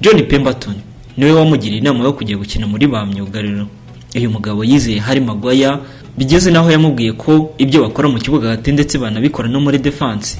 [0.00, 0.74] john pemberton
[1.16, 3.66] ni we wamugiriye inama yo kujya gukina muri ba myugariro.
[4.16, 5.78] Uyu mugabo yizeye hari magwaya
[6.18, 10.38] bigeze n'aho yamubwiye ko ibyo bakora mu kibuga hagati ndetse banabikora no muri defense.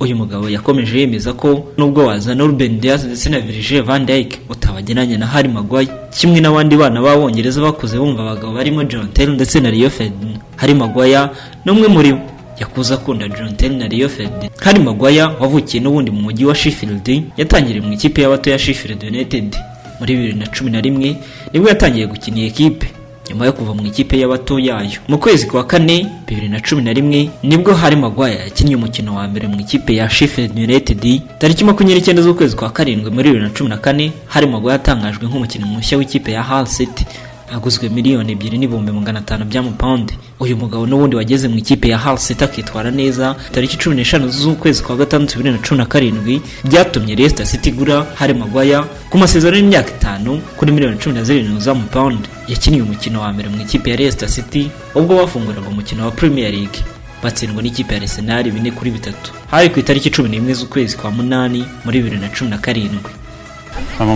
[0.00, 5.18] Uyu mugabo yakomeje yemeza ko nubwo wazana Ruben Diaz ndetse na Virgil van Dijk utabageranya
[5.18, 9.70] na Harry Maguire kimwe n'abandi bana b'abongereza bakuze bumva abagabo barimo John Terry ndetse na
[9.70, 11.28] Rio Ferdinand Harry Maguire
[11.64, 12.20] ni umwe muri bo.
[12.60, 17.22] Yakuze akunda John Terry na Rio Ferdinand Harry Maguire wavukiye n'ubundi mu mujyi wa Sheffield
[17.36, 19.56] yatangiriye mu ikipe y'abato ya Sheffield United.
[20.02, 21.16] Muri bibiri na cumi na rimwe
[21.52, 22.86] ni bwo yatangiye gukina iyi kipe.
[23.30, 26.92] Nyuma yo kuva mu ikipe y'abato yayo mu kwezi kwa kane bibiri na cumi na
[26.92, 31.22] rimwe ni bwo hari magwaya yakinnye umukino wa mbere mu ikipe ya Sheffield United.
[31.38, 35.28] Tariki makumyabiri n'icyenda z'ukwezi kwa karindwi muri bibiri na cumi na kane hari magwaya yatangajwe
[35.28, 37.06] nk'umukinnyi mushya w'ikipe ya Hull City.
[37.54, 42.18] Aguzwe miliyoni ebyiri n'ibihumbi magana atanu by'amapawundi uyu mugabo n'ubundi wageze mu ikipe ya Hull
[42.18, 43.36] City akitwara neza.
[43.52, 48.06] Tariki cumi n'eshanu z'ukwezi kwa gatandatu bibiri na cumi na karindwi byatumye Leicester City igura
[48.14, 53.32] Harry Maguire ku masezerano y'imyaka itanu kuri miliyoni cumi na zirindwi z'amapawundi yakiniye umukino wa
[53.32, 56.80] mbere mu ikipe ya Leicester City ubwo bafunguraga umukino wa Premier League.
[57.22, 59.32] Batsindwa n'ikipe ya Arsenal bine kuri bitatu.
[59.50, 63.10] Hari ku itariki cumi n'imwe z'ukwezi kwa munani muri bibiri na cumi na karindwi.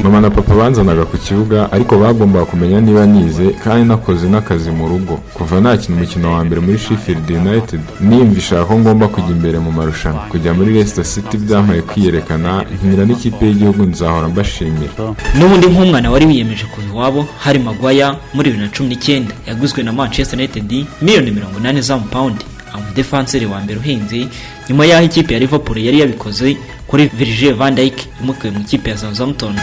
[0.02, 4.88] Mama na papa banzanaga ku kibuga ariko bagombaga kumenya niba nize kandi nakoze n'akazi mu
[4.88, 5.14] rugo.
[5.34, 10.20] Kuva nakina umukino wa mbere muri Sheffield United niyumvisha ko ngomba kujya imbere mu marushanwa.
[10.30, 14.92] Kujya muri Leicester City byampaye kwiyerekana nkinira n'ikipe y'igihugu nzahora mbashimira.
[15.38, 19.92] N'ubundi nk'umwana wari wiyemeje kuva iwabo hari magwaya muri bibiri na cumi n'icyenda yaguzwe na
[19.92, 24.26] manchester united miliyoni mirongo inani z'amapawundi umudefanseri wa mbere uhenze
[24.68, 26.56] nyuma y'aho ikipe ya liverpool yari yabikoze
[26.86, 29.54] kuri virgil van dijk imukuye mu ikipe ya southampton.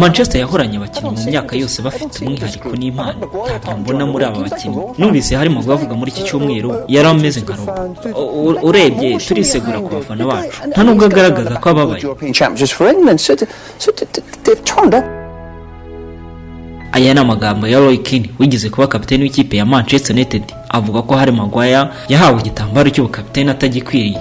[0.00, 3.12] Manchester yahoranye abakinnyi mu myaka yose bafite umwihariko n'impano
[3.62, 4.76] ntabyo mbona muri aba bakinnyi.
[4.98, 7.72] numvise harimo bavuga muri iki cyumweru yari ameze nka robo
[8.68, 10.58] urebye turisegura ku bafana bacu.
[10.72, 12.02] Nta nubwo agaragaza ko ababaye.
[16.92, 20.42] Aya ni amagambo ya Roy Keane wigeze kuba kapiteni w'ikipe ya Manchester United.
[20.68, 24.18] Avuga ko hari Maguire yahawe igitambaro cy'ubukapiteni atagikwiriye.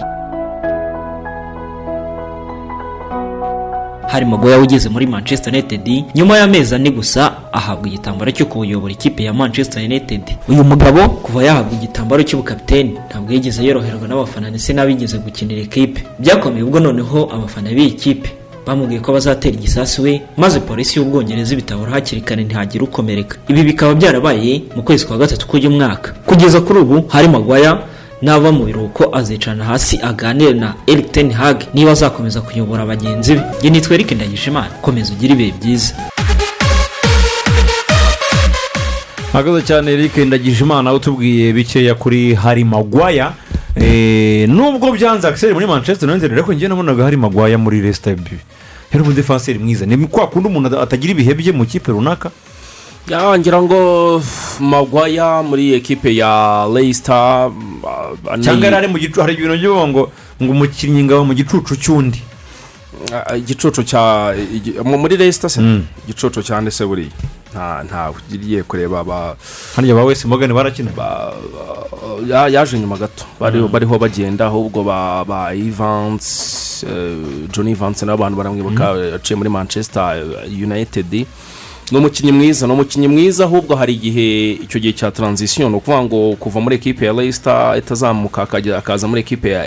[4.08, 9.24] Hari Maguire wigeze muri Manchester United nyuma y'amezi ane gusa ahabwa igitambaro cyo kuyobora ikipe
[9.24, 10.22] ya Manchester United.
[10.48, 16.04] Uyu mugabo kuva yahabwa igitambaro cy'ubukapiteni ntabwo yigeze yoroherwa n'abafana ndetse n'abigeze gukinira ikipe.
[16.20, 18.30] Byakomeye ubwo noneho abafana b'iyi kipe
[18.70, 23.38] bamubwiye ko bazatera igisasu we maze polisi y'ubwongereza ibitabura hakiri kare ntihagire ukomereka.
[23.48, 26.12] Ibi bikaba byarabaye mu kwezi kwa gatatu k'uyu mwaka.
[26.26, 27.80] Kugeza kuri ubu hari magwaya
[28.22, 33.42] nava mu biruhuko azicarana hasi aganire na Eric Ten Hag niba azakomeza kuyobora bagenzi be.
[33.60, 35.94] Njye nitwa Eric Ndagijimana komeza ugire ibihe byiza.
[39.34, 43.32] Hagaze cyane Eric Ndagijimana utubwiye bikeya kuri hari magwaya
[44.48, 48.10] nubwo byanze akiseri muri manchester united ariko njye nabonaga hari magwaya muri resita
[48.92, 49.86] yari umudefanseri mwiza.
[49.86, 52.32] Ni kwa kundi umuntu atagira ibihe bye mu kipe runaka?
[53.40, 54.22] Ngira ngo
[54.60, 57.52] magwaya muri ekipe ya leicester
[58.42, 60.12] cyangwa yari ari mu gicucu hari ibintu byo ngo
[60.44, 62.22] ngo umukinnyi ngabo mu gicucu cy'undi.
[63.38, 64.34] Igicucu cya
[64.84, 65.62] muri leicester se?
[66.06, 67.10] Igicucu cyane se buriya.
[67.52, 69.36] Nta ntawe ugiye kureba ba
[69.76, 70.92] hariya ba wese mogani barakina.
[72.28, 73.26] ya- yaje nyuma gato.
[73.40, 73.72] Bari- Mm.
[73.72, 76.86] bariho bagenda ahubwo ba ba ivansi
[77.52, 81.26] john ivansi n'abantu baramwibuka yaciye muri manchester eh, united.
[81.92, 86.04] Ni umukinnyi mwiza ni umukinnyi mwiza ahubwo hari igihe icyo gihe cya taranzisiyo ni ukuvuga
[86.04, 89.66] ngo kuva muri ekipe ya leicester itazamuka akajya- akaza muri ekipe ya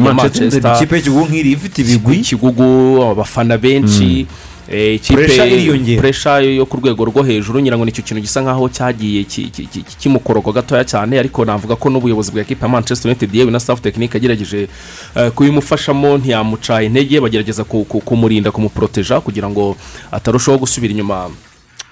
[0.00, 2.16] Manchester, ikipe y'ikigugu nk'iri ifite ibigwi.
[2.20, 4.20] Ikigugu abafana benshi.
[4.20, 4.26] Eh,
[4.68, 6.00] ikipe Pressure iriyongera.
[6.00, 9.50] puresha yo ku rwego rwo hejuru ngira ngo ni cyo kintu gisa nkaho cyagiye ki-
[9.50, 13.50] ki- ki- kimukoroka gatoya cyane ariko navuga ko n'ubuyobozi bwa ekipa ya manchester united yewe
[13.50, 14.68] na staff tekinike yagerageje
[15.16, 19.76] eh, kubimufashamo ntiyamuca intege bagerageza ku- ku- kumurinda kumuporoteja kugira ngo
[20.12, 21.30] atarushaho gusubira inyuma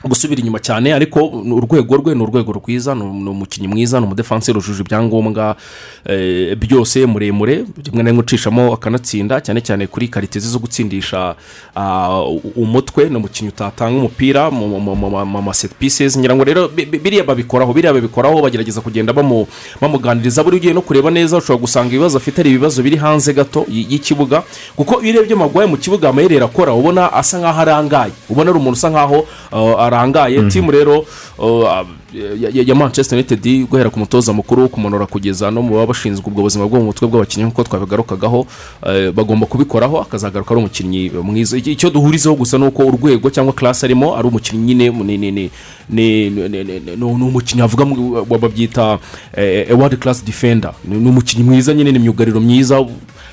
[0.05, 4.81] gusubira inyuma cyane ariko urwego rwe ni urwego rwiza ni umukinnyi mwiza ni umudefansi rujuje
[4.83, 5.57] ibyangombwa
[6.07, 11.35] eh, byose muremure rimwe na rimwe ucishamo akanatsinda cyane cyane kuri karite ze zo gutsindisha
[11.77, 12.23] ah,
[12.57, 16.69] umutwe ni umukinnyi utatanga umupira mu mu- mu- mu- mu maseti pisezi ngira ngo rero
[16.69, 19.47] bi- bi- biriya babikoraho biriya babikoraho bagerageza kugenda bamu-
[19.81, 23.67] bamuganiriza buri ugiye no kureba neza ushobora gusanga ibibazo afite ari ibibazo biri hanze gato
[23.69, 24.43] y'ikibuga
[24.77, 28.77] kuko iyo urebye magwaye mu kibuga amayeri akora ubona asa nkaho arangaye ubona ari umuntu
[28.81, 29.27] usa nkaho
[29.91, 31.05] uh, arangaye timu rero
[32.65, 36.67] ya- manchester united guhera ku mutoza mukuru kumanura kugeza no mu baba bashinzwe ubwo buzima
[36.69, 38.47] bwo mu mutwe bw'abakinnyi nk'uko twabigarukagaho
[38.87, 41.57] eh, bagomba kubikoraho akazagaruka ari umukinnyi mwiza.
[41.57, 44.91] Icyo duhurizaho gusa ni uko urwego cyangwa class arimo ari umukinnyi nyine
[45.31, 45.51] ni-
[47.03, 47.85] umukinnyi avuga
[48.41, 48.99] babyita
[49.71, 50.73] world class defender.
[50.85, 52.87] Ni ni umukinnyi mwiza nyine ni imyugariro myiza.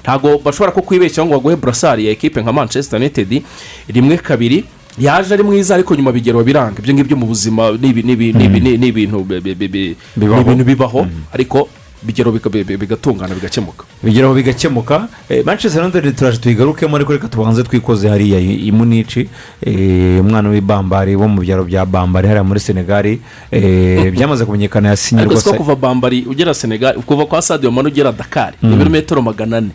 [0.04, 3.42] Ntabwo bashobora ko kwibeshyaho ngo baguhe burasari ya ekipe nka manchester united
[3.90, 4.64] rimwe kabiri
[5.00, 6.80] yaje ari mwiza ariko nyuma bigeraho biranga.
[6.80, 9.56] Ibyo ngibyo mu buzima ni ibi- ni ibi- ni ibi- ni- ni ibintu bi- bi-
[9.56, 10.56] bi- bi- Bibaho.
[10.56, 11.70] bibaho ariko
[12.04, 13.84] bigeraho biga- bi- bi- bigatungana bigakemuka.
[14.04, 15.08] Bigeraho bigakemuka.
[15.30, 18.40] Eh, manchester united turaje tuyigarukemo ariko reka tubanze twikoze hariya.
[18.40, 19.30] I i munici
[19.66, 23.20] eh, umwana w'ibambari wo mu byaro bya bambari hariya muri senegali
[23.52, 25.58] eh, byamaze kumenyekana yasinye ariko rwose.
[25.58, 28.76] kuva bambari ugera senegal kuva kwa sadiyo mani ugera dakari ni Mm.
[28.76, 29.72] ibirometero magana ane.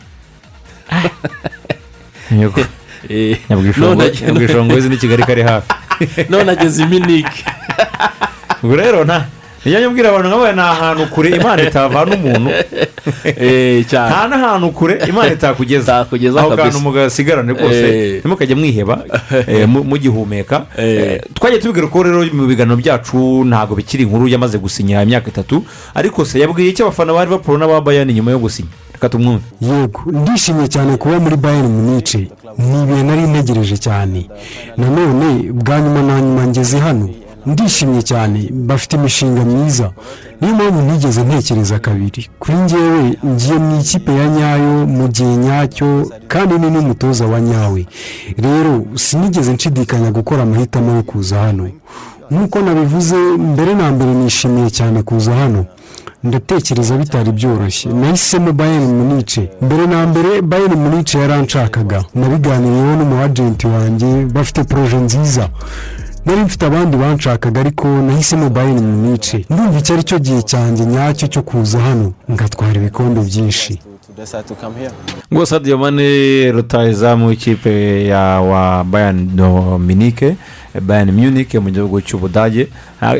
[3.08, 3.32] Yego.
[3.32, 3.38] Eh,
[4.26, 5.68] nyabwishongozi ni kigali kari hafi
[6.28, 7.44] none ageze iminike
[8.62, 9.24] ubwo rero nta
[9.64, 12.50] nijya mbwira abantu nkabaye ni ahantu kure imana itavana umuntu
[14.08, 15.96] nta n'ahantu kure imana itakugeza
[16.40, 18.98] aho kantu mugasigarane rwose ntimukajye mwiheba
[19.66, 20.66] mu- mugihumeka
[21.34, 25.64] twagiye tubwira ko rero mu biganiro byacu ntabwo bikiri inkuru yamaze gusinya imyaka itatu
[25.94, 28.68] ariko se yabwiye icyo abafana ba liverpool n'aba bayani nyuma yo gusinya
[29.02, 32.18] reka tumwumve yego ndishimye cyane kuba muri bayern munice
[32.58, 34.28] ni ibihe nari ntegereje cyane.
[34.76, 37.08] Nanone bwa nyuma na nyuma ngeze hano.
[37.46, 39.90] Ndishimye cyane bafite imishinga myiza.
[40.40, 42.28] Niyo mpamvu ntigeze ntekereza kabiri.
[42.38, 45.88] Kuri ngewe ngiye mu ikipe ya nyayo mu gihe nyacyo
[46.28, 47.86] kandi ni n'umutoza wa nyawe.
[48.38, 51.68] Rero sinigeze nshidikanya gukora amahitamo yo kuza hano.
[52.30, 53.16] Nk'uko nabivuze
[53.52, 55.64] mbere na mbere nishimiye cyane kuza hano.
[56.24, 57.92] Ndatekereza bitari byoroshye.
[57.92, 64.96] Nahisemo bayern munice mbere na mbere bayern munice yaranshakaga nabiganiriyeho n'umu agenti wanjye bafite poroje
[64.96, 65.48] nziza.
[66.24, 71.26] Nari mfite abandi banshakaga ariko nahisemo bayern munice ndumva icyo ari cyo gihe cyanjye nyacyo
[71.28, 72.12] cyo kuza hano.
[72.30, 73.78] Ngatwara ibikombe byinshi.
[75.32, 80.36] Ngo sadiyo mane rutayizamu w'ikipe ya wa bayani dominike
[80.80, 82.68] bayani munike mu gihugu cy'ubudage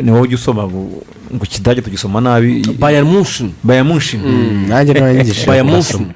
[0.03, 2.63] ni wowe ujya usoma ngo ikidage tugisoma nabi.
[2.79, 6.07] Bayani munshini bayani munshini Mm, nanjye niba nyigisha bayani urasoma.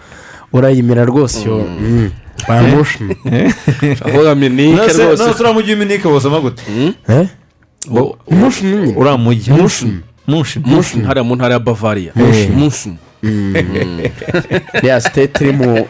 [0.52, 1.66] urayimira rwose yo.
[1.80, 2.10] Mm,
[2.48, 3.16] bayani munshini
[4.04, 5.24] avuga minike rwose.
[5.24, 6.62] nose uriya mujyi w'iminike wosoma gute.
[8.30, 8.92] Munshini
[9.56, 10.00] Munshini.
[10.26, 12.50] munshini munshini hariya mu ntara ya bavariya Eh.
[12.50, 12.96] munshini
[14.82, 15.86] ya siteti mu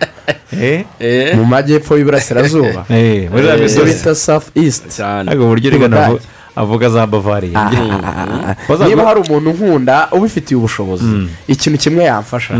[1.36, 3.94] mu majyepfo y'iburasirazuba Eh, muri iriya Eh, misozi.
[3.94, 6.20] bita safu isiti ariko uburyo rigana avu-
[6.56, 7.70] avuga za bavariya
[8.88, 11.04] niba hari umuntu nkunda ubifitiye ubushobozi
[11.48, 12.54] ikintu kimwe yamfasha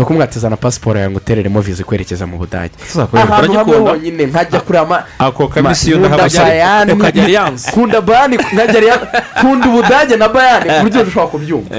[0.00, 2.70] ni ukumwatizana pasiporo yawe ngo utereremo viza kwerekeza mu budage.
[3.12, 6.92] Ahantu hamwe honyine nkajya kuri ama ako kamisiyo nkunda ndahabajya bayani.
[6.92, 7.70] ukajya Alliance.
[7.70, 9.04] nkunda bayani nkajya Alliance.
[9.40, 11.74] nkunda ubudage na bayani ku buryo dushobora kubyumva.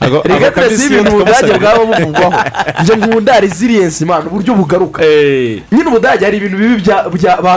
[0.00, 2.34] Ako- reka kamisiyo ibintu ubudage bwaba buvugwaho.
[2.82, 5.02] Njye nkunda resilience man uburyo bugaruka.
[5.72, 6.82] Nyine ubudage hari ibintu bibi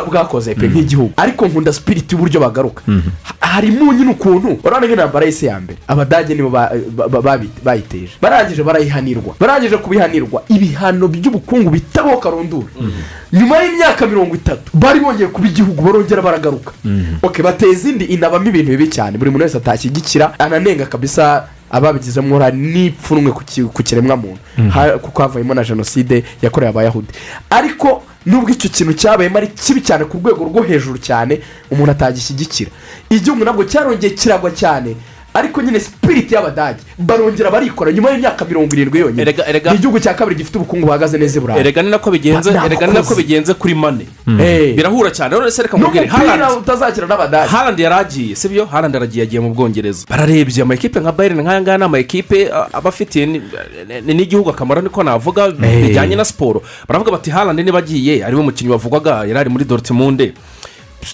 [0.09, 1.11] bwakoze pe nk'igihugu.
[1.17, 2.81] Ariko nkunda sipiriti y'uburyo bagaruka.
[3.39, 6.49] Harimo nyine ukuntu urabona nk'intambara y'isi ya mbere abadage nibo
[7.63, 8.11] bayiteje.
[8.21, 9.35] Barangije barayihanirwa.
[9.39, 12.67] Barangije kubihanirwa ibihano by'ubukungu bitabaho karundura
[13.33, 16.71] nyuma y'imyaka mirongo itatu bari bongeye kuba igihugu barongera baragaruka.
[17.21, 19.17] Ok bateza indi inabamo ibintu bibi cyane.
[19.17, 24.37] Buri muntu wese atashyigikira ananenga kabisa ababigizemo uruhare n'ipfunwe ku ki- ku kiremwamuntu.
[24.57, 24.99] Mhm.
[25.01, 27.07] Kuko havuyemo na jenoside yakorewe abayahudi.
[27.49, 31.41] Ariko nubwo icyo kintu cyabayemo ari kibi cyane ku rwego rwo hejuru cyane
[31.71, 32.69] umuntu atagishyigikira
[33.09, 34.95] igihugu nabwo cyarongeye kiragwa cyane.
[35.33, 39.25] Ariko nyine sipiriti y'abadage barongera barikora nyuma y'imyaka mirongo irindwi yonyine.
[39.71, 41.59] Ni igihugu cya kabiri gifite ubukungu buhagaze neza i burayi.
[41.59, 44.05] Erega ni nako bigenze erega ni nako bigenze kuri mane
[44.39, 44.75] Eh.
[44.75, 45.51] birahura cyane.
[45.51, 47.49] Se reka mubwire n'umupira utazakira n'abadage.
[47.49, 50.05] Harandi yari agiye si byo harandi aragiye agiye mu bwongereza.
[50.09, 53.41] Bararebye amakipe nka bayern nk'aya ngaya ni amakipe aba afitiye ni-
[54.05, 58.43] ni- n'igihugu akamaro niko navuga bijyanye na siporo baravuga bati harandi niba agiye ari we
[58.43, 60.33] mukinnyi wavugwaga yari ari muri dorutimunde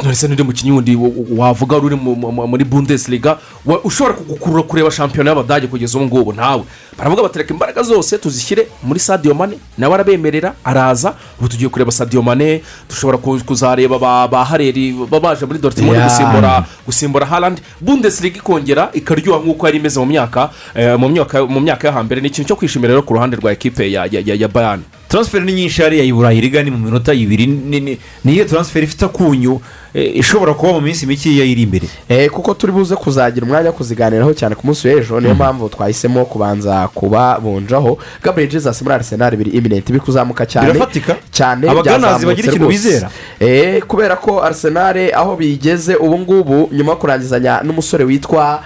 [0.03, 1.11] none se n'undi mukinnyi wundi wa-
[1.48, 3.38] wavuga uri mu- mu- muri bundesliga
[3.84, 6.64] ushobora kugukurura kureba shampiyona y'abadage kugeza ubu ngubu ntawe
[6.98, 9.57] baravuga bati reka imbaraga zose tuzishyire muri sadiyo mane.
[9.78, 15.60] Nawe arabemerera araza ubu tugiye kureba sadiyo mane dushobora ku- kuzareba ba hareri baje muri
[15.60, 16.03] Yeah.
[16.10, 21.60] gusimbura gusimbura harandi bundesliga ikongera ikaryoha nk'uko yari imeze mu myaka eh, mu myaka mu
[21.60, 22.22] myaka yo hambere.
[22.22, 25.45] Ni ikintu cyo kwishimira rero ku ruhande rwa ekipe ya ya ya ya bayani taransiferi
[25.45, 27.48] ni nyinshi hariya i burayi riga ni mu minota ibiri.
[27.48, 29.61] Ni- ni- niyo taransiferi ifite akunyu
[29.94, 31.88] ishobora kuba mu minsi mikeya iri imbere.
[32.10, 35.20] Eh, kuko turi buze kuzagira umwanya kuziganiraho cyane ku munsi w'ejo.
[35.20, 37.98] Niyo mpamvu twahisemo kubanza kubabunjaho.
[38.24, 40.72] Gabriel jesus muri arsenal biri iminenti biri kuzamuka cyane.
[40.74, 41.16] Birafatika?
[41.32, 43.06] cyane ikintu rwose.
[43.40, 48.61] Eh, kubera ko arsenal aho bigeze ubu ngubu nyuma yo kurangizanya n'umusore witwa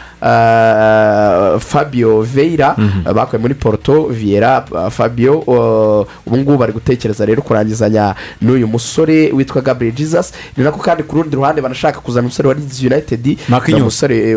[1.59, 3.13] fabio veira Mhm.
[3.13, 4.63] bakuye muri porto viera.
[4.89, 10.31] Fabio ubu ngubu bari gutekereza rero kurangizanya n'uyu musore witwa gabriel jesus.
[10.57, 13.37] Ni nako kandi ku rundi ruhande banashaka kuzana umusore wa leeds united.
[13.81, 14.35] Umusore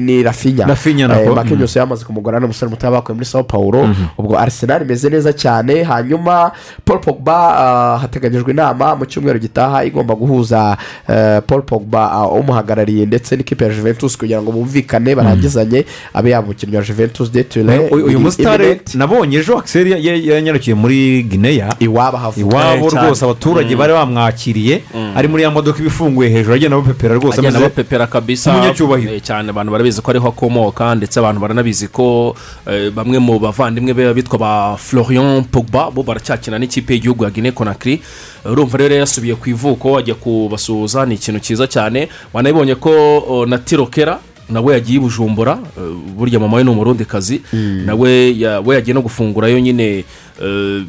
[0.00, 0.22] Ni
[0.68, 1.34] rafinya nako.
[1.34, 3.88] makinyos yamaze kumugura n'umusore muto bakuye muri sao paulo.
[4.18, 5.82] Ubwo arsenal imeze neza cyane.
[5.82, 6.52] Hanyuma
[6.84, 10.76] paul pogba hateganyijwe inama mu cyumweru gitaha igomba guhuza
[11.08, 15.84] uh, paul pogba uh, umuhagarariye ndetse n'ikipe ya juventus kugira ngo bumvikane barangizanye
[16.14, 20.74] abe yaba umukinnyi wa juventus de ture uyu musitari nabonye ejo akiseri ya- ya- yanyarukiye
[20.74, 23.78] muri gineya iwabo havuga iwabo rwose abaturage Mm.
[23.78, 24.82] bari bamwakiriye.
[24.94, 25.12] Mm.
[25.16, 28.50] ari muri ya modoka iba ifunguye hejuru agenda bapepera rwose agenda ameze bapepera kabisa.
[28.52, 32.36] Nk'umunyacyubahiro eh, cyane abantu barabizi ko ariho akomoka ndetse abantu baranabizi ko
[32.66, 37.52] eh, bamwe mu bavandimwe be bitwa ba florian pogba bo baracyakina n'ikipe y'igihugu ya guinea
[37.52, 38.00] conakry.
[38.44, 42.08] Urumva rero yasubiye ku ivuko ajya kubasuhuza ni ikintu cyiza cyane.
[42.32, 47.42] Wanabibonye ko na tirokera nawe yagiye i bujumbura eh, burya mama we ni umurundi kazi
[47.86, 48.34] nawe
[48.66, 50.04] we yagiye no gufungurayo nyine
[50.42, 50.82] eh,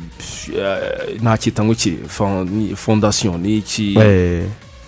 [0.58, 1.98] eh, ntacyita ngo iki
[2.76, 3.98] fondasiyo ni iki?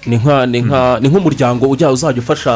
[0.06, 2.54] Ni nka ni nka ni nk'umuryango ujya uzajya ufasha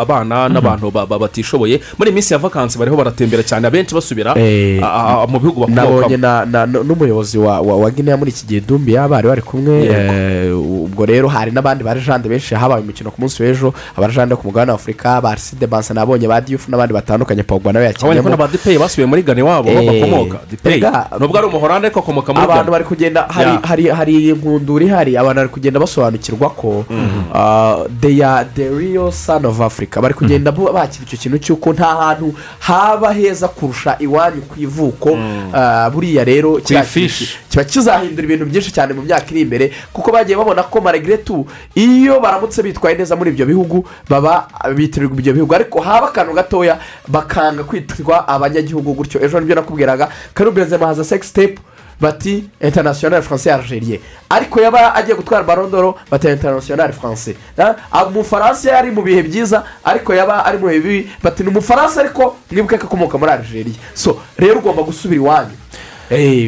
[0.00, 1.80] abana n'abantu ba- ba- batishoboye.
[1.98, 3.66] Muri iyi minsi ya vakansi bariho baratembera cyane.
[3.66, 4.80] Abenshi basubira Eh,
[5.28, 9.84] mu bihugu bakomokamo n'umuyobozi wa guinea muri iki gihe dumbiya bari bari kumwe.
[9.86, 13.72] Eh, ubwo rero hari n'abandi barejande benshi habaye umukino ku munsi w'ejo.
[13.96, 17.86] Abarejande ku mugabane wa afurika ba ariside bansa nabonye ba diyufu n'abandi batandukanye pogba nawe
[17.88, 20.82] abonye ko yakinnye na ba dipeyi basubiye muri gane wabo Eh, bakomoka dipeyi
[21.20, 25.16] nubwo ari umuhorande ariko akomoka muri abantu gane bari kugenda hari hari hari inkundura ihari
[25.16, 25.80] abantu bari kugenda
[26.36, 26.84] basobanukirwa ko
[28.00, 30.00] they are the real son of africa.
[30.00, 35.88] Bari kugenda bakira icyo kintu cy'uko nta hantu haba heza kurusha iwanyu ku ivuko uh,
[35.92, 40.80] buriya rero kiba kizahindura ibintu byinshi cyane mu myaka iri imbere kuko bagiye babona ko
[40.80, 45.54] maregeretu iyo baramutse bitwaye neza muri ibyo bihugu baba bitirirwa ibyo bihugu.
[45.54, 46.78] Ariko haba akantu gatoya
[47.08, 49.20] bakanga kwitwa abanyagihugu gutyo.
[49.24, 50.08] Ejo ni byo nakubwiraga.
[50.34, 51.62] Karibu benzema haza sekisi tepu
[52.00, 54.00] bati international france algerie
[54.30, 57.34] ariko yaba agiye gutwara barondoro bati international france
[57.92, 62.00] Ah, umufaransa yari mu bihe byiza ariko yaba ari mu bihe bibi bati ni umufaransa
[62.00, 65.56] ariko mwibuke ko akomoka muri algeria so rero ugomba gusubira iwanyu.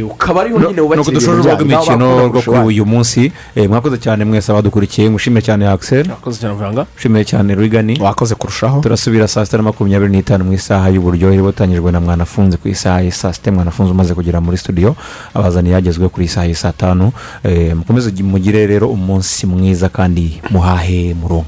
[0.02, 4.52] Ukaba ariho nyine wubakira ibintu nawe imikino rwo kuri uyu munsi Eh, mwakoze cyane mwese
[4.52, 9.56] abadukurikiye ngushimire cyane akiseri wakoze cyane muganga ushimiye cyane rigani wakoze kurushaho turasubira saa sita
[9.56, 13.92] na makumyabiri n'itanu mu isaha y'uburyohe butangijwe na mwanafunzi ku isaha ya saa sita mwanafunzi
[13.92, 14.96] umaze kugera muri studio
[15.34, 17.12] abazaniye yagezwe kuri isaha ya saa tanu
[17.44, 21.46] Eh, mukomeze mugire rero umunsi mwiza kandi muhahe murongo